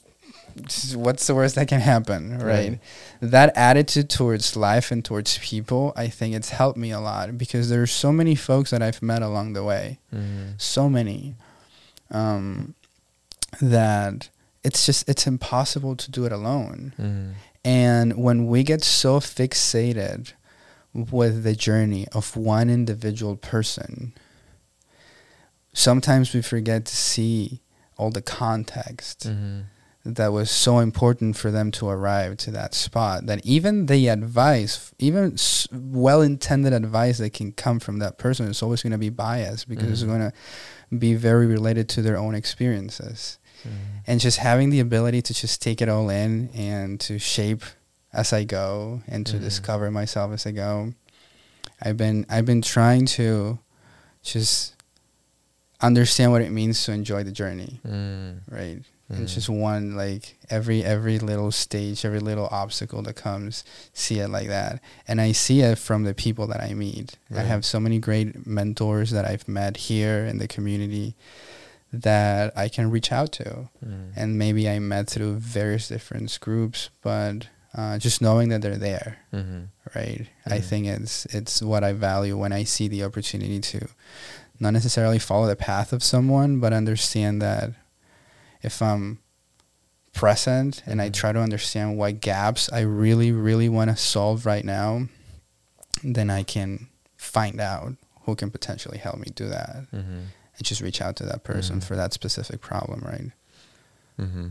it's- 0.55 0.95
what's 0.95 1.27
the 1.27 1.33
worst 1.35 1.55
that 1.55 1.67
can 1.69 1.79
happen 1.79 2.37
right? 2.37 2.43
Right. 2.43 2.79
that 3.21 3.55
attitude 3.55 4.09
towards 4.09 4.55
life 4.55 4.91
and 4.91 5.03
towards 5.03 5.37
people 5.39 5.93
i 5.95 6.07
think 6.09 6.35
it's 6.35 6.49
helped 6.49 6.77
me 6.77 6.91
a 6.91 6.99
lot 6.99 7.37
because 7.37 7.69
there's 7.69 7.91
so 7.91 8.11
many 8.11 8.35
folks 8.35 8.71
that 8.71 8.81
i've 8.81 9.01
met 9.01 9.21
along 9.21 9.53
the 9.53 9.63
way 9.63 9.99
Mm. 10.13 10.59
so 10.61 10.89
many 10.89 11.35
um, 12.11 12.75
that 13.61 14.29
it's 14.63 14.85
just 14.85 15.07
it's 15.09 15.25
impossible 15.27 15.95
to 15.95 16.11
do 16.11 16.25
it 16.25 16.31
alone 16.31 16.93
Mm. 16.99 17.33
and 17.65 18.17
when 18.17 18.47
we 18.47 18.63
get 18.63 18.83
so 18.83 19.19
fixated 19.19 20.33
with 20.93 21.43
the 21.43 21.55
journey 21.55 22.07
of 22.13 22.35
one 22.35 22.69
individual 22.69 23.35
person 23.37 24.13
sometimes 25.73 26.33
we 26.33 26.41
forget 26.41 26.85
to 26.85 26.95
see 26.95 27.61
all 27.97 28.09
the 28.11 28.21
context 28.21 29.27
Mhm. 29.29 29.63
that 30.03 30.31
was 30.33 30.49
so 30.49 30.79
important 30.79 31.37
for 31.37 31.51
them 31.51 31.71
to 31.71 31.87
arrive 31.87 32.35
to 32.37 32.51
that 32.51 32.73
spot 32.73 33.25
that 33.27 33.45
even 33.45 33.85
the 33.85 34.07
advice 34.09 34.91
even 34.99 35.33
s- 35.33 35.67
well-intended 35.71 36.73
advice 36.73 37.19
that 37.19 37.33
can 37.33 37.51
come 37.51 37.79
from 37.79 37.99
that 37.99 38.17
person 38.17 38.47
is 38.47 38.61
always 38.63 38.81
going 38.81 38.91
to 38.91 38.97
be 38.97 39.09
biased 39.09 39.69
because 39.69 39.89
it's 39.91 40.03
Mhm. 40.03 40.07
going 40.07 40.31
to 40.31 40.33
be 40.97 41.13
very 41.13 41.45
related 41.45 41.87
to 41.89 42.01
their 42.01 42.17
own 42.17 42.35
experiences 42.35 43.37
and 44.07 44.19
just 44.19 44.37
having 44.39 44.69
the 44.69 44.79
ability 44.79 45.21
to 45.23 45.33
just 45.33 45.61
take 45.61 45.81
it 45.81 45.89
all 45.89 46.09
in 46.09 46.49
and 46.55 46.99
to 47.01 47.19
shape 47.19 47.63
as 48.13 48.33
I 48.33 48.43
go 48.43 49.01
and 49.07 49.25
to 49.27 49.37
Mhm. 49.37 49.41
discover 49.41 49.89
myself 49.91 50.33
as 50.33 50.45
I 50.45 50.51
go. 50.51 50.93
I've 51.81 51.97
been 51.97 52.25
I've 52.29 52.45
been 52.45 52.61
trying 52.61 53.05
to 53.17 53.59
just 54.23 54.73
understand 55.81 56.31
what 56.31 56.41
it 56.41 56.51
means 56.51 56.83
to 56.85 56.91
enjoy 56.91 57.23
the 57.23 57.31
journey, 57.31 57.79
Mm. 57.87 58.39
right? 58.49 58.79
And 59.09 59.27
just 59.27 59.49
one 59.49 59.97
like 59.97 60.37
every 60.49 60.85
every 60.85 61.19
little 61.19 61.51
stage, 61.51 62.05
every 62.05 62.21
little 62.21 62.47
obstacle 62.49 63.01
that 63.01 63.15
comes, 63.17 63.65
see 63.93 64.19
it 64.19 64.29
like 64.29 64.47
that. 64.47 64.79
And 65.05 65.19
I 65.19 65.33
see 65.33 65.59
it 65.61 65.77
from 65.77 66.03
the 66.05 66.13
people 66.13 66.47
that 66.47 66.61
I 66.61 66.73
meet. 66.73 67.17
I 67.35 67.41
have 67.41 67.65
so 67.65 67.77
many 67.81 67.99
great 67.99 68.47
mentors 68.47 69.11
that 69.11 69.25
I've 69.25 69.49
met 69.49 69.75
here 69.91 70.25
in 70.25 70.37
the 70.37 70.47
community 70.47 71.13
that 71.93 72.53
I 72.57 72.69
can 72.69 72.89
reach 72.89 73.11
out 73.11 73.31
to 73.33 73.69
Mm. 73.85 74.11
and 74.15 74.37
maybe 74.37 74.69
I 74.69 74.79
met 74.79 75.09
through 75.09 75.37
various 75.39 75.87
different 75.89 76.37
groups, 76.39 76.89
but 77.01 77.47
uh, 77.73 77.97
just 77.97 78.21
knowing 78.21 78.49
that 78.49 78.61
they're 78.61 78.77
there, 78.77 79.17
Mhm. 79.33 79.67
right? 79.95 80.27
I 80.45 80.59
Mhm. 80.59 80.63
think 80.63 80.87
it's 80.87 81.25
it's 81.27 81.61
what 81.61 81.83
I 81.83 81.93
value 81.93 82.37
when 82.37 82.51
I 82.53 82.63
see 82.65 82.87
the 82.89 83.03
opportunity 83.03 83.59
to 83.61 83.87
not 84.59 84.71
necessarily 84.73 85.19
follow 85.19 85.47
the 85.47 85.55
path 85.55 85.91
of 85.93 86.03
someone, 86.03 86.59
but 86.59 86.73
understand 86.73 87.41
that 87.41 87.71
if 88.61 88.81
I'm 88.81 89.19
present 90.13 90.83
and 90.85 91.01
I 91.01 91.09
Mhm. 91.09 91.13
try 91.13 91.31
to 91.31 91.39
understand 91.39 91.97
what 91.97 92.19
gaps 92.21 92.69
I 92.71 92.81
really, 92.81 93.31
really 93.31 93.69
want 93.69 93.89
to 93.89 93.95
solve 93.97 94.45
right 94.45 94.65
now, 94.65 95.07
then 96.03 96.29
I 96.29 96.43
can 96.43 96.87
find 97.17 97.59
out 97.61 97.95
who 98.25 98.35
can 98.35 98.51
potentially 98.51 98.97
help 98.97 99.17
me 99.17 99.27
do 99.33 99.47
that 99.47 99.87
Mhm. 99.93 100.25
And 100.61 100.67
just 100.69 100.81
reach 100.81 101.01
out 101.01 101.15
to 101.15 101.25
that 101.25 101.43
person 101.43 101.77
Mhm. 101.79 101.83
for 101.83 101.95
that 101.95 102.13
specific 102.13 102.61
problem, 102.61 103.01
right? 103.13 103.31
hmm 104.17 104.47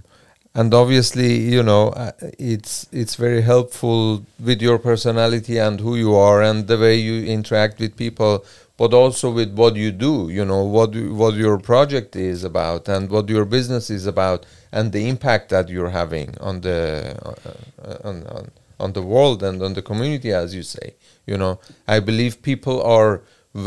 And 0.53 0.75
obviously, 0.75 1.33
you 1.55 1.63
know, 1.63 1.85
uh, 1.91 2.11
it's 2.55 2.75
it's 3.01 3.15
very 3.27 3.43
helpful 3.43 4.25
with 4.49 4.61
your 4.61 4.79
personality 4.81 5.57
and 5.67 5.79
who 5.81 5.95
you 6.05 6.13
are 6.17 6.43
and 6.49 6.67
the 6.67 6.77
way 6.85 6.97
you 7.09 7.17
interact 7.37 7.79
with 7.79 7.93
people, 8.05 8.35
but 8.77 8.93
also 8.93 9.31
with 9.31 9.51
what 9.61 9.77
you 9.77 9.91
do. 9.93 10.15
You 10.39 10.45
know, 10.45 10.63
what 10.77 10.91
what 11.23 11.35
your 11.45 11.57
project 11.71 12.17
is 12.17 12.43
about 12.45 12.89
and 12.89 13.03
what 13.15 13.29
your 13.29 13.45
business 13.57 13.91
is 13.91 14.07
about, 14.07 14.41
and 14.73 14.91
the 14.91 15.03
impact 15.13 15.45
that 15.51 15.69
you're 15.69 15.95
having 16.03 16.29
on 16.41 16.61
the 16.67 16.81
uh, 17.29 18.09
on, 18.09 18.17
on 18.37 18.45
on 18.85 18.93
the 18.93 19.03
world 19.13 19.39
and 19.49 19.63
on 19.63 19.73
the 19.75 19.83
community, 19.91 20.31
as 20.43 20.49
you 20.59 20.65
say. 20.65 20.87
You 21.31 21.37
know, 21.43 21.53
I 21.97 22.01
believe 22.01 22.33
people 22.43 22.77
are 22.99 23.13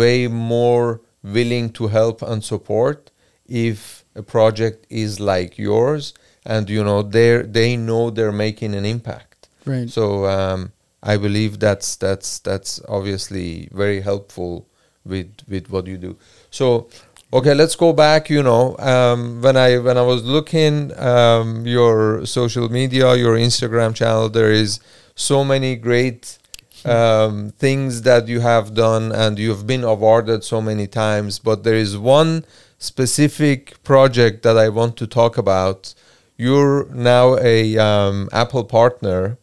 way 0.01 0.27
more 0.27 0.99
willing 1.23 1.69
to 1.71 1.87
help 1.87 2.21
and 2.21 2.43
support 2.43 3.11
if 3.47 4.03
a 4.15 4.21
project 4.21 4.85
is 4.89 5.19
like 5.19 5.57
yours 5.57 6.13
and 6.45 6.69
you 6.69 6.83
know 6.83 7.01
they 7.01 7.41
they 7.41 7.75
know 7.77 8.09
they're 8.09 8.31
making 8.31 8.73
an 8.75 8.85
impact 8.85 9.47
Right. 9.65 9.89
so 9.89 10.25
um, 10.25 10.71
i 11.01 11.15
believe 11.17 11.59
that's 11.59 11.95
that's 11.95 12.39
that's 12.39 12.81
obviously 12.87 13.69
very 13.71 14.01
helpful 14.01 14.67
with 15.05 15.31
with 15.47 15.69
what 15.69 15.87
you 15.87 15.97
do 15.97 16.17
so 16.51 16.89
okay 17.31 17.53
let's 17.53 17.75
go 17.75 17.93
back 17.93 18.29
you 18.29 18.43
know 18.43 18.75
um, 18.79 19.41
when 19.41 19.55
i 19.57 19.77
when 19.77 19.97
i 19.97 20.01
was 20.01 20.23
looking 20.23 20.97
um, 20.99 21.65
your 21.65 22.25
social 22.25 22.67
media 22.69 23.15
your 23.15 23.35
instagram 23.37 23.95
channel 23.95 24.29
there 24.29 24.51
is 24.51 24.79
so 25.15 25.43
many 25.43 25.75
great 25.75 26.37
um, 26.85 27.51
things 27.57 28.01
that 28.03 28.27
you 28.27 28.39
have 28.39 28.73
done 28.73 29.11
and 29.11 29.39
you've 29.39 29.65
been 29.65 29.83
awarded 29.83 30.43
so 30.43 30.61
many 30.61 30.87
times 30.87 31.39
but 31.39 31.63
there 31.63 31.75
is 31.75 31.97
one 31.97 32.45
specific 32.77 33.81
project 33.83 34.43
that 34.43 34.57
i 34.57 34.67
want 34.67 34.97
to 34.97 35.07
talk 35.07 35.37
about. 35.37 35.93
You're 36.35 36.85
now 36.89 37.37
a 37.37 37.77
um, 37.77 38.27
apple 38.33 38.65
partner 38.65 39.37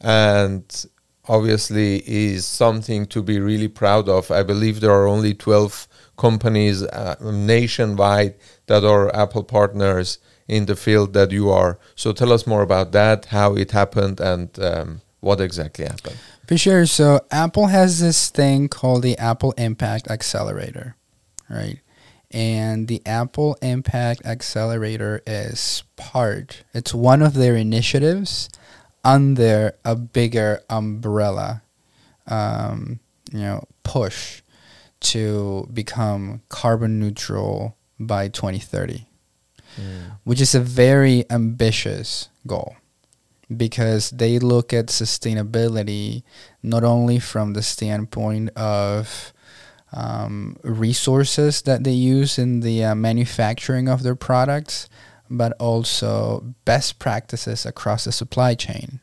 and 0.00 0.64
obviously 1.28 2.02
is 2.06 2.44
something 2.44 3.06
to 3.06 3.22
be 3.22 3.38
really 3.38 3.68
proud 3.68 4.08
of. 4.08 4.30
I 4.30 4.42
believe 4.42 4.80
there 4.80 4.90
are 4.92 5.06
only 5.06 5.34
12 5.34 5.86
companies 6.16 6.82
uh, 6.82 7.14
nationwide 7.22 8.34
that 8.66 8.84
are 8.84 9.14
apple 9.14 9.44
partners 9.44 10.18
in 10.48 10.66
the 10.66 10.74
field 10.74 11.12
that 11.12 11.30
you 11.30 11.50
are. 11.50 11.78
So 11.94 12.12
tell 12.12 12.32
us 12.32 12.46
more 12.46 12.62
about 12.62 12.90
that 12.92 13.26
how 13.26 13.54
it 13.54 13.70
happened 13.70 14.18
and 14.18 14.58
um, 14.58 15.02
what 15.20 15.40
exactly 15.40 15.84
happened 15.84 16.16
For 16.46 16.56
sure. 16.58 16.86
So 16.86 17.20
Apple 17.30 17.68
has 17.68 18.00
this 18.00 18.28
thing 18.30 18.68
called 18.68 19.02
the 19.02 19.16
Apple 19.18 19.52
Impact 19.52 20.10
Accelerator, 20.10 20.96
right? 21.48 21.78
And 22.32 22.88
the 22.88 23.02
Apple 23.06 23.56
Impact 23.62 24.24
Accelerator 24.24 25.22
is 25.26 25.84
part, 25.96 26.64
it's 26.74 26.94
one 26.94 27.22
of 27.22 27.34
their 27.34 27.56
initiatives 27.56 28.48
under 29.04 29.74
a 29.84 29.94
bigger 29.94 30.60
umbrella, 30.68 31.62
um, 32.26 33.00
you 33.32 33.40
know, 33.40 33.64
push 33.82 34.42
to 35.00 35.68
become 35.72 36.42
carbon 36.48 36.98
neutral 36.98 37.76
by 37.98 38.28
2030 38.28 39.06
which 40.24 40.40
is 40.40 40.54
a 40.54 40.60
very 40.60 41.24
ambitious 41.30 42.28
goal 42.46 42.76
because 43.56 44.10
they 44.10 44.38
look 44.38 44.72
at 44.72 44.86
sustainability 44.86 46.22
not 46.62 46.84
only 46.84 47.18
from 47.18 47.52
the 47.52 47.62
standpoint 47.62 48.50
of 48.56 49.32
um, 49.92 50.56
resources 50.62 51.62
that 51.62 51.82
they 51.82 51.92
use 51.92 52.38
in 52.38 52.60
the 52.60 52.84
uh, 52.84 52.94
manufacturing 52.94 53.88
of 53.88 54.02
their 54.02 54.14
products, 54.14 54.88
but 55.28 55.52
also 55.58 56.54
best 56.64 56.98
practices 56.98 57.66
across 57.66 58.04
the 58.04 58.12
supply 58.12 58.54
chain. 58.54 59.00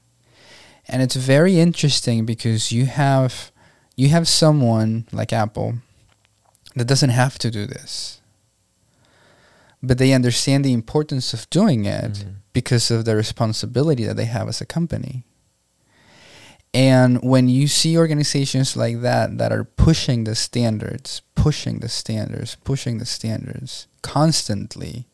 And 0.88 1.02
it's 1.02 1.16
very 1.16 1.60
interesting 1.60 2.26
because 2.26 2.72
you 2.72 2.86
have 2.86 3.52
you 3.98 4.10
have 4.10 4.28
someone 4.28 5.08
like 5.12 5.34
Apple 5.34 5.76
that 6.76 6.86
doesn't 6.86 7.10
have 7.10 7.40
to 7.40 7.50
do 7.50 7.66
this. 7.66 8.22
But 9.82 9.98
they 9.98 10.14
understand 10.14 10.64
the 10.64 10.74
importance 10.74 11.34
of 11.34 11.50
doing 11.50 11.86
it 11.86 12.14
Mhm. 12.14 12.36
Because 12.58 12.90
of 12.90 13.06
the 13.06 13.16
responsibility 13.16 14.04
that 14.04 14.16
they 14.18 14.26
have 14.26 14.48
as 14.50 14.60
a 14.62 14.66
company. 14.66 15.24
And 16.74 17.22
when 17.22 17.48
you 17.50 17.68
see 17.68 17.96
organizations 17.96 18.76
like 18.76 19.02
that 19.02 19.38
that 19.38 19.52
are 19.52 19.64
pushing 19.64 20.24
the 20.24 20.34
standards, 20.34 21.22
pushing 21.36 21.80
the 21.82 21.88
standards, 22.02 22.58
pushing 22.64 22.98
the 22.98 23.06
standards 23.06 23.86
constantly, 24.02 25.06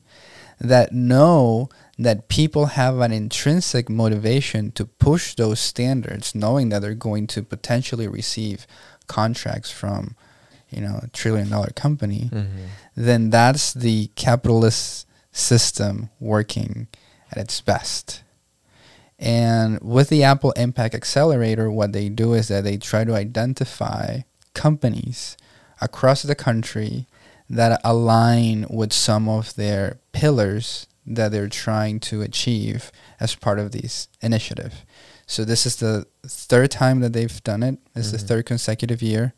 that 0.58 0.94
know 0.94 1.68
that 2.00 2.30
people 2.30 2.66
have 2.82 3.00
an 3.00 3.12
intrinsic 3.12 3.89
motivation 3.89 4.72
to 4.72 4.86
push 4.86 5.36
those 5.36 5.60
standards, 5.60 6.34
knowing 6.34 6.70
that 6.70 6.80
they're 6.82 6.94
going 7.10 7.28
to 7.28 7.44
potentially 7.44 8.08
receive 8.08 8.66
contracts 9.08 9.70
from, 9.70 10.16
you 10.70 10.80
know, 10.82 11.02
a 11.04 11.10
trillion 11.10 11.50
dollar 11.50 11.72
company, 11.76 12.30
Mhm. 12.32 12.68
then 12.96 13.30
that's 13.30 13.74
the 13.74 14.10
capitalist 14.16 15.06
system 15.34 16.10
working 16.22 16.88
at 17.36 17.41
its 17.41 17.61
best. 17.61 18.21
And 19.19 19.79
with 19.81 20.09
the 20.09 20.23
Apple 20.23 20.51
Impact 20.51 20.93
Accelerator, 20.93 21.71
what 21.71 21.93
they 21.93 22.09
do 22.09 22.34
is 22.34 22.47
that 22.49 22.63
they 22.63 22.77
try 22.77 23.03
to 23.03 23.15
identify 23.15 24.21
companies 24.53 25.38
across 25.81 26.23
the 26.23 26.36
country 26.36 27.07
that 27.49 27.79
align 27.84 28.65
with 28.69 28.93
some 28.93 29.27
of 29.29 29.55
their 29.55 29.99
pillars 30.11 30.88
that 31.05 31.31
they're 31.31 31.49
trying 31.49 31.99
to 31.99 32.21
achieve 32.21 32.91
as 33.19 33.36
part 33.36 33.59
of 33.59 33.71
this 33.71 34.07
initiative. 34.21 34.86
So 35.25 35.43
this 35.45 35.65
is 35.65 35.77
the 35.77 36.05
third 36.25 36.71
time 36.71 36.99
that 37.01 37.13
they've 37.13 37.43
done 37.43 37.63
it. 37.63 37.77
It's 37.95 38.09
Mhm. 38.09 38.11
the 38.11 38.17
third 38.19 38.45
consecutive 38.45 39.01
year. 39.01 39.34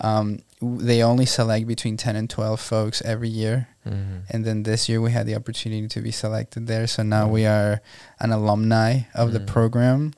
Um, 0.00 0.40
they 0.60 1.02
only 1.02 1.26
select 1.26 1.66
between 1.66 1.96
10 1.96 2.16
and 2.16 2.30
12 2.30 2.60
folks 2.60 3.02
every 3.02 3.28
year. 3.28 3.68
Mhm. 3.86 4.22
And 4.30 4.44
then 4.44 4.62
this 4.62 4.88
year 4.88 5.00
we 5.00 5.12
had 5.12 5.26
the 5.26 5.34
opportunity 5.34 5.86
to 5.88 6.00
be 6.00 6.10
selected 6.10 6.66
there. 6.66 6.86
So 6.86 7.02
now 7.02 7.26
Mm. 7.28 7.30
we 7.30 7.46
are 7.46 7.80
an 8.20 8.32
alumni 8.32 9.00
of 9.14 9.32
the 9.32 9.40
Mm. 9.40 9.46
program. 9.46 10.12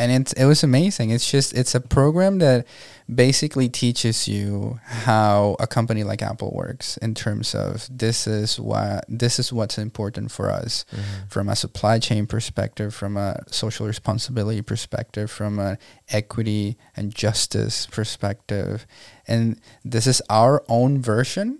And 0.00 0.10
it's, 0.10 0.32
it 0.32 0.46
was 0.46 0.64
amazing. 0.64 1.10
It's 1.10 1.30
just, 1.30 1.52
it's 1.52 1.74
a 1.74 1.80
program 1.80 2.38
that 2.38 2.66
basically 3.06 3.68
teaches 3.68 4.26
you 4.26 4.80
how 4.84 5.56
a 5.60 5.66
company 5.66 6.04
like 6.04 6.22
Apple 6.22 6.52
works 6.54 6.96
in 6.98 7.14
terms 7.14 7.54
of 7.54 7.86
this 7.90 8.26
is 8.26 8.58
what, 8.58 9.04
this 9.08 9.38
is 9.38 9.52
what's 9.52 9.76
important 9.78 10.30
for 10.30 10.50
us 10.50 10.84
Mhm. 10.90 11.30
from 11.30 11.48
a 11.50 11.54
supply 11.56 11.98
chain 11.98 12.26
perspective, 12.26 12.94
from 12.94 13.16
a 13.18 13.42
social 13.50 13.86
responsibility 13.86 14.62
perspective, 14.62 15.30
from 15.30 15.58
an 15.58 15.76
equity 16.08 16.76
and 16.96 17.14
justice 17.14 17.86
perspective. 17.86 18.86
And 19.28 19.60
this 19.84 20.06
is 20.06 20.22
our 20.30 20.62
own 20.68 21.02
version. 21.02 21.58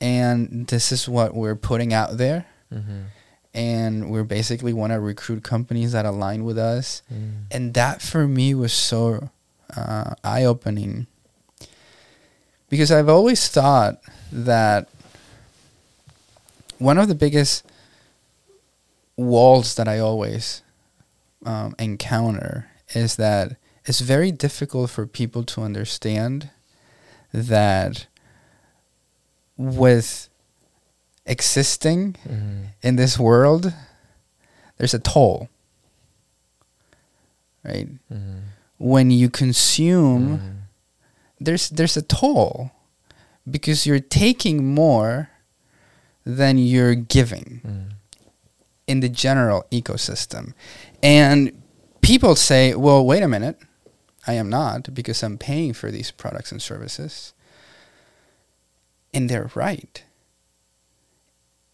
And 0.00 0.66
this 0.68 0.92
is 0.92 1.08
what 1.08 1.34
we're 1.34 1.56
putting 1.56 1.92
out 1.92 2.16
there. 2.16 2.46
Mhm. 2.72 3.04
And 3.54 4.10
we're 4.10 4.24
basically 4.24 4.72
want 4.72 4.92
to 4.92 4.98
recruit 5.00 5.44
companies 5.44 5.92
that 5.92 6.04
align 6.04 6.44
with 6.44 6.58
us. 6.58 7.02
Mhm. 7.12 7.44
And 7.50 7.74
that 7.74 8.02
for 8.02 8.26
me 8.26 8.54
was 8.54 8.72
so 8.72 9.30
uh, 9.76 10.14
eye 10.24 10.44
opening 10.44 11.06
because 12.68 12.90
I've 12.90 13.08
always 13.08 13.48
thought 13.48 14.00
that 14.32 14.88
one 16.78 16.98
of 16.98 17.08
the 17.08 17.14
biggest 17.14 17.64
walls 19.16 19.76
that 19.76 19.86
I 19.88 19.98
always 19.98 20.62
um, 21.46 21.74
encounter 21.78 22.68
is 22.94 23.16
that 23.16 23.56
it's 23.84 24.00
very 24.00 24.32
difficult 24.32 24.90
for 24.90 25.06
people 25.06 25.44
to 25.44 25.62
understand 25.62 26.50
that 27.32 28.06
with 29.56 30.28
existing 31.26 32.16
Mm-hmm. 32.28 32.62
in 32.82 32.96
this 32.96 33.18
world, 33.18 33.72
there's 34.78 34.94
a 34.94 34.98
toll. 34.98 35.48
Right? 37.64 37.88
Mm-hmm. 38.12 38.38
When 38.78 39.10
you 39.10 39.30
consume, 39.30 40.62
there's 41.40 41.70
there's 41.70 41.96
a 41.96 42.02
toll 42.02 42.70
because 43.50 43.86
you're 43.86 44.00
taking 44.00 44.74
more 44.74 45.30
than 46.26 46.58
you're 46.58 46.94
giving 46.94 47.60
Mm-hmm. 47.64 47.88
in 48.86 49.00
the 49.00 49.08
general 49.08 49.64
ecosystem. 49.70 50.52
And 51.02 51.52
people 52.02 52.34
say, 52.36 52.74
well, 52.74 53.04
wait 53.04 53.22
a 53.22 53.28
minute. 53.28 53.58
I 54.26 54.34
am 54.34 54.48
not 54.48 54.92
because 54.94 55.22
I'm 55.22 55.36
paying 55.38 55.74
for 55.74 55.90
these 55.90 56.10
products 56.10 56.52
and 56.52 56.60
services. 56.60 57.32
And 59.12 59.28
they're 59.30 59.50
right. 59.54 60.02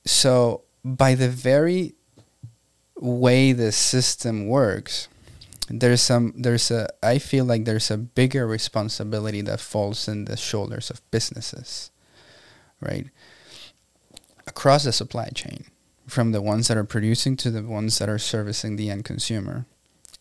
So, 0.04 0.62
by 0.84 1.14
the 1.14 1.28
very 1.28 1.94
way 2.96 3.52
the 3.52 3.72
system 3.72 4.46
works, 4.46 5.08
there's 5.68 6.00
some 6.00 6.34
there's 6.36 6.70
a 6.70 6.88
I 7.02 7.18
feel 7.18 7.44
like 7.44 7.64
there's 7.64 7.90
a 7.90 7.96
bigger 7.96 8.46
responsibility 8.46 9.40
that 9.42 9.60
falls 9.60 10.08
in 10.08 10.24
the 10.24 10.36
shoulders 10.36 10.90
of 10.90 11.00
businesses. 11.10 11.90
Right? 12.80 13.06
Across 14.46 14.84
the 14.84 14.92
supply 14.92 15.28
chain 15.34 15.66
from 16.06 16.32
the 16.32 16.42
ones 16.42 16.68
that 16.68 16.76
are 16.76 16.84
producing 16.84 17.36
to 17.36 17.50
the 17.50 17.62
ones 17.62 17.98
that 17.98 18.08
are 18.08 18.18
servicing 18.18 18.76
the 18.76 18.90
end 18.90 19.04
consumer. 19.04 19.66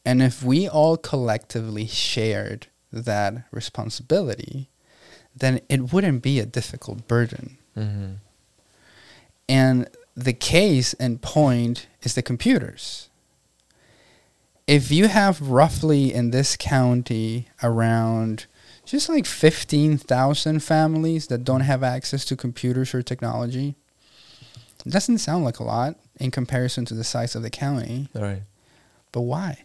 And 0.05 0.21
if 0.21 0.43
we 0.43 0.67
all 0.67 0.97
collectively 0.97 1.87
shared 1.87 2.67
that 2.91 3.45
responsibility, 3.51 4.69
then 5.35 5.61
it 5.67 5.91
wouldn't 5.93 6.21
be 6.21 6.39
a 6.39 6.45
difficult 6.45 7.07
burden. 7.07 7.57
Mm-hmm. 7.75 8.13
And 9.49 9.89
the 10.15 10.33
case 10.33 10.93
and 10.93 11.21
point 11.21 11.87
is 12.03 12.13
the 12.13 12.21
computers. 12.21 13.09
If 14.67 14.91
you 14.91 15.07
have 15.07 15.41
roughly 15.41 16.13
in 16.13 16.29
this 16.29 16.55
county 16.55 17.47
around 17.63 18.45
just 18.85 19.09
like 19.09 19.25
15,000 19.25 20.59
families 20.59 21.27
that 21.27 21.43
don't 21.43 21.61
have 21.61 21.81
access 21.81 22.23
to 22.25 22.35
computers 22.35 22.93
or 22.93 23.01
technology, 23.01 23.75
it 24.85 24.91
doesn't 24.91 25.17
sound 25.17 25.43
like 25.43 25.59
a 25.59 25.63
lot 25.63 25.95
in 26.19 26.29
comparison 26.29 26.85
to 26.85 26.93
the 26.93 27.03
size 27.03 27.33
of 27.33 27.41
the 27.41 27.49
county. 27.49 28.07
All 28.15 28.21
right. 28.21 28.43
But 29.11 29.21
why? 29.21 29.63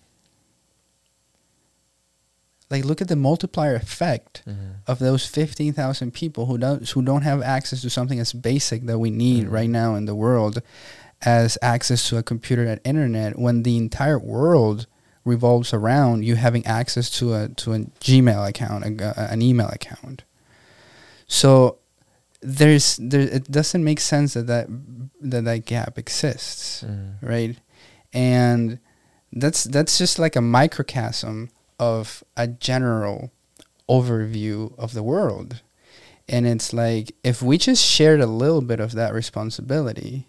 Like 2.70 2.84
look 2.84 3.00
at 3.02 3.08
the 3.08 3.16
multiplier 3.16 3.74
effect 3.76 4.42
Mm-hmm. 4.46 4.70
of 4.86 4.98
those 4.98 5.26
15,000 5.26 6.12
people 6.12 6.46
who 6.46 6.58
don't 6.58 6.88
who 6.90 7.02
don't 7.02 7.22
have 7.22 7.42
access 7.42 7.80
to 7.82 7.90
something 7.90 8.18
as 8.20 8.32
basic 8.32 8.86
that 8.86 8.98
we 8.98 9.10
need 9.10 9.46
Mhm. 9.46 9.52
right 9.52 9.70
now 9.70 9.94
in 9.94 10.06
the 10.06 10.14
world 10.14 10.60
as 11.22 11.56
access 11.62 12.08
to 12.08 12.16
a 12.18 12.22
computer 12.22 12.64
and 12.64 12.80
internet 12.84 13.38
when 13.38 13.62
the 13.62 13.76
entire 13.76 14.18
world 14.18 14.86
revolves 15.24 15.72
around 15.72 16.24
you 16.24 16.34
having 16.36 16.64
access 16.66 17.08
to 17.18 17.34
a 17.34 17.48
to 17.48 17.72
a 17.72 17.78
Gmail 18.00 18.46
account, 18.48 18.84
a, 18.84 18.92
a- 19.20 19.32
an 19.32 19.40
email 19.42 19.68
account. 19.68 20.24
So 21.26 21.78
there's 22.40 22.96
there 23.00 23.22
it 23.22 23.50
doesn't 23.50 23.84
make 23.84 24.00
sense 24.00 24.34
that 24.34 24.46
that 24.46 24.66
that, 25.20 25.44
that 25.44 25.64
gap 25.66 25.98
exists 25.98 26.82
Mm-hmm. 26.84 27.26
right? 27.26 27.56
And 28.12 28.78
that's 29.32 29.64
that's 29.64 29.98
just 29.98 30.18
like 30.18 30.36
a 30.36 30.40
microcosm 30.42 31.48
of 31.78 32.22
a 32.36 32.46
general 32.46 33.30
overview 33.88 34.76
of 34.78 34.92
the 34.94 35.02
world. 35.02 35.60
And 36.28 36.46
it's 36.46 36.72
like 36.72 37.14
if 37.22 37.42
we 37.42 37.58
just 37.58 37.84
shared 37.84 38.20
a 38.20 38.26
little 38.26 38.62
bit 38.62 38.80
of 38.80 38.92
that 38.92 39.12
responsibility, 39.12 40.26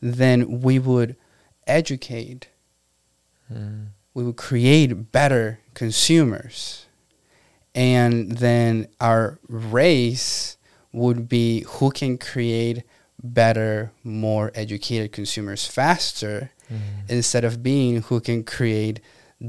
then 0.00 0.60
we 0.62 0.78
would 0.78 1.16
educate, 1.66 2.48
Mm-hmm. 3.52 3.84
we 4.14 4.24
would 4.24 4.36
create 4.36 5.10
better 5.10 5.60
consumers. 5.74 6.84
And 7.74 8.32
then 8.32 8.88
our 9.00 9.38
race 9.48 10.56
would 10.92 11.28
be 11.28 11.62
who 11.66 11.90
can 11.90 12.18
create 12.18 12.82
better, 13.22 13.90
more 14.04 14.50
educated 14.54 15.12
consumers 15.12 15.66
faster 15.66 16.50
Mm-hmm. 16.70 17.06
instead 17.08 17.44
of 17.44 17.62
being 17.62 18.02
who 18.02 18.20
can 18.20 18.44
create 18.44 19.00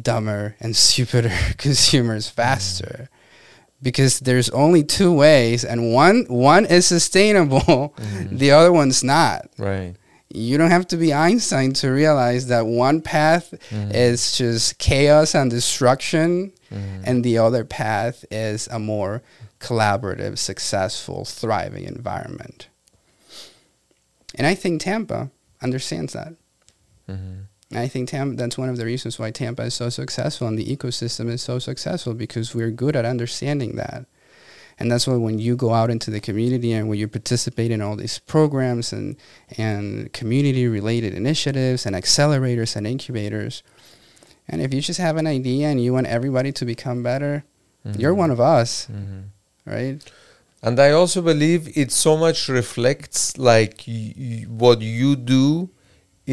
dumber 0.01 0.55
and 0.59 0.75
stupider 0.87 1.31
consumers 1.57 2.29
faster 2.29 3.09
because 3.81 4.19
there's 4.19 4.49
only 4.49 4.83
two 4.83 5.11
ways 5.13 5.63
and 5.65 5.93
one 5.93 6.25
one 6.27 6.65
is 6.65 6.85
sustainable 6.85 7.95
Mhm. 7.97 8.37
the 8.37 8.51
other 8.51 8.71
one's 8.71 9.03
not 9.03 9.47
Right. 9.57 9.95
you 10.29 10.57
don't 10.57 10.69
have 10.71 10.87
to 10.89 10.97
be 10.97 11.11
einstein 11.13 11.73
to 11.73 11.89
realize 11.89 12.47
that 12.47 12.65
one 12.67 13.01
path 13.01 13.53
Mhm. 13.71 13.91
is 13.95 14.37
just 14.37 14.77
chaos 14.77 15.33
and 15.33 15.49
destruction 15.49 16.51
Mhm. 16.71 17.01
and 17.05 17.23
the 17.23 17.37
other 17.39 17.65
path 17.65 18.25
is 18.29 18.67
a 18.71 18.77
more 18.79 19.23
collaborative 19.59 20.37
successful 20.37 21.25
thriving 21.25 21.85
environment 21.85 22.67
and 24.35 24.45
i 24.45 24.53
think 24.55 24.81
tampa 24.81 25.31
understands 25.63 26.13
that 26.13 26.33
Mhm. 27.09 27.45
I 27.73 27.87
think 27.87 28.09
Tampa, 28.09 28.35
that's 28.35 28.57
one 28.57 28.69
of 28.69 28.77
the 28.77 28.85
reasons 28.85 29.19
why 29.19 29.29
Tampa 29.31 29.63
is 29.63 29.75
so 29.75 29.89
successful 29.89 30.47
and 30.47 30.57
the 30.57 30.65
ecosystem 30.75 31.29
is 31.29 31.41
so 31.41 31.59
successful 31.59 32.13
because 32.15 32.55
we're 32.55 32.71
good 32.71 32.95
at 32.95 33.05
understanding 33.05 33.75
that. 33.75 34.05
And 34.79 34.89
that's 34.91 35.05
why 35.05 35.15
when 35.17 35.37
you 35.39 35.55
go 35.55 35.73
out 35.73 35.91
into 35.91 36.09
the 36.09 36.21
community 36.21 36.71
and 36.71 36.87
when 36.89 36.97
you 36.97 37.07
participate 37.07 37.69
in 37.69 37.81
all 37.81 37.95
these 37.95 38.17
programs 38.17 38.91
and, 38.93 39.17
and 39.57 40.11
community 40.13 40.67
related 40.67 41.13
initiatives 41.13 41.85
and 41.85 41.95
accelerators 41.95 42.75
and 42.75 42.87
incubators, 42.87 43.61
and 44.47 44.61
if 44.61 44.73
you 44.73 44.81
just 44.81 44.99
have 44.99 45.17
an 45.17 45.27
idea 45.27 45.67
and 45.67 45.83
you 45.83 45.93
want 45.93 46.07
everybody 46.07 46.51
to 46.53 46.65
become 46.65 47.03
better, 47.03 47.43
you're 47.97 48.13
Mhm. 48.13 48.17
one 48.17 48.31
of 48.31 48.39
us, 48.39 48.87
Mhm. 48.91 49.23
right? 49.65 50.01
And 50.63 50.79
I 50.79 50.91
also 50.91 51.21
believe 51.21 51.77
it 51.77 51.91
so 51.91 52.17
much 52.17 52.49
reflects 52.49 53.37
like 53.37 53.83
y- 53.87 54.13
y- 54.17 54.45
what 54.49 54.81
you 54.81 55.15
do. 55.15 55.69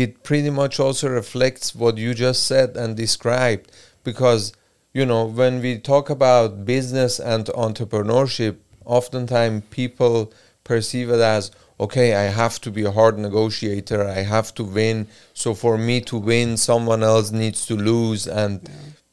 It 0.02 0.10
pretty 0.28 0.50
much 0.50 0.74
also 0.78 1.08
reflects 1.08 1.74
what 1.74 1.96
you 1.96 2.12
just 2.26 2.40
said 2.44 2.76
and 2.76 2.96
described. 3.04 3.72
Because, 4.04 4.52
you 4.92 5.06
know, 5.06 5.24
when 5.40 5.54
we 5.62 5.78
talk 5.78 6.10
about 6.10 6.64
business 6.74 7.18
and 7.18 7.46
entrepreneurship, 7.46 8.56
oftentimes 8.84 9.62
people 9.70 10.32
perceive 10.64 11.08
it 11.16 11.20
as, 11.20 11.50
okay, 11.84 12.08
I 12.14 12.24
have 12.42 12.60
to 12.64 12.70
be 12.70 12.84
a 12.84 12.90
hard 12.98 13.16
negotiator, 13.18 14.00
I 14.18 14.22
have 14.34 14.54
to 14.56 14.64
win. 14.64 15.08
So 15.32 15.54
for 15.54 15.78
me 15.78 15.96
to 16.10 16.16
win, 16.18 16.56
someone 16.56 17.02
else 17.02 17.30
needs 17.30 17.64
to 17.66 17.74
lose. 17.74 18.26
And 18.26 18.68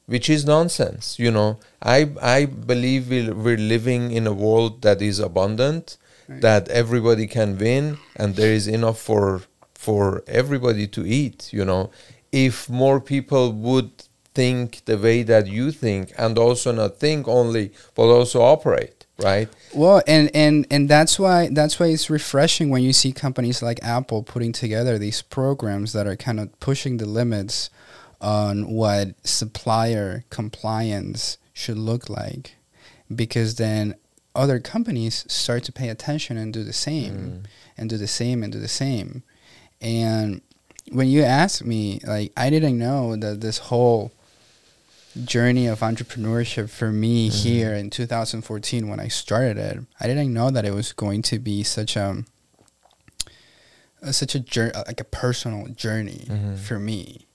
which 0.06 0.30
is 0.30 0.44
nonsense 0.46 1.18
you 1.18 1.32
know 1.32 1.58
i 1.82 2.00
i 2.22 2.44
believe 2.72 3.10
we're, 3.10 3.34
we're 3.34 3.66
living 3.76 4.12
in 4.12 4.28
a 4.28 4.34
world 4.34 4.82
that 4.82 5.02
is 5.02 5.18
abundant 5.20 5.98
Right. 6.28 6.42
that 6.42 6.70
everybody 6.70 7.28
can 7.28 7.58
win 7.58 7.98
and 8.16 8.36
there 8.36 8.54
is 8.54 8.66
enough 8.68 8.98
for 9.10 9.42
for 9.84 10.24
everybody 10.28 10.86
to 10.96 11.02
eat 11.06 11.40
you 11.58 11.66
know. 11.70 11.84
If 12.32 12.56
more 12.70 13.00
people 13.14 13.46
would 13.68 13.92
think 14.34 14.68
the 14.86 14.98
way 14.98 15.24
that 15.32 15.46
you 15.58 15.72
think 15.72 16.12
and 16.18 16.38
also 16.46 16.72
not 16.72 16.92
think 17.00 17.28
only 17.28 17.66
but 17.96 18.08
also 18.18 18.42
operate 18.42 19.04
right? 19.20 19.48
Well, 19.76 20.02
and, 20.08 20.32
and, 20.34 20.66
and 20.72 20.90
that's 20.90 21.20
why 21.20 21.50
that's 21.52 21.80
why 21.80 21.88
it's 21.88 22.10
refreshing 22.10 22.72
when 22.72 22.82
you 22.82 22.94
see 22.94 23.12
companies 23.14 23.62
like 23.62 23.80
Apple 23.84 24.24
putting 24.24 24.52
together 24.52 24.98
these 24.98 25.22
programs 25.22 25.94
that 25.94 26.08
are 26.08 26.16
kind 26.16 26.40
of 26.40 26.48
pushing 26.60 26.98
the 26.98 27.06
limits 27.06 27.70
on 28.20 28.74
what 28.74 29.10
supplier 29.24 30.24
compliance 30.30 31.38
should 31.54 31.78
look 31.78 32.10
like, 32.10 32.56
because 33.14 33.56
then 33.56 33.94
other 34.36 34.60
companies 34.60 35.26
start 35.32 35.64
to 35.66 35.72
pay 35.72 35.90
attention 35.90 36.36
and 36.38 36.52
do 36.52 36.64
the 36.64 36.74
same, 36.74 37.14
Mm. 37.14 37.46
and 37.78 37.90
do 37.92 37.98
the 37.98 38.08
same 38.08 38.42
and 38.44 38.52
do 38.52 38.60
the 38.60 38.76
same, 38.84 39.22
and 39.84 40.42
when 40.92 41.08
you 41.08 41.24
ask 41.24 41.64
me, 41.64 42.00
like 42.06 42.32
I 42.38 42.50
didn't 42.50 42.78
know 42.80 43.16
that 43.16 43.42
this 43.42 43.58
whole 43.70 44.12
journey 45.24 45.68
of 45.68 45.80
entrepreneurship 45.82 46.70
for 46.70 46.92
me 46.92 47.30
Mhm. 47.30 47.34
here 47.34 47.74
in 47.76 47.90
2014 47.90 48.88
when 48.90 49.00
I 49.00 49.08
started 49.10 49.58
it. 49.58 49.80
I 50.00 50.08
didn't 50.08 50.34
know 50.34 50.50
that 50.50 50.66
it 50.66 50.74
was 50.74 50.92
going 50.94 51.22
to 51.24 51.38
be 51.40 51.64
such 51.64 51.96
a, 51.96 52.24
a 54.02 54.12
such 54.14 54.36
a 54.36 54.40
journey, 54.40 54.74
like 54.88 55.00
a 55.00 55.04
personal 55.06 55.68
journey 55.68 56.26
Mhm. 56.30 56.58
for 56.58 56.80
me, 56.80 57.28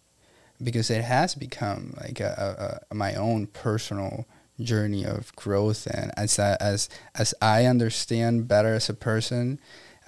because 0.63 0.91
it 0.91 1.05
has 1.05 1.35
become 1.35 1.95
like 2.01 2.21
a, 2.21 2.81
a, 2.91 2.93
a 2.93 2.95
my 2.95 3.15
own 3.15 3.47
personal 3.47 4.27
journey 4.61 5.05
of 5.07 5.35
growth 5.37 5.87
and 5.87 6.11
as 6.17 6.39
I, 6.39 6.57
as 6.61 6.89
as 7.15 7.33
I 7.41 7.65
understand 7.67 8.49
better 8.49 8.75
as 8.75 8.89
a 8.89 8.95
person, 8.95 9.61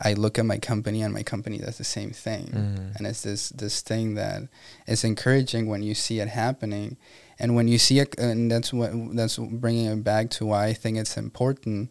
I 0.03 0.14
look 0.14 0.38
at 0.38 0.46
my 0.46 0.59
company 0.59 1.03
and 1.03 1.12
my 1.12 1.22
company 1.22 1.59
does 1.59 1.76
the 1.78 1.84
same 1.84 2.11
thing. 2.11 2.46
Mhm. 2.46 2.96
And 2.96 3.07
it's 3.07 3.22
this 3.22 3.51
this 3.51 3.80
thing 3.82 4.14
that 4.14 4.42
is 4.86 5.05
encouraging 5.05 5.66
when 5.66 5.82
you 5.82 5.94
see 5.94 6.20
it 6.20 6.28
happening, 6.28 6.96
and 7.38 7.55
when 7.55 7.68
you 7.68 7.78
see 7.78 7.98
it, 8.01 8.18
and 8.18 8.51
that's 8.51 8.72
what 8.72 8.90
that's 9.16 9.36
bringing 9.36 9.86
it 9.86 10.03
back 10.05 10.30
to 10.30 10.46
why 10.46 10.66
I 10.66 10.74
think 10.74 10.96
it's 10.98 11.16
important 11.16 11.90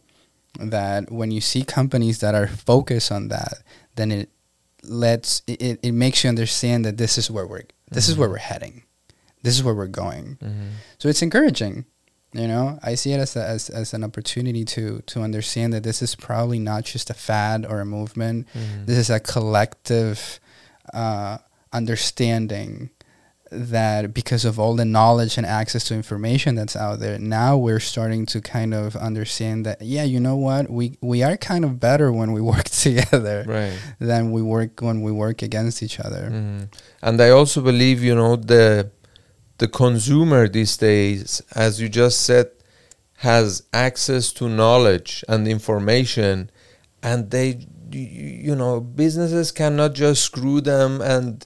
that 0.60 1.12
when 1.12 1.30
you 1.32 1.42
see 1.42 1.64
companies 1.64 2.18
that 2.20 2.34
are 2.36 2.48
focused 2.48 3.12
on 3.12 3.28
that, 3.30 3.62
then 3.96 4.12
it 4.12 4.30
lets 4.84 5.42
it, 5.46 5.80
it, 5.84 5.92
makes 5.92 6.24
you 6.24 6.30
understand 6.30 6.86
that 6.86 6.98
this 6.98 7.18
is 7.18 7.30
where 7.30 7.46
we're 7.46 7.64
this 7.92 8.08
is 8.10 8.18
where 8.18 8.30
we're 8.30 8.38
heading, 8.38 8.84
this 9.44 9.56
is 9.56 9.64
where 9.64 9.76
we're 9.76 9.88
going. 9.88 10.38
Mhm. 10.42 10.70
So 10.98 11.10
it's 11.10 11.22
encouraging. 11.22 11.86
You 12.32 12.48
know, 12.48 12.78
I 12.84 12.94
see 12.96 13.12
it 13.14 13.20
as, 13.20 13.36
a, 13.36 13.44
as 13.44 13.70
as 13.72 13.94
an 13.94 14.04
opportunity 14.04 14.64
to 14.66 15.02
to 15.08 15.22
understand 15.22 15.74
that 15.74 15.82
this 15.84 16.02
is 16.02 16.14
probably 16.16 16.60
not 16.60 16.84
just 16.86 17.10
a 17.10 17.14
fad 17.16 17.66
or 17.66 17.80
a 17.82 17.86
movement. 17.86 18.48
Mhm. 18.54 18.86
This 18.86 18.98
is 18.98 19.10
a 19.10 19.20
collective 19.20 20.40
uh, 20.94 21.38
understanding 21.74 22.90
that 23.52 24.14
because 24.14 24.46
of 24.46 24.60
all 24.60 24.76
the 24.76 24.86
knowledge 24.86 25.36
and 25.38 25.46
access 25.46 25.84
to 25.86 25.96
information 25.96 26.54
that's 26.54 26.76
out 26.76 27.00
there, 27.00 27.18
now 27.18 27.58
we're 27.58 27.80
starting 27.80 28.28
to 28.28 28.40
kind 28.42 28.76
of 28.76 28.96
understand 28.96 29.66
that 29.66 29.82
yeah, 29.82 30.04
you 30.04 30.20
know 30.20 30.36
what, 30.36 30.70
we 30.70 30.98
we 31.02 31.24
are 31.24 31.36
kind 31.36 31.66
of 31.66 31.80
better 31.80 32.12
when 32.12 32.32
we 32.32 32.42
work 32.54 32.66
together 32.70 33.44
Right. 33.48 33.74
than 34.00 34.32
we 34.32 34.42
work 34.44 34.82
when 34.82 35.02
we 35.02 35.12
work 35.12 35.42
against 35.42 35.82
each 35.82 36.00
other. 36.00 36.30
Mhm. 36.32 36.68
And 37.02 37.20
I 37.20 37.30
also 37.32 37.62
believe, 37.62 38.04
you 38.04 38.14
know, 38.14 38.36
the 38.36 38.92
the 39.60 39.68
consumer 39.68 40.48
these 40.48 40.76
days, 40.78 41.42
as 41.54 41.80
you 41.80 41.90
just 41.90 42.22
said, 42.22 42.50
has 43.18 43.64
access 43.74 44.32
to 44.34 44.48
knowledge 44.50 45.24
and 45.28 45.48
information, 45.48 46.50
and 47.04 47.30
they, 47.30 47.68
you 47.92 48.56
know, 48.56 48.80
businesses 48.80 49.52
cannot 49.52 49.94
just 49.94 50.24
screw 50.24 50.62
them 50.62 51.02
and 51.02 51.46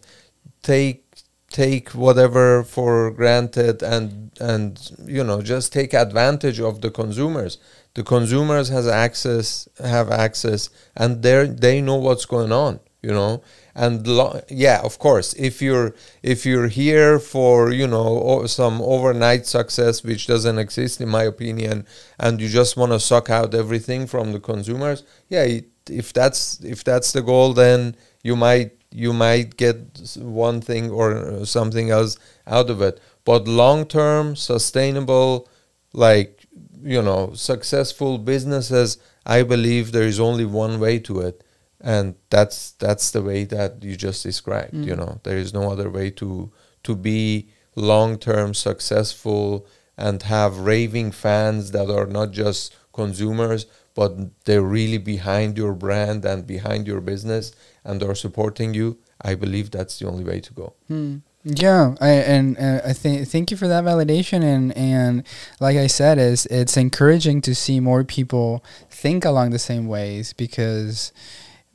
take 0.61 1.01
take 1.49 1.89
whatever 1.89 2.63
for 2.63 3.11
granted 3.11 3.83
and 3.83 4.31
and 4.41 4.91
you 5.05 5.23
know 5.23 5.39
just 5.39 5.71
take 5.71 5.93
advantage 5.93 6.59
of 6.59 6.81
the 6.81 6.89
consumers. 6.89 7.57
The 7.95 8.03
consumers 8.03 8.69
has 8.69 8.87
access 8.87 9.67
have 9.83 10.09
access 10.09 10.69
and 10.95 11.21
they 11.21 11.47
they 11.47 11.81
know 11.81 11.97
what's 11.97 12.25
going 12.25 12.51
on 12.51 12.79
you 13.03 13.11
know 13.11 13.43
and 13.75 14.05
lo- 14.07 14.39
yeah 14.49 14.79
of 14.83 14.99
course 14.99 15.33
if 15.33 15.61
you're 15.61 15.95
if 16.21 16.45
you're 16.45 16.67
here 16.67 17.19
for 17.19 17.71
you 17.71 17.87
know 17.87 18.45
some 18.45 18.81
overnight 18.81 19.45
success 19.45 20.03
which 20.03 20.27
doesn't 20.27 20.59
exist 20.59 21.01
in 21.01 21.09
my 21.09 21.23
opinion 21.23 21.85
and 22.19 22.39
you 22.39 22.47
just 22.47 22.77
want 22.77 22.91
to 22.91 22.99
suck 22.99 23.29
out 23.29 23.53
everything 23.55 24.05
from 24.05 24.31
the 24.31 24.39
consumers 24.39 25.03
yeah 25.29 25.43
it, 25.43 25.65
if 25.89 26.13
that's 26.13 26.63
if 26.63 26.83
that's 26.83 27.11
the 27.11 27.21
goal 27.21 27.53
then 27.53 27.95
you 28.21 28.35
might 28.35 28.71
you 28.93 29.11
might 29.11 29.57
get 29.57 29.77
one 30.17 30.61
thing 30.61 30.91
or 30.91 31.17
uh, 31.17 31.45
something 31.45 31.89
else 31.89 32.15
out 32.45 32.69
of 32.69 32.79
it. 32.81 32.99
But 33.25 33.47
long 33.47 33.85
term 33.85 34.35
sustainable 34.35 35.49
like 35.93 36.45
you 36.81 37.01
know 37.01 37.31
successful 37.33 38.17
businesses 38.17 38.97
i 39.25 39.41
believe 39.43 39.91
there 39.91 40.07
is 40.07 40.19
only 40.19 40.43
one 40.43 40.79
way 40.79 40.99
to 40.99 41.19
it 41.21 41.42
and 41.83 42.15
that's 42.29 42.71
that's 42.83 43.11
the 43.11 43.21
way 43.21 43.43
that 43.43 43.83
you 43.83 43.95
just 43.95 44.23
described 44.23 44.73
you 44.73 44.93
Mm. 44.95 44.97
know 44.99 45.19
there 45.23 45.37
is 45.37 45.53
no 45.53 45.69
other 45.73 45.89
way 45.89 46.09
to 46.21 46.49
to 46.83 46.95
be 46.95 47.47
long 47.75 48.17
term 48.17 48.53
successful 48.53 49.65
and 49.97 50.23
have 50.23 50.57
raving 50.59 51.11
fans 51.11 51.71
that 51.71 51.89
are 51.89 52.07
not 52.07 52.31
just 52.31 52.73
consumers 52.93 53.65
but 53.95 54.11
they're 54.45 54.61
really 54.79 54.97
behind 54.97 55.57
your 55.57 55.73
brand 55.73 56.25
and 56.25 56.47
behind 56.47 56.87
your 56.87 57.01
business 57.01 57.51
and 57.83 58.01
are 58.03 58.15
supporting 58.15 58.73
you 58.73 58.97
i 59.21 59.35
believe 59.35 59.69
that's 59.71 59.99
the 59.99 60.07
only 60.07 60.23
way 60.23 60.39
to 60.39 60.53
go 60.53 60.73
Hmm. 60.87 61.17
Yeah, 61.45 61.95
I, 61.99 62.11
and 62.35 62.57
uh, 62.57 62.79
I 62.85 62.93
think 62.93 63.27
thank 63.27 63.51
you 63.51 63.57
for 63.57 63.67
that 63.67 63.83
validation, 63.83 64.41
and 64.53 64.71
and 64.77 65.23
like 65.59 65.75
I 65.75 65.87
said, 65.87 66.17
is 66.17 66.45
it's 66.45 66.77
encouraging 66.77 67.41
to 67.41 67.53
see 67.53 67.81
more 67.81 68.05
people 68.05 68.63
think 68.89 69.25
along 69.25 69.49
the 69.51 69.59
same 69.59 69.85
ways 69.87 70.31
because 70.31 71.11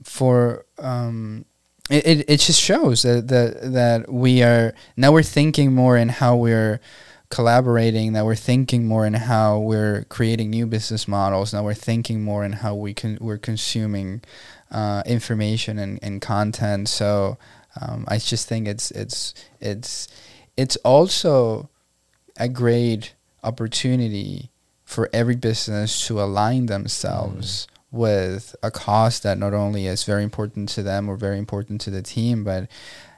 for 0.09 0.65
um, 0.79 1.45
it, 1.91 2.07
it, 2.07 2.31
it 2.31 2.41
just 2.41 2.61
shows 2.61 3.03
that, 3.03 3.29
that 3.29 3.73
that 3.73 4.13
we 4.13 4.43
are 4.43 4.75
now 4.97 5.13
we're 5.13 5.23
thinking 5.23 5.75
more 5.75 5.97
in 5.97 6.09
how 6.09 6.37
we're 6.37 6.81
collaborating 7.31 8.15
that 8.15 8.25
we're 8.25 8.35
thinking 8.35 8.87
more 8.87 9.07
in 9.07 9.13
how 9.13 9.59
we're 9.59 10.05
creating 10.05 10.49
new 10.49 10.67
business 10.67 11.07
models 11.07 11.53
now 11.53 11.63
we're 11.63 11.75
thinking 11.75 12.23
more 12.23 12.43
in 12.43 12.53
how 12.53 12.75
we 12.75 12.95
can 12.95 13.19
we're 13.21 13.37
consuming 13.37 14.23
uh, 14.71 15.03
information 15.07 15.79
and, 15.79 15.99
and 16.03 16.21
content. 16.21 16.89
So 16.89 17.39
um, 17.81 18.05
I 18.09 18.19
just 18.19 18.49
think 18.49 18.69
it's 18.69 18.91
it's 18.91 19.35
it's 19.61 20.09
it's 20.57 20.77
also 20.77 21.69
a 22.37 22.49
great 22.49 23.15
opportunity 23.43 24.51
for 24.85 25.09
every 25.13 25.37
business 25.37 26.07
to 26.07 26.21
align 26.21 26.67
themselves 26.67 27.67
with 27.91 28.55
a 28.63 28.71
cause 28.71 29.21
that 29.21 29.39
not 29.39 29.55
only 29.55 29.87
is 29.87 30.05
very 30.05 30.23
important 30.23 30.69
to 30.71 30.83
them 30.83 31.09
or 31.09 31.17
very 31.17 31.39
important 31.39 31.81
to 31.83 31.91
the 31.91 32.03
team, 32.03 32.45
but 32.45 32.69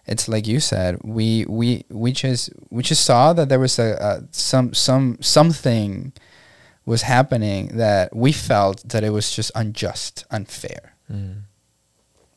it's 0.07 0.29
like 0.29 0.47
you 0.47 0.61
said, 0.61 0.99
we 1.03 1.45
we 1.49 1.85
we 1.89 2.13
just 2.13 2.51
we 2.71 2.83
just 2.83 3.05
saw 3.05 3.33
that 3.33 3.49
there 3.49 3.59
was 3.61 3.79
a, 3.79 3.97
a 4.01 4.23
some 4.33 4.73
some 4.75 5.17
something 5.21 6.13
was 6.87 7.03
happening 7.03 7.77
that 7.77 8.15
we 8.17 8.33
felt 8.33 8.89
that 8.89 9.05
it 9.05 9.11
was 9.11 9.35
just 9.37 9.51
unjust, 9.55 10.25
unfair. 10.31 10.95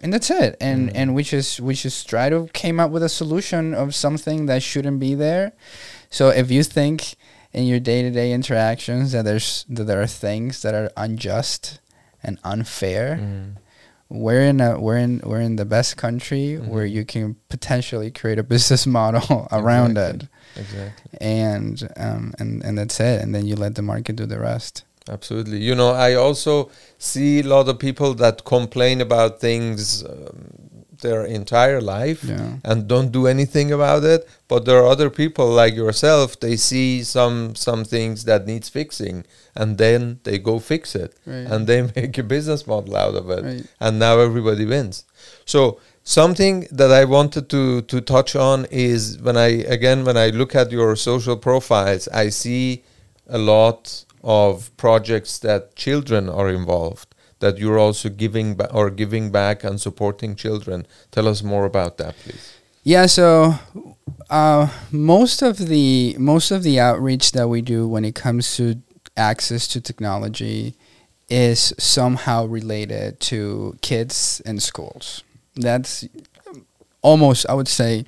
And 0.02 0.12
that's 0.14 0.30
it. 0.30 0.58
And 0.60 0.90
Mm. 0.90 0.96
and 0.96 1.16
we 1.16 1.24
just 1.24 1.60
we 1.62 1.74
just 1.76 2.10
try 2.10 2.30
to 2.30 2.48
came 2.54 2.80
up 2.80 2.92
with 2.92 3.04
a 3.04 3.10
solution 3.10 3.74
of 3.74 3.96
something 3.96 4.48
that 4.48 4.62
shouldn't 4.62 5.00
be 5.00 5.16
there. 5.16 5.54
So 6.10 6.30
if 6.30 6.52
you 6.52 6.64
think 6.64 7.16
in 7.54 7.66
your 7.66 7.80
day-to-day 7.80 8.34
interactions 8.34 9.12
that 9.14 9.24
there's 9.26 9.66
that 9.70 9.86
there 9.86 10.02
are 10.02 10.08
things 10.08 10.62
that 10.64 10.74
are 10.74 10.92
unjust 10.98 11.80
and 12.24 12.38
unfair 12.44 13.18
Mm. 13.22 13.56
we're 14.10 14.42
in 14.52 14.62
a 14.62 14.80
we're 14.80 14.98
in 15.08 15.22
we're 15.24 15.42
in 15.50 15.56
the 15.56 15.66
best 15.66 15.98
country 15.98 16.56
where 16.58 16.86
Mhm. 16.88 16.92
you 16.98 17.04
can 17.06 17.36
potentially 17.50 18.12
create 18.12 18.40
a 18.40 18.44
business 18.44 18.86
model 19.00 19.48
around 19.52 19.98
Exactly. 19.98 20.28
it 20.56 20.62
exactly 20.64 21.18
and 21.22 21.76
um 22.06 22.34
and 22.40 22.64
and 22.66 22.78
that's 22.78 23.00
it 23.00 23.22
and 23.22 23.34
then 23.34 23.44
you 23.50 23.56
let 23.56 23.74
the 23.76 23.82
market 23.82 24.16
do 24.16 24.26
the 24.26 24.40
rest 24.40 24.84
Absolutely. 25.10 25.58
You 25.58 25.76
know, 25.76 25.92
I 25.92 26.14
also 26.16 26.70
see 26.98 27.42
a 27.42 27.44
lot 27.56 27.68
of 27.68 27.78
people 27.78 28.14
that 28.24 28.46
complain 28.46 29.02
about 29.02 29.42
things 29.42 30.02
um, 30.02 30.73
their 31.04 31.22
entire 31.40 31.82
life 31.96 32.22
yeah 32.24 32.58
and 32.70 32.88
don't 32.94 33.12
do 33.20 33.24
anything 33.28 33.72
about 33.72 34.04
it. 34.04 34.22
But 34.52 34.66
there 34.66 34.80
are 34.82 34.88
other 34.96 35.10
people 35.22 35.48
like 35.62 35.76
yourself. 35.84 36.28
They 36.46 36.56
see 36.70 37.04
some 37.04 37.56
some 37.68 37.82
things 37.96 38.18
that 38.30 38.42
needs 38.52 38.68
fixing, 38.80 39.26
and 39.60 39.78
then 39.84 40.20
they 40.26 40.38
go 40.50 40.56
fix 40.60 40.96
it, 41.04 41.12
right 41.26 41.48
and 41.52 41.68
they 41.68 41.80
make 41.96 42.18
a 42.18 42.24
business 42.36 42.62
model 42.72 42.96
out 43.06 43.16
of 43.22 43.26
it, 43.38 43.44
right 43.44 43.66
and 43.84 44.00
now 44.00 44.16
everybody 44.28 44.66
wins. 44.66 45.06
So 45.46 45.62
something 46.04 46.68
that 46.80 46.92
I 47.02 47.04
wanted 47.06 47.46
to 47.56 47.82
to 47.92 47.98
touch 48.16 48.32
on 48.36 48.66
is 48.72 49.00
when 49.26 49.38
I 49.48 49.50
again 49.78 50.00
when 50.08 50.18
I 50.26 50.28
look 50.40 50.56
at 50.56 50.72
your 50.72 50.96
social 50.96 51.38
profiles, 51.38 52.08
I 52.24 52.30
see 52.30 52.84
a 53.28 53.38
lot 53.38 54.06
of 54.24 54.76
projects 54.78 55.40
that 55.40 55.76
children 55.76 56.30
are 56.30 56.50
involved 56.50 57.13
that 57.44 57.58
you're 57.62 57.82
also 57.86 58.08
giving 58.24 58.56
ba- 58.60 58.72
or 58.80 58.90
giving 59.02 59.26
back 59.40 59.64
and 59.68 59.76
supporting 59.88 60.32
children 60.36 60.86
tell 61.12 61.28
us 61.28 61.40
more 61.44 61.66
about 61.72 61.94
that 62.02 62.14
please 62.24 62.46
Yeah, 62.84 63.06
so 63.08 63.56
uh, 64.30 64.68
most 64.92 65.42
of 65.42 65.58
the 65.58 66.16
most 66.20 66.52
of 66.52 66.64
the 66.64 66.80
outreach 66.80 67.32
that 67.32 67.48
we 67.48 67.62
do 67.62 67.88
when 67.88 68.04
it 68.04 68.14
comes 68.14 68.58
to 68.58 68.82
access 69.16 69.68
to 69.70 69.80
technology 69.80 70.76
is 71.30 71.74
somehow 71.80 72.46
related 72.46 73.20
to 73.22 73.78
kids 73.82 74.42
and 74.46 74.62
schools. 74.62 75.24
That's 75.56 76.06
almost, 77.02 77.46
I 77.48 77.54
would 77.54 77.70
say, 77.70 78.06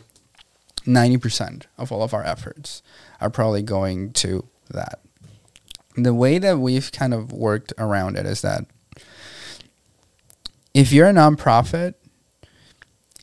ninety 0.85 1.17
percent 1.17 1.67
of 1.77 1.91
all 1.91 2.03
of 2.03 2.13
our 2.13 2.25
efforts 2.25 2.83
are 3.21 3.29
probably 3.29 3.63
going 3.63 4.11
to 4.13 4.45
that. 4.71 4.99
The 5.95 6.13
way 6.13 6.37
that 6.39 6.59
we've 6.59 6.91
kind 6.91 7.13
of 7.13 7.31
worked 7.31 7.71
around 7.77 8.17
it 8.17 8.25
is 8.25 8.41
that 8.41 8.65
if 10.75 10.91
you're 10.91 11.07
a 11.07 11.13
nonprofit 11.13 11.93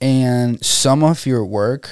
and 0.00 0.64
some 0.64 1.04
of 1.04 1.26
your 1.26 1.44
work 1.44 1.90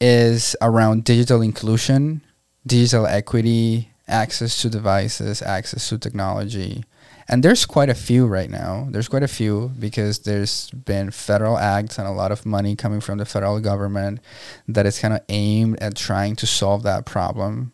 is 0.00 0.56
around 0.62 1.04
digital 1.04 1.42
inclusion, 1.42 2.22
digital 2.66 3.06
equity, 3.06 3.90
access 4.08 4.62
to 4.62 4.70
devices, 4.70 5.42
access 5.42 5.90
to 5.90 5.98
technology. 5.98 6.82
And 7.28 7.42
there's 7.42 7.66
quite 7.66 7.90
a 7.90 7.94
few 7.94 8.26
right 8.26 8.48
now. 8.48 8.88
There's 8.90 9.06
quite 9.06 9.22
a 9.22 9.28
few 9.28 9.70
because 9.78 10.20
there's 10.20 10.70
been 10.70 11.10
federal 11.10 11.58
acts 11.58 11.98
and 11.98 12.08
a 12.08 12.10
lot 12.10 12.32
of 12.32 12.46
money 12.46 12.74
coming 12.74 13.02
from 13.02 13.18
the 13.18 13.26
federal 13.26 13.60
government 13.60 14.20
that 14.66 14.86
is 14.86 14.98
kind 14.98 15.12
of 15.12 15.20
aimed 15.28 15.78
at 15.82 15.94
trying 15.94 16.36
to 16.36 16.46
solve 16.46 16.82
that 16.84 17.04
problem. 17.04 17.72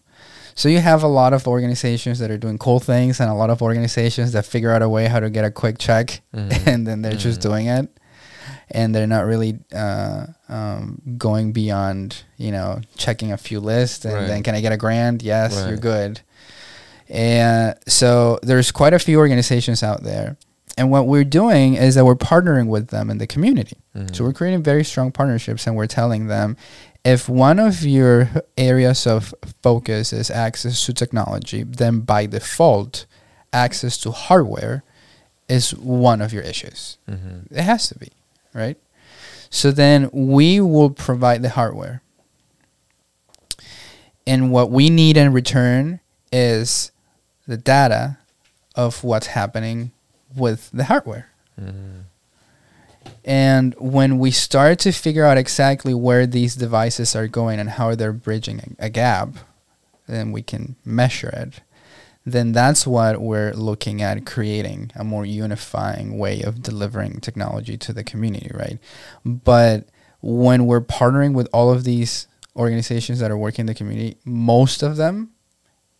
So 0.59 0.69
you 0.69 0.81
have 0.81 1.05
a 1.05 1.07
lot 1.09 1.33
of 1.33 1.47
organizations 1.47 2.19
that 2.19 2.33
are 2.33 2.37
doing 2.37 2.59
cool 2.59 2.81
things 2.81 3.21
and 3.21 3.31
a 3.31 3.35
lot 3.35 3.49
of 3.49 3.63
organizations 3.63 4.33
that 4.33 4.45
figure 4.45 4.73
out 4.73 4.83
a 4.83 4.89
way 4.89 5.07
how 5.07 5.21
to 5.21 5.31
get 5.31 5.45
a 5.45 5.53
quick 5.53 5.79
check 5.79 6.21
Mhm. 6.35 6.67
and 6.67 6.85
then 6.85 7.01
they're 7.01 7.13
just 7.13 7.39
Mhm. 7.39 7.43
doing 7.43 7.67
it. 7.67 7.89
And 8.69 8.93
they're 8.93 9.07
not 9.07 9.25
really 9.25 9.61
uh, 9.73 10.27
um, 10.49 11.01
going 11.17 11.53
beyond, 11.53 12.25
you 12.39 12.51
know, 12.51 12.81
checking 12.97 13.31
a 13.31 13.37
few 13.37 13.61
lists 13.61 14.05
and 14.05 14.29
then 14.29 14.43
can 14.43 14.57
I 14.57 14.61
get 14.61 14.73
a 14.73 14.77
grant? 14.77 15.23
Yes, 15.23 15.55
you're 15.69 15.77
good. 15.77 16.23
And 17.09 17.77
so 17.87 18.41
there's 18.43 18.73
quite 18.73 18.95
a 18.95 18.99
few 18.99 19.19
organizations 19.19 19.85
out 19.85 20.03
there. 20.03 20.37
And 20.77 20.91
what 20.91 21.07
we're 21.07 21.25
doing 21.25 21.75
is 21.75 21.95
that 21.95 22.05
we're 22.05 22.15
partnering 22.17 22.67
with 22.67 22.89
them 22.89 23.11
in 23.11 23.19
the 23.19 23.27
community. 23.29 23.77
Mhm. 23.97 24.15
So 24.15 24.25
we're 24.25 24.33
creating 24.33 24.63
very 24.65 24.85
strong 24.85 25.13
partnerships 25.13 25.67
and 25.69 25.77
we're 25.77 25.87
telling 25.87 26.27
them 26.27 26.57
if 27.09 27.27
one 27.29 27.59
of 27.59 27.83
your 27.85 28.29
areas 28.59 29.07
of 29.07 29.35
focus 29.63 30.13
is 30.13 30.31
access 30.31 30.85
to 30.85 30.93
technology, 30.93 31.63
then 31.63 32.01
by 32.01 32.27
default, 32.27 33.07
access 33.51 33.97
to 33.97 34.11
hardware 34.11 34.83
is 35.49 35.75
one 35.75 36.21
of 36.21 36.35
your 36.35 36.43
issues. 36.43 36.99
Mhm. 37.09 37.51
It 37.51 37.63
has 37.63 37.89
to 37.89 37.99
be, 37.99 38.11
right? 38.53 38.77
So 39.49 39.71
then 39.73 40.11
we 40.13 40.61
will 40.61 40.91
provide 40.91 41.41
the 41.43 41.49
hardware. 41.49 42.03
And 44.27 44.53
what 44.53 44.71
we 44.71 44.91
need 44.91 45.17
in 45.17 45.33
return 45.33 46.01
is 46.31 46.93
the 47.47 47.57
data 47.57 48.19
of 48.75 49.03
what's 49.03 49.29
happening 49.29 49.93
with 50.37 50.69
the 50.75 50.85
hardware. 50.85 51.29
Mhm. 51.59 52.05
And 53.29 53.75
when 53.79 54.19
we 54.19 54.31
start 54.31 54.79
to 54.81 54.91
figure 54.91 55.27
out 55.27 55.37
exactly 55.37 55.93
where 55.93 56.27
these 56.27 56.57
devices 56.57 57.15
are 57.15 57.29
going 57.29 57.61
and 57.61 57.69
how 57.69 57.95
they're 57.95 58.11
bridging 58.11 58.75
a, 58.79 58.89
gap, 58.89 59.29
then 60.07 60.33
we 60.33 60.41
can 60.41 60.77
measure 60.83 61.29
it. 61.29 61.61
Then 62.25 62.53
that's 62.53 62.87
what 62.87 63.21
we're 63.21 63.53
looking 63.53 64.01
at 64.01 64.25
creating 64.25 64.93
a 64.95 65.05
more 65.05 65.27
unifying 65.27 66.17
way 66.17 66.41
of 66.41 66.63
delivering 66.63 67.21
technology 67.21 67.77
to 67.77 67.93
the 67.93 68.03
community, 68.03 68.51
right? 68.55 68.79
But 69.27 69.91
when 70.23 70.65
we're 70.65 70.81
partnering 70.81 71.35
with 71.35 71.49
all 71.53 71.71
of 71.71 71.85
these 71.85 72.29
organizations 72.57 73.19
that 73.19 73.31
are 73.31 73.37
working 73.37 73.65
in 73.65 73.67
the 73.67 73.75
community, 73.75 74.17
most 74.25 74.83
of 74.83 74.97
them, 74.97 75.33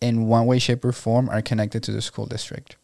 in 0.01 0.25
one 0.25 0.47
way, 0.47 0.57
shape, 0.57 0.83
or 0.83 0.91
form, 0.91 1.29
are 1.29 1.43
connected 1.43 1.83
to 1.83 1.91
the 1.91 2.01
school 2.01 2.25
district 2.25 2.75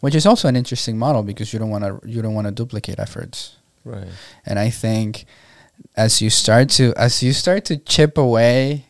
which 0.00 0.14
is 0.14 0.26
also 0.26 0.48
an 0.48 0.56
interesting 0.56 0.96
model 0.98 1.22
because 1.22 1.52
you 1.52 1.58
don't 1.58 1.70
want 1.70 1.84
to 1.84 2.00
you 2.08 2.22
don't 2.22 2.34
want 2.34 2.46
to 2.46 2.52
duplicate 2.52 2.98
efforts 2.98 3.56
Right. 3.84 4.08
and 4.46 4.58
i 4.58 4.70
think 4.70 5.24
as 5.96 6.22
you 6.22 6.30
start 6.30 6.68
to 6.78 6.92
as 6.96 7.22
you 7.22 7.32
start 7.32 7.64
to 7.66 7.76
chip 7.76 8.16
away 8.18 8.86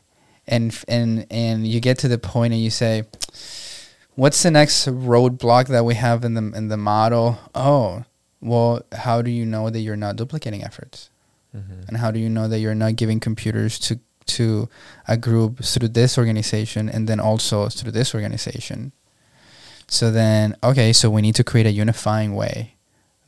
and 0.47 0.77
and 0.89 1.27
and 1.31 1.67
you 1.67 1.81
get 1.81 1.99
to 2.01 2.09
the 2.09 2.19
point 2.19 2.53
and 2.53 2.63
you 2.63 2.71
say 2.71 3.05
what's 4.15 4.43
the 4.43 4.51
next 4.51 4.87
roadblock 4.87 5.69
that 5.69 5.85
we 5.85 5.95
have 5.95 6.25
in 6.25 6.35
the 6.35 6.53
in 6.57 6.69
the 6.69 6.77
model 6.77 7.39
oh 7.55 8.05
well 8.41 8.83
how 8.93 9.23
do 9.23 9.31
you 9.31 9.47
know 9.47 9.71
that 9.71 9.81
you're 9.81 9.97
not 9.97 10.17
duplicating 10.17 10.63
efforts 10.63 11.09
Mhm. 11.55 11.87
and 11.89 11.97
how 11.99 12.11
do 12.11 12.19
you 12.19 12.31
know 12.31 12.49
that 12.49 12.61
you're 12.61 12.75
not 12.75 12.97
giving 12.97 13.21
computers 13.21 13.79
to 13.81 13.99
to 14.25 14.69
a 15.09 15.17
group 15.17 15.63
through 15.65 15.89
this 15.89 16.17
organization 16.17 16.89
and 16.89 17.09
then 17.09 17.21
also 17.21 17.69
through 17.69 17.93
this 17.93 18.15
organization 18.15 18.93
so 19.99 20.05
then 20.11 20.45
okay 20.63 20.91
so 20.93 21.05
we 21.11 21.21
need 21.27 21.35
to 21.41 21.45
create 21.51 21.67
a 21.67 21.71
unifying 21.85 22.33
way 22.43 22.55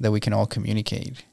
that 0.02 0.12
we 0.14 0.20
can 0.24 0.32
all 0.32 0.46
communicate 0.56 1.24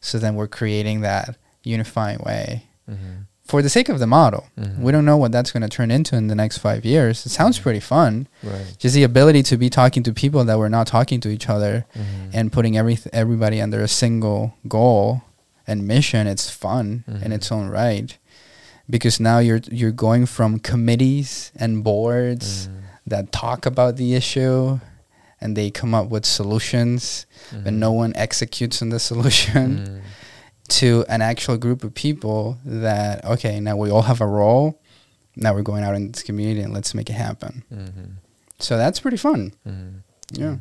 so 0.00 0.18
then 0.18 0.34
we're 0.38 0.46
creating 0.60 1.00
that 1.00 1.36
unifying 1.62 2.18
way 2.28 2.64
Mhm. 2.90 3.24
for 3.50 3.62
the 3.62 3.70
sake 3.76 3.88
of 3.88 3.98
the 3.98 4.06
model 4.06 4.42
Mhm. 4.58 4.78
we 4.84 4.92
don't 4.92 5.06
know 5.10 5.16
what 5.22 5.32
that's 5.32 5.52
going 5.54 5.62
to 5.68 5.76
turn 5.78 5.90
into 5.90 6.14
in 6.16 6.26
the 6.28 6.34
next 6.42 6.58
five 6.58 6.82
years 6.84 7.24
it 7.26 7.30
sounds 7.30 7.58
pretty 7.58 7.80
fun 7.80 8.12
Right. 8.42 8.66
just 8.82 8.94
the 8.94 9.04
ability 9.12 9.42
to 9.50 9.56
be 9.56 9.70
talking 9.70 10.02
to 10.04 10.12
people 10.12 10.44
that 10.44 10.58
were 10.58 10.68
not 10.76 10.86
talking 10.86 11.18
to 11.24 11.28
each 11.36 11.48
other 11.48 11.74
Mhm. 11.96 12.30
and 12.36 12.52
putting 12.52 12.76
every 12.76 12.98
everybody 13.12 13.58
under 13.66 13.80
a 13.82 13.88
single 14.02 14.40
goal 14.68 15.22
and 15.66 15.86
mission 15.88 16.26
it's 16.26 16.50
fun 16.50 17.04
in 17.08 17.30
Mhm. 17.30 17.36
its 17.38 17.48
own 17.56 17.66
right 17.82 18.18
because 18.94 19.16
now 19.30 19.38
you're 19.46 19.62
you're 19.78 19.96
going 20.06 20.26
from 20.26 20.58
committees 20.70 21.50
and 21.62 21.82
boards 21.82 22.48
Mhm. 22.68 22.73
That 23.06 23.32
talk 23.32 23.66
about 23.66 23.96
the 23.96 24.14
issue 24.14 24.78
and 25.40 25.56
they 25.56 25.70
come 25.70 25.94
up 25.94 26.08
with 26.08 26.24
solutions 26.24 27.26
but 27.52 27.72
Mhm. 27.72 27.78
no 27.86 27.92
one 27.92 28.12
executes 28.16 28.80
on 28.82 28.88
the 28.90 28.98
solution 28.98 29.68
Mhm. 29.78 30.00
to 30.80 31.04
an 31.08 31.20
actual 31.20 31.56
group 31.58 31.84
of 31.84 31.92
people 31.94 32.56
that 32.64 33.24
okay 33.24 33.60
now 33.60 33.76
we 33.76 33.90
all 33.90 34.02
have 34.02 34.20
a 34.22 34.26
role 34.26 34.80
now 35.36 35.52
we're 35.54 35.62
going 35.72 35.84
out 35.84 35.94
in 35.94 36.12
this 36.12 36.22
community 36.22 36.60
and 36.62 36.72
let's 36.72 36.94
make 36.94 37.10
it 37.10 37.18
happen 37.28 37.62
Mhm. 37.72 38.16
so 38.58 38.76
that's 38.78 39.00
pretty 39.00 39.18
fun 39.18 39.52
Mhm. 39.68 40.00
yeah 40.32 40.56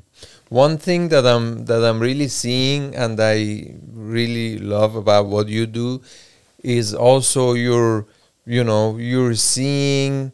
One 0.50 0.78
thing 0.78 1.10
that 1.10 1.26
I'm 1.26 1.66
that 1.66 1.82
I'm 1.88 2.00
really 2.00 2.28
seeing 2.28 2.94
and 2.96 3.18
I 3.20 3.74
really 3.94 4.60
love 4.60 4.96
about 5.04 5.26
what 5.28 5.48
you 5.48 5.66
do 5.66 6.02
is 6.62 6.94
also 6.94 7.54
your 7.54 8.06
you 8.46 8.64
know 8.64 8.98
you're 8.98 9.36
seeing 9.36 10.32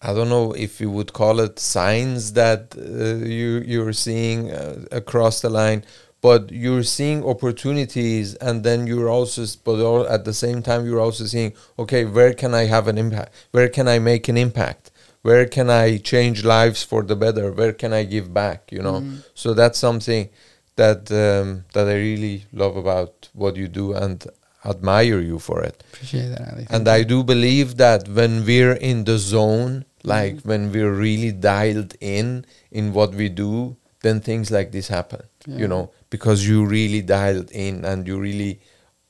I 0.00 0.14
don't 0.14 0.28
know 0.28 0.52
if 0.52 0.80
you 0.80 0.90
would 0.90 1.12
call 1.12 1.40
it 1.40 1.58
signs 1.58 2.32
that 2.34 2.74
uh, 2.76 3.26
you 3.38 3.50
you're 3.72 3.92
seeing 3.92 4.38
uh, 4.52 4.84
across 4.92 5.40
the 5.40 5.50
line 5.50 5.84
but 6.20 6.50
you're 6.50 6.82
seeing 6.98 7.24
opportunities 7.24 8.34
and 8.36 8.62
then 8.64 8.86
you're 8.86 9.08
also 9.08 9.44
but 9.64 9.78
al- 9.80 10.08
at 10.08 10.24
the 10.24 10.34
same 10.34 10.62
time 10.62 10.84
you're 10.86 11.00
also 11.00 11.24
seeing 11.24 11.52
okay 11.78 12.04
where 12.04 12.32
can 12.32 12.54
I 12.54 12.64
have 12.74 12.86
an 12.88 12.98
impact? 12.98 13.30
Where 13.50 13.68
can 13.68 13.86
I 13.88 13.98
make 13.98 14.28
an 14.28 14.36
impact? 14.36 14.90
Where 15.22 15.46
can 15.46 15.68
I 15.68 15.98
change 15.98 16.44
lives 16.44 16.82
for 16.90 17.02
the 17.02 17.16
better? 17.16 17.50
Where 17.52 17.72
can 17.72 17.92
I 17.92 18.04
give 18.04 18.32
back 18.42 18.60
you 18.76 18.82
know? 18.82 19.00
Mhm. 19.00 19.16
so 19.34 19.48
that's 19.60 19.78
something 19.78 20.28
that 20.76 21.00
um, 21.24 21.64
that 21.74 21.86
I 21.88 21.96
really 22.10 22.36
love 22.52 22.76
about 22.84 23.12
what 23.42 23.56
you 23.56 23.66
do 23.68 23.86
and 23.94 24.18
admire 24.64 25.20
you 25.30 25.38
for 25.38 25.58
it. 25.68 25.76
Appreciate 25.92 26.28
that 26.34 26.44
Ali. 26.52 26.66
and 26.74 26.84
I 26.88 27.00
do 27.12 27.18
believe 27.24 27.68
that 27.84 28.08
when 28.18 28.44
we're 28.44 28.78
in 28.90 29.04
the 29.04 29.18
zone, 29.18 29.84
like 30.04 30.40
when 30.42 30.72
we're 30.72 30.92
really 30.92 31.32
dialed 31.32 31.94
in 32.00 32.44
in 32.70 32.92
what 32.92 33.14
we 33.14 33.28
do, 33.28 33.76
then 34.02 34.20
things 34.20 34.50
like 34.50 34.70
this 34.72 34.88
happen. 34.88 35.22
Yeah. 35.46 35.58
You 35.58 35.68
know, 35.68 35.90
because 36.10 36.46
you 36.46 36.64
really 36.64 37.02
dialed 37.02 37.50
in 37.50 37.84
and 37.84 38.06
you 38.06 38.18
really 38.18 38.60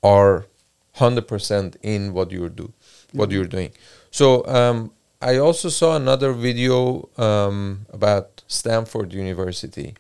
are 0.03 0.47
hundred 0.95 1.28
percent 1.28 1.76
in 1.82 2.12
what 2.12 2.30
you 2.32 2.49
do, 2.49 2.72
what 3.12 3.28
Mhm. 3.28 3.32
you're 3.32 3.47
doing. 3.47 3.70
So 4.11 4.47
um, 4.47 4.91
I 5.20 5.36
also 5.39 5.68
saw 5.68 5.97
another 5.97 6.32
video 6.32 7.09
um, 7.18 7.86
about 7.93 8.43
Stanford 8.49 9.12
University. 9.12 9.95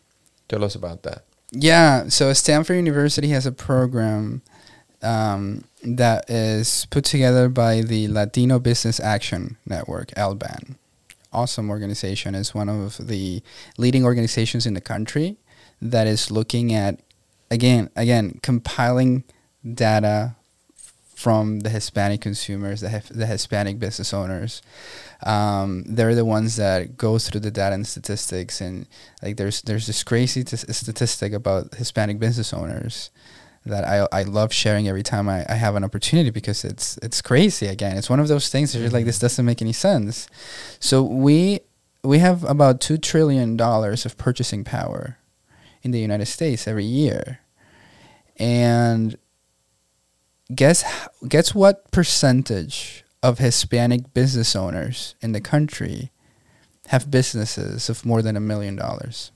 Tell 0.48 0.64
us 0.64 0.74
about 0.74 1.02
that. 1.02 1.24
Yeah, 1.50 2.08
so 2.08 2.32
Stanford 2.32 2.76
University 2.76 3.28
has 3.28 3.46
a 3.46 3.52
program 3.52 4.42
um, 5.02 5.64
that 5.82 6.28
is 6.28 6.86
put 6.90 7.04
together 7.04 7.48
by 7.48 7.82
the 7.82 8.08
Latino 8.08 8.58
Business 8.58 9.00
Action 9.00 9.56
Network, 9.66 10.08
LBAN. 10.08 10.76
Awesome 11.32 11.70
organization. 11.70 12.34
It's 12.34 12.54
one 12.54 12.68
of 12.68 13.06
the 13.06 13.42
leading 13.76 14.04
organizations 14.04 14.66
in 14.66 14.74
the 14.74 14.80
country 14.80 15.36
that 15.80 16.06
is 16.06 16.30
looking 16.30 16.72
at, 16.72 17.00
again, 17.50 17.90
again, 17.94 18.40
compiling 18.42 19.24
data 19.74 20.34
from 21.14 21.60
the 21.60 21.68
Hispanic 21.68 22.20
consumers, 22.20 22.80
the, 22.80 23.02
the 23.10 23.26
Hispanic 23.26 23.78
business 23.78 24.14
owners. 24.14 24.62
Um, 25.24 25.82
they're 25.84 26.14
the 26.14 26.24
ones 26.24 26.56
that 26.56 26.96
go 26.96 27.18
through 27.18 27.40
the 27.40 27.50
data 27.50 27.74
and 27.74 27.86
statistics, 27.86 28.60
and 28.60 28.86
like 29.20 29.36
there's 29.36 29.60
there's 29.62 29.88
this 29.88 30.04
crazy 30.04 30.44
t- 30.44 30.56
statistic 30.56 31.32
about 31.32 31.74
Hispanic 31.74 32.20
business 32.20 32.54
owners 32.54 33.10
that 33.68 33.84
I 33.84 34.06
I 34.12 34.22
love 34.24 34.52
sharing 34.52 34.88
every 34.88 35.02
time 35.02 35.28
I, 35.28 35.44
I 35.48 35.54
have 35.54 35.76
an 35.76 35.84
opportunity 35.84 36.30
because 36.30 36.64
it's 36.64 36.98
it's 36.98 37.22
crazy. 37.22 37.66
Again, 37.66 37.96
it's 37.96 38.10
one 38.10 38.20
of 38.20 38.28
those 38.28 38.48
things 38.48 38.72
that 38.72 38.80
you're 38.80 38.90
like 38.90 39.04
this 39.04 39.16
mm-hmm. 39.16 39.24
doesn't 39.24 39.44
make 39.44 39.62
any 39.62 39.72
sense. 39.72 40.28
So 40.80 41.02
we 41.02 41.60
we 42.02 42.18
have 42.18 42.44
about 42.44 42.80
two 42.80 42.98
trillion 42.98 43.56
dollars 43.56 44.06
of 44.06 44.16
purchasing 44.16 44.64
power 44.64 45.18
in 45.82 45.90
the 45.90 46.00
United 46.00 46.26
States 46.26 46.66
every 46.66 46.84
year, 46.84 47.40
and 48.36 49.16
guess 50.54 50.84
guess 51.26 51.54
what 51.54 51.90
percentage 51.90 53.04
of 53.22 53.38
Hispanic 53.38 54.14
business 54.14 54.54
owners 54.54 55.14
in 55.20 55.32
the 55.32 55.40
country 55.40 56.10
have 56.88 57.10
businesses 57.10 57.88
of 57.88 58.06
more 58.06 58.22
than 58.22 58.36
a 58.36 58.40
million 58.40 58.76
dollars? 58.76 59.32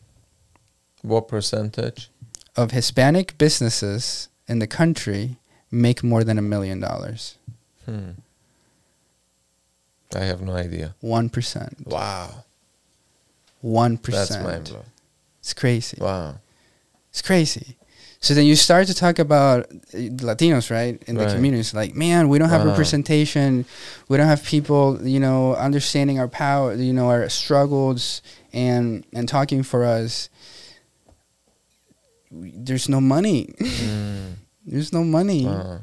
What 1.02 1.28
percentage? 1.28 2.11
Of 2.56 2.72
Hispanic 2.72 3.38
businesses 3.38 4.28
in 4.46 4.58
the 4.58 4.66
country 4.66 5.36
make 5.70 6.02
more 6.02 6.22
than 6.24 6.38
a 6.38 6.42
million 6.42 6.80
dollars. 6.80 7.36
Hmm. 7.86 8.10
I 10.14 10.20
have 10.24 10.42
no 10.42 10.52
idea. 10.52 10.94
One 11.00 11.30
percent. 11.30 11.86
Wow, 11.86 12.44
One 13.62 13.94
that's 13.96 14.28
percent. 14.28 14.44
mind 14.44 14.64
blowing. 14.68 14.84
It's 15.40 15.54
crazy. 15.54 15.96
Wow. 16.00 16.36
It's 17.10 17.22
crazy. 17.22 17.76
So 18.20 18.34
then 18.34 18.44
you 18.46 18.54
start 18.54 18.86
to 18.86 18.94
talk 18.94 19.18
about 19.18 19.64
uh, 19.64 19.96
Latinos, 20.22 20.70
right, 20.70 21.02
in 21.08 21.16
Right. 21.16 21.26
the 21.28 21.34
communities. 21.34 21.74
Like, 21.74 21.96
man, 21.96 22.28
we 22.28 22.38
don't 22.38 22.50
have 22.50 22.62
Wow. 22.64 22.70
representation. 22.70 23.64
We 24.08 24.16
don't 24.16 24.28
have 24.28 24.44
people, 24.44 25.00
you 25.04 25.18
know, 25.18 25.56
understanding 25.56 26.20
our 26.20 26.28
power, 26.28 26.74
you 26.74 26.92
know, 26.92 27.08
our 27.08 27.28
struggles 27.30 28.20
and 28.52 29.04
and 29.14 29.26
talking 29.28 29.62
for 29.64 29.84
us. 29.84 30.28
There's 32.32 32.88
no 32.88 33.00
money. 33.00 33.54
Mm. 33.58 34.34
There's 34.66 34.92
no 34.92 35.04
money. 35.04 35.46
Wow. 35.46 35.80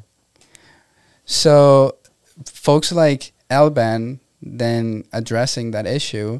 So, 1.25 1.97
folks 2.45 2.91
like 2.91 3.33
LBAN 3.49 4.19
then 4.41 5.03
addressing 5.11 5.71
that 5.71 5.85
issue 5.85 6.39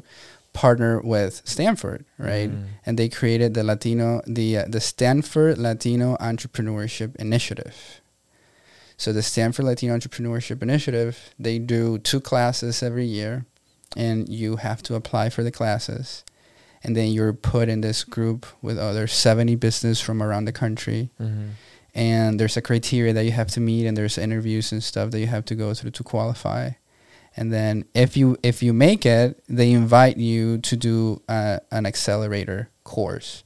partner 0.52 1.00
with 1.00 1.42
Stanford, 1.44 2.04
right? 2.18 2.50
Mm. 2.50 2.64
And 2.86 2.98
they 2.98 3.08
created 3.08 3.54
the 3.54 3.62
Latino 3.62 4.22
the 4.26 4.58
uh, 4.58 4.64
the 4.68 4.80
Stanford 4.80 5.58
Latino 5.58 6.16
Entrepreneurship 6.16 7.14
Initiative. 7.16 8.00
So 8.96 9.12
the 9.12 9.22
Stanford 9.22 9.64
Latino 9.64 9.96
Entrepreneurship 9.96 10.62
Initiative, 10.62 11.34
they 11.38 11.58
do 11.58 11.98
two 11.98 12.20
classes 12.20 12.82
every 12.82 13.06
year 13.06 13.46
and 13.96 14.28
you 14.28 14.56
have 14.56 14.82
to 14.84 14.94
apply 14.94 15.30
for 15.30 15.42
the 15.42 15.50
classes. 15.50 16.22
And 16.82 16.96
then 16.96 17.08
you're 17.12 17.32
put 17.34 17.68
in 17.68 17.80
this 17.82 18.04
group 18.04 18.46
with 18.62 18.78
other 18.78 19.06
70 19.06 19.54
business 19.56 20.00
from 20.00 20.22
around 20.22 20.46
the 20.46 20.52
country 20.52 21.10
Mhm. 21.20 21.50
and 21.94 22.38
there's 22.40 22.56
a 22.56 22.62
criteria 22.62 23.12
that 23.12 23.24
you 23.24 23.32
have 23.32 23.50
to 23.50 23.60
meet 23.60 23.86
and 23.86 23.96
there's 23.96 24.16
interviews 24.16 24.72
and 24.72 24.82
stuff 24.82 25.10
that 25.10 25.20
you 25.20 25.26
have 25.26 25.44
to 25.44 25.54
go 25.54 25.74
through 25.74 25.90
to 25.90 26.04
qualify 26.04 26.70
and 27.36 27.52
then 27.52 27.84
if 27.94 28.16
you 28.16 28.36
if 28.42 28.62
you 28.62 28.72
make 28.72 29.04
it 29.04 29.42
they 29.48 29.70
invite 29.72 30.16
you 30.16 30.58
to 30.58 30.76
do 30.76 31.20
uh, 31.28 31.58
an 31.70 31.84
accelerator 31.86 32.68
course 32.84 33.42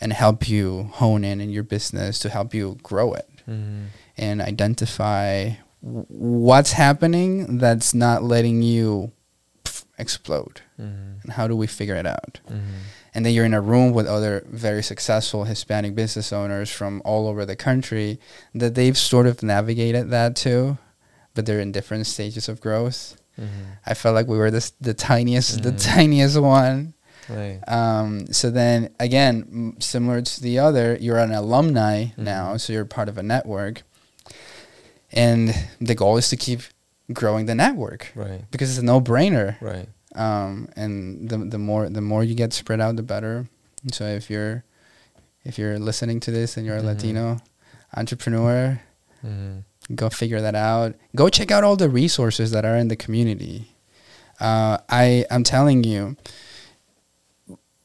and 0.00 0.12
help 0.12 0.48
you 0.48 0.90
hone 0.94 1.24
in 1.24 1.40
in 1.40 1.50
your 1.50 1.62
business 1.64 2.18
to 2.18 2.28
help 2.28 2.52
you 2.52 2.76
grow 2.82 3.12
it 3.14 3.28
Mhm. 3.48 3.86
and 4.18 4.42
identify 4.42 5.52
what's 5.80 6.72
happening 6.72 7.58
that's 7.58 7.94
not 7.94 8.22
letting 8.22 8.62
you 8.62 9.12
explode 9.98 10.60
Mhm. 10.80 11.22
and 11.22 11.32
how 11.32 11.46
do 11.46 11.54
we 11.56 11.66
figure 11.66 11.94
it 11.94 12.06
out 12.06 12.40
Mhm. 12.50 12.60
and 13.14 13.24
then 13.24 13.32
you're 13.32 13.44
in 13.44 13.54
a 13.54 13.60
room 13.60 13.92
with 13.92 14.06
other 14.06 14.42
very 14.50 14.82
successful 14.82 15.44
Hispanic 15.44 15.94
business 15.94 16.32
owners 16.32 16.68
from 16.70 17.00
all 17.04 17.28
over 17.28 17.46
the 17.46 17.54
country 17.56 18.18
that 18.54 18.74
they've 18.74 18.98
sort 18.98 19.26
of 19.26 19.42
navigated 19.42 20.10
that 20.10 20.34
too, 20.34 20.78
but 21.34 21.46
they're 21.46 21.60
in 21.60 21.70
different 21.72 22.06
stages 22.06 22.48
of 22.48 22.60
growth. 22.60 23.16
Mhm. 23.40 23.78
I 23.86 23.94
felt 23.94 24.14
like 24.14 24.26
we 24.28 24.36
were 24.38 24.50
this 24.50 24.72
the 24.80 24.94
tiniest, 24.94 25.62
the 25.62 25.72
Mhm. 25.72 25.94
tiniest 25.94 26.38
one. 26.40 26.94
Right. 27.28 27.60
Um, 27.68 28.26
so 28.32 28.50
then 28.50 28.90
again, 29.00 29.44
m- 29.50 29.76
similar 29.80 30.20
to 30.22 30.40
the 30.42 30.58
other, 30.58 30.98
you're 31.00 31.18
an 31.18 31.32
alumni 31.32 32.06
Mhm. 32.06 32.18
now, 32.18 32.56
so 32.58 32.72
you're 32.72 32.84
part 32.84 33.08
of 33.08 33.16
a 33.16 33.22
network, 33.22 33.82
and 35.12 35.54
the 35.80 35.94
goal 35.94 36.16
is 36.16 36.28
to 36.28 36.36
keep 36.36 36.62
growing 37.14 37.46
the 37.46 37.54
network 37.54 38.12
Right. 38.14 38.42
because 38.50 38.68
it's 38.70 38.78
a 38.78 38.84
no-brainer 38.84 39.56
Right. 39.60 39.88
um, 40.14 40.68
and 40.76 41.28
the 41.30 41.38
the 41.38 41.58
more 41.58 41.88
the 41.88 42.00
more 42.00 42.22
you 42.24 42.34
get 42.34 42.52
spread 42.52 42.80
out, 42.80 42.96
the 42.96 43.02
better. 43.02 43.46
And 43.82 43.94
so 43.94 44.04
if 44.04 44.28
you're 44.30 44.64
if 45.44 45.58
you're 45.58 45.78
listening 45.78 46.20
to 46.20 46.30
this 46.30 46.56
and 46.56 46.64
you're 46.66 46.76
a 46.78 46.82
Mhm. 46.82 46.84
Latino 46.92 47.38
entrepreneur, 47.96 48.80
Mhm. 49.24 49.62
go 49.94 50.08
figure 50.10 50.40
that 50.40 50.54
out. 50.54 50.94
Go 51.14 51.28
check 51.28 51.50
out 51.50 51.62
all 51.64 51.76
the 51.76 51.90
resources 51.90 52.50
that 52.52 52.64
are 52.64 52.76
in 52.76 52.88
the 52.88 52.96
community. 52.96 53.76
Uh, 54.40 54.78
I 54.88 55.24
I'm 55.30 55.44
telling 55.44 55.84
you, 55.84 56.16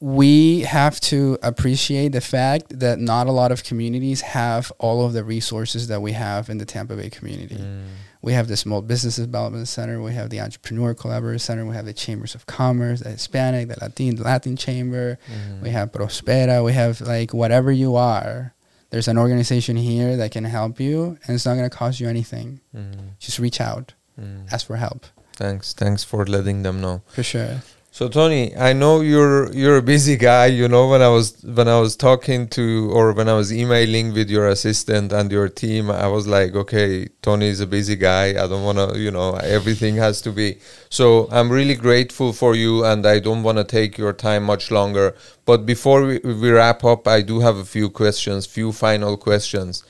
we 0.00 0.60
have 0.60 0.98
to 1.00 1.36
appreciate 1.42 2.12
the 2.12 2.20
fact 2.22 2.78
that 2.80 2.98
not 2.98 3.26
a 3.26 3.32
lot 3.32 3.52
of 3.52 3.62
communities 3.64 4.22
have 4.22 4.72
all 4.78 5.04
of 5.04 5.12
the 5.12 5.22
resources 5.22 5.88
that 5.88 6.00
we 6.00 6.12
have 6.12 6.48
in 6.48 6.56
the 6.58 6.64
Tampa 6.64 6.96
Bay 6.96 7.10
community 7.10 7.56
Mm. 7.56 7.84
We 8.22 8.32
have 8.34 8.48
the 8.48 8.56
Small 8.56 8.82
Business 8.82 9.16
Development 9.16 9.66
Center, 9.66 10.00
we 10.02 10.12
have 10.14 10.30
the 10.30 10.40
Entrepreneur 10.40 10.94
Collaborative 10.94 11.40
Center, 11.40 11.64
we 11.64 11.74
have 11.74 11.86
the 11.86 11.92
Chambers 11.94 12.34
of 12.34 12.46
Commerce, 12.46 13.00
the 13.00 13.10
Hispanic, 13.10 13.68
the 13.68 13.76
Latin, 13.80 14.16
the 14.16 14.22
Latin 14.24 14.56
Chamber, 14.56 15.18
Mhm. 15.30 15.62
we 15.62 15.70
have 15.70 15.90
Prospera, 15.92 16.64
we 16.64 16.72
have 16.74 17.00
like 17.00 17.32
whatever 17.32 17.72
you 17.72 17.96
are. 17.96 18.54
There's 18.90 19.08
an 19.08 19.16
organization 19.18 19.76
here 19.76 20.16
that 20.16 20.32
can 20.32 20.44
help 20.44 20.80
you, 20.80 21.16
and 21.24 21.34
it's 21.34 21.46
not 21.46 21.54
going 21.54 21.68
to 21.70 21.74
cost 21.76 22.00
you 22.00 22.08
anything. 22.08 22.60
Mhm. 22.76 23.14
Just 23.20 23.38
reach 23.38 23.60
out, 23.60 23.94
Mm. 24.20 24.52
ask 24.52 24.66
for 24.66 24.76
help, 24.76 25.06
Thanks. 25.36 25.72
Thanks 25.72 26.04
for 26.04 26.26
letting 26.26 26.62
them 26.62 26.80
know. 26.80 27.00
for 27.08 27.22
sure. 27.22 27.62
So 28.00 28.08
Tony, 28.08 28.56
I 28.56 28.72
know 28.72 29.02
you're 29.02 29.52
you're 29.52 29.76
a 29.76 29.82
busy 29.82 30.16
guy. 30.16 30.46
You 30.46 30.68
know 30.68 30.88
when 30.88 31.02
I 31.02 31.08
was 31.08 31.36
when 31.44 31.68
I 31.68 31.78
was 31.78 31.96
talking 31.96 32.48
to 32.48 32.90
or 32.94 33.12
when 33.12 33.28
I 33.28 33.34
was 33.34 33.52
emailing 33.52 34.14
with 34.14 34.30
your 34.30 34.48
assistant 34.48 35.12
and 35.12 35.30
your 35.30 35.50
team, 35.50 35.90
I 35.90 36.06
was 36.06 36.26
like, 36.26 36.54
okay, 36.54 37.08
Tony 37.20 37.48
is 37.48 37.60
a 37.60 37.66
busy 37.66 37.96
guy. 37.96 38.28
I 38.42 38.46
don't 38.48 38.64
want 38.64 38.78
to, 38.78 38.98
you 38.98 39.10
know, 39.10 39.34
everything 39.34 39.96
has 39.96 40.22
to 40.22 40.32
be. 40.32 40.56
So 40.88 41.28
I'm 41.30 41.52
really 41.52 41.74
grateful 41.74 42.32
for 42.32 42.54
you, 42.54 42.86
and 42.86 43.04
I 43.04 43.18
don't 43.18 43.42
want 43.42 43.58
to 43.58 43.64
take 43.64 43.98
your 43.98 44.14
time 44.14 44.44
much 44.44 44.70
longer. 44.70 45.14
But 45.44 45.66
before 45.66 46.06
we, 46.06 46.20
we 46.20 46.50
wrap 46.50 46.82
up, 46.84 47.06
I 47.06 47.20
do 47.20 47.40
have 47.40 47.58
a 47.58 47.66
few 47.66 47.90
questions, 47.90 48.46
few 48.46 48.72
final 48.72 49.18
questions 49.18 49.84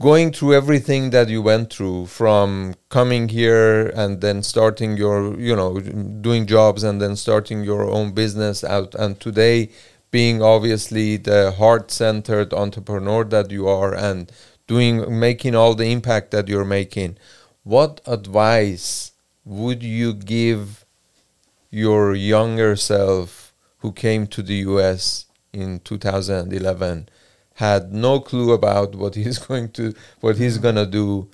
going 0.00 0.32
through 0.32 0.54
everything 0.54 1.10
that 1.10 1.28
you 1.28 1.40
went 1.40 1.72
through 1.72 2.06
from 2.06 2.74
coming 2.88 3.28
here 3.28 3.86
and 3.90 4.20
then 4.20 4.42
starting 4.42 4.96
your 4.96 5.38
you 5.38 5.54
know 5.54 5.78
doing 6.20 6.46
jobs 6.46 6.82
and 6.82 7.00
then 7.00 7.14
starting 7.14 7.62
your 7.62 7.84
own 7.84 8.12
business 8.12 8.64
out 8.64 8.94
and 8.96 9.20
today 9.20 9.70
being 10.10 10.42
obviously 10.42 11.16
the 11.16 11.52
heart-centered 11.52 12.52
entrepreneur 12.52 13.24
that 13.24 13.50
you 13.50 13.68
are 13.68 13.94
and 13.94 14.30
doing 14.66 15.18
making 15.18 15.54
all 15.54 15.74
the 15.74 15.90
impact 15.90 16.30
that 16.32 16.48
you're 16.48 16.64
making 16.64 17.16
what 17.62 18.00
advice 18.06 19.12
would 19.44 19.82
you 19.82 20.12
give 20.12 20.84
your 21.70 22.14
younger 22.14 22.74
self 22.74 23.52
who 23.78 23.92
came 23.92 24.26
to 24.26 24.42
the 24.42 24.54
US 24.54 25.26
in 25.52 25.78
2011 25.80 27.08
had 27.54 27.92
no 27.92 28.20
clue 28.20 28.52
about 28.52 28.94
what 28.94 29.14
he's 29.14 29.38
going 29.46 29.70
to 29.70 29.94
what 30.20 30.36
he's 30.36 30.58
going 30.58 30.74
to 30.76 30.86
do 30.86 31.28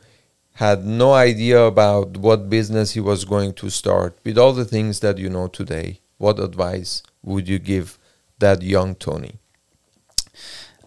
had 0.54 0.84
no 0.84 1.14
idea 1.14 1.62
about 1.62 2.16
what 2.18 2.50
business 2.50 2.92
he 2.92 3.00
was 3.00 3.24
going 3.24 3.52
to 3.54 3.70
start 3.70 4.18
with 4.24 4.36
all 4.36 4.52
the 4.52 4.64
things 4.64 5.00
that 5.00 5.18
you 5.18 5.30
know 5.30 5.48
today 5.48 6.00
what 6.18 6.38
advice 6.38 7.02
would 7.22 7.48
you 7.48 7.58
give 7.58 7.98
that 8.38 8.62
young 8.62 8.94
Tony 8.94 9.38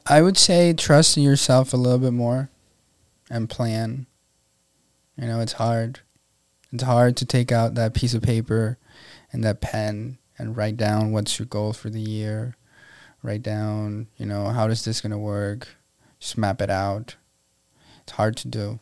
I 0.06 0.22
would 0.22 0.38
say 0.38 0.74
trust 0.74 1.16
in 1.16 1.24
yourself 1.24 1.74
a 1.74 1.78
little 1.78 2.00
bit 2.00 2.14
more 2.14 2.50
and 3.30 3.50
plan. 3.50 4.06
You 5.18 5.28
know, 5.28 5.40
it's 5.40 5.54
hard. 5.54 6.00
It's 6.72 6.84
hard 6.84 7.16
to 7.18 7.26
take 7.26 7.52
out 7.52 7.76
that 7.76 7.94
piece 7.94 8.14
of 8.14 8.22
paper 8.22 8.78
and 9.32 9.44
that 9.44 9.62
pen 9.62 10.18
and 10.38 10.58
write 10.58 10.76
down 10.76 11.12
what's 11.12 11.40
your 11.40 11.46
goal 11.46 11.72
for 11.72 11.90
the 11.90 12.02
year. 12.02 12.58
Write 13.24 13.42
down, 13.42 14.08
you 14.18 14.26
know, 14.26 14.48
how 14.50 14.68
is 14.68 14.84
this 14.86 15.02
going 15.02 15.12
to 15.12 15.18
work? 15.18 15.68
Just 16.20 16.38
map 16.38 16.62
it 16.62 16.70
out. 16.70 17.16
It's 18.04 18.12
hard 18.14 18.36
to 18.38 18.48
do. 18.50 18.80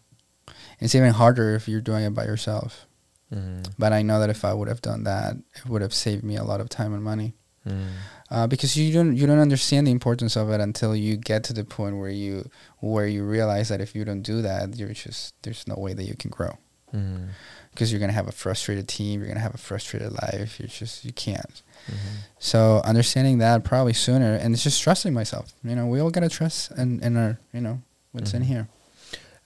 It's 0.79 0.95
even 0.95 1.11
harder 1.13 1.53
if 1.55 1.67
you're 1.67 1.79
doing 1.81 2.03
it 2.05 2.15
by 2.15 2.25
yourself. 2.25 2.87
mm. 3.31 3.65
But 3.77 3.93
I 3.93 4.01
know 4.01 4.19
that 4.19 4.31
if 4.31 4.43
I 4.43 4.53
would 4.53 4.67
have 4.67 4.81
done 4.81 5.03
that, 5.03 5.35
it 5.55 5.65
would 5.67 5.81
have 5.83 5.93
saved 5.93 6.23
me 6.23 6.35
a 6.37 6.43
lot 6.43 6.59
of 6.61 6.69
time 6.69 6.93
and 6.93 7.03
money 7.03 7.33
Mm. 7.67 7.89
uh, 8.31 8.47
because 8.47 8.75
you 8.75 8.91
don't 8.91 9.15
you 9.15 9.27
don't 9.27 9.37
understand 9.37 9.85
the 9.85 9.91
importance 9.91 10.35
of 10.35 10.49
it 10.49 10.59
until 10.59 10.95
you 10.95 11.15
get 11.15 11.43
to 11.43 11.53
the 11.53 11.63
point 11.63 11.95
where 11.99 12.09
you 12.09 12.49
where 12.79 13.05
you 13.05 13.23
realize 13.23 13.69
that 13.69 13.79
if 13.79 13.93
you 13.93 14.03
don't 14.03 14.23
do 14.23 14.41
that, 14.41 14.75
you're 14.77 14.93
just 14.93 15.35
there's 15.43 15.67
no 15.67 15.75
way 15.75 15.93
that 15.93 16.05
you 16.05 16.15
can 16.15 16.31
grow 16.31 16.57
Mm. 16.91 17.27
because 17.69 17.91
you're 17.91 17.99
gonna 17.99 18.13
have 18.13 18.27
a 18.27 18.31
frustrated 18.31 18.87
team, 18.87 19.19
you're 19.19 19.27
gonna 19.27 19.39
have 19.41 19.53
a 19.53 19.59
frustrated 19.59 20.11
life. 20.11 20.59
You're 20.59 20.69
just 20.69 21.05
you 21.05 21.13
can't. 21.13 21.61
Mhm. 21.89 21.95
So 22.39 22.81
understanding 22.85 23.37
that 23.39 23.63
probably 23.63 23.93
sooner, 23.93 24.33
and 24.35 24.53
it's 24.53 24.63
just 24.63 24.81
trusting 24.81 25.13
myself. 25.13 25.53
You 25.63 25.75
know, 25.75 25.85
we 25.87 25.99
all 25.99 26.09
gotta 26.11 26.29
trust 26.29 26.71
in 26.77 26.99
in 27.03 27.17
our 27.17 27.39
you 27.53 27.61
know 27.61 27.81
what's 28.13 28.33
in 28.33 28.41
Mhm. 28.43 28.45
here. 28.53 28.67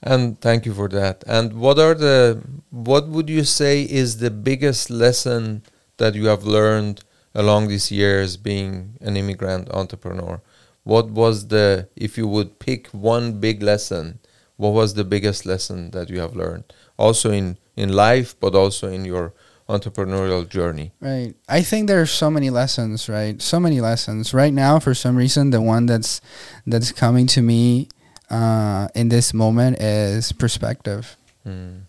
And 0.02 0.40
thank 0.40 0.66
you 0.66 0.74
for 0.74 0.88
that. 0.90 1.24
And 1.26 1.54
what 1.54 1.78
are 1.78 1.94
the 1.94 2.40
what 2.70 3.08
would 3.08 3.28
you 3.28 3.44
say 3.44 3.82
is 3.82 4.18
the 4.18 4.30
biggest 4.30 4.90
lesson 4.90 5.62
that 5.96 6.14
you 6.14 6.26
have 6.26 6.44
learned 6.44 7.02
along 7.34 7.68
these 7.68 7.90
years 7.90 8.36
being 8.36 8.72
an 9.00 9.16
immigrant 9.16 9.68
entrepreneur? 9.70 10.40
What 10.84 11.10
was 11.10 11.48
the 11.48 11.88
if 11.96 12.16
you 12.18 12.26
would 12.28 12.58
pick 12.58 12.88
one 12.92 13.40
big 13.40 13.62
lesson, 13.62 14.18
what 14.56 14.72
was 14.72 14.94
the 14.94 15.04
biggest 15.04 15.44
lesson 15.46 15.90
that 15.90 16.08
you 16.10 16.20
have 16.20 16.34
learned? 16.36 16.64
Also 16.98 17.30
in 17.30 17.56
in 17.76 17.90
life 17.92 18.34
but 18.40 18.54
also 18.54 18.88
in 18.88 19.04
your 19.04 19.32
entrepreneurial 19.68 20.48
journey. 20.48 20.92
Right. 21.00 21.34
I 21.48 21.62
think 21.62 21.88
there 21.88 22.00
are 22.00 22.06
so 22.06 22.30
many 22.30 22.50
lessons, 22.50 23.08
right? 23.08 23.40
So 23.42 23.58
many 23.58 23.80
lessons. 23.80 24.32
Right 24.32 24.52
now, 24.52 24.78
for 24.78 24.94
some 24.94 25.16
reason, 25.16 25.50
the 25.50 25.60
one 25.60 25.86
that's 25.86 26.20
that's 26.66 26.92
coming 26.92 27.26
to 27.28 27.42
me 27.42 27.88
uh, 28.30 28.88
in 28.94 29.08
this 29.08 29.34
moment 29.34 29.80
is 29.80 30.32
perspective. 30.32 31.16
Mm. 31.46 31.82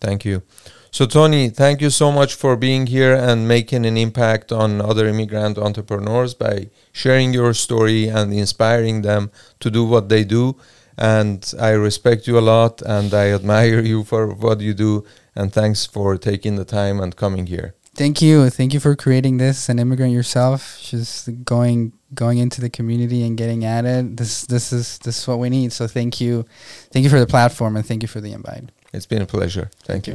Thank 0.00 0.24
you. 0.24 0.42
So, 0.90 1.04
Tony, 1.04 1.50
thank 1.50 1.80
you 1.80 1.90
so 1.90 2.10
much 2.10 2.34
for 2.34 2.56
being 2.56 2.86
here 2.86 3.14
and 3.14 3.46
making 3.46 3.84
an 3.84 3.96
impact 3.96 4.50
on 4.50 4.80
other 4.80 5.06
immigrant 5.06 5.58
entrepreneurs 5.58 6.32
by 6.34 6.70
sharing 6.92 7.34
your 7.34 7.52
story 7.54 8.08
and 8.08 8.32
inspiring 8.32 9.02
them 9.02 9.30
to 9.60 9.70
do 9.70 9.84
what 9.84 10.08
they 10.08 10.24
do. 10.24 10.56
And 10.96 11.52
I 11.60 11.70
respect 11.70 12.26
you 12.26 12.38
a 12.38 12.40
lot 12.40 12.80
and 12.82 13.12
I 13.12 13.30
admire 13.32 13.80
you 13.80 14.04
for 14.04 14.28
what 14.28 14.60
you 14.60 14.72
do. 14.72 15.04
And 15.34 15.52
thanks 15.52 15.84
for 15.84 16.16
taking 16.16 16.56
the 16.56 16.64
time 16.64 17.00
and 17.00 17.14
coming 17.14 17.46
here. 17.46 17.74
Thank 17.94 18.20
you, 18.22 18.48
thank 18.50 18.72
you 18.74 18.80
for 18.80 18.94
creating 18.96 19.38
this. 19.38 19.68
An 19.68 19.78
immigrant 19.78 20.12
yourself, 20.12 20.78
just 20.82 21.44
going 21.44 21.92
going 22.16 22.38
into 22.38 22.60
the 22.60 22.70
community 22.70 23.22
and 23.22 23.36
getting 23.36 23.64
at 23.64 23.84
it. 23.84 24.16
This 24.16 24.46
this 24.46 24.72
is 24.72 24.98
this 24.98 25.18
is 25.18 25.28
what 25.28 25.38
we 25.38 25.48
need. 25.50 25.72
So 25.72 25.86
thank 25.86 26.20
you, 26.20 26.44
thank 26.90 27.04
you 27.04 27.10
for 27.10 27.20
the 27.20 27.26
platform 27.26 27.76
and 27.76 27.86
thank 27.86 28.02
you 28.02 28.08
for 28.08 28.20
the 28.20 28.32
invite. 28.32 28.70
It's 28.92 29.06
been 29.06 29.22
a 29.22 29.26
pleasure. 29.26 29.70
Thank, 29.84 29.86
Thank 29.86 30.06
you. 30.06 30.12
you. 30.12 30.14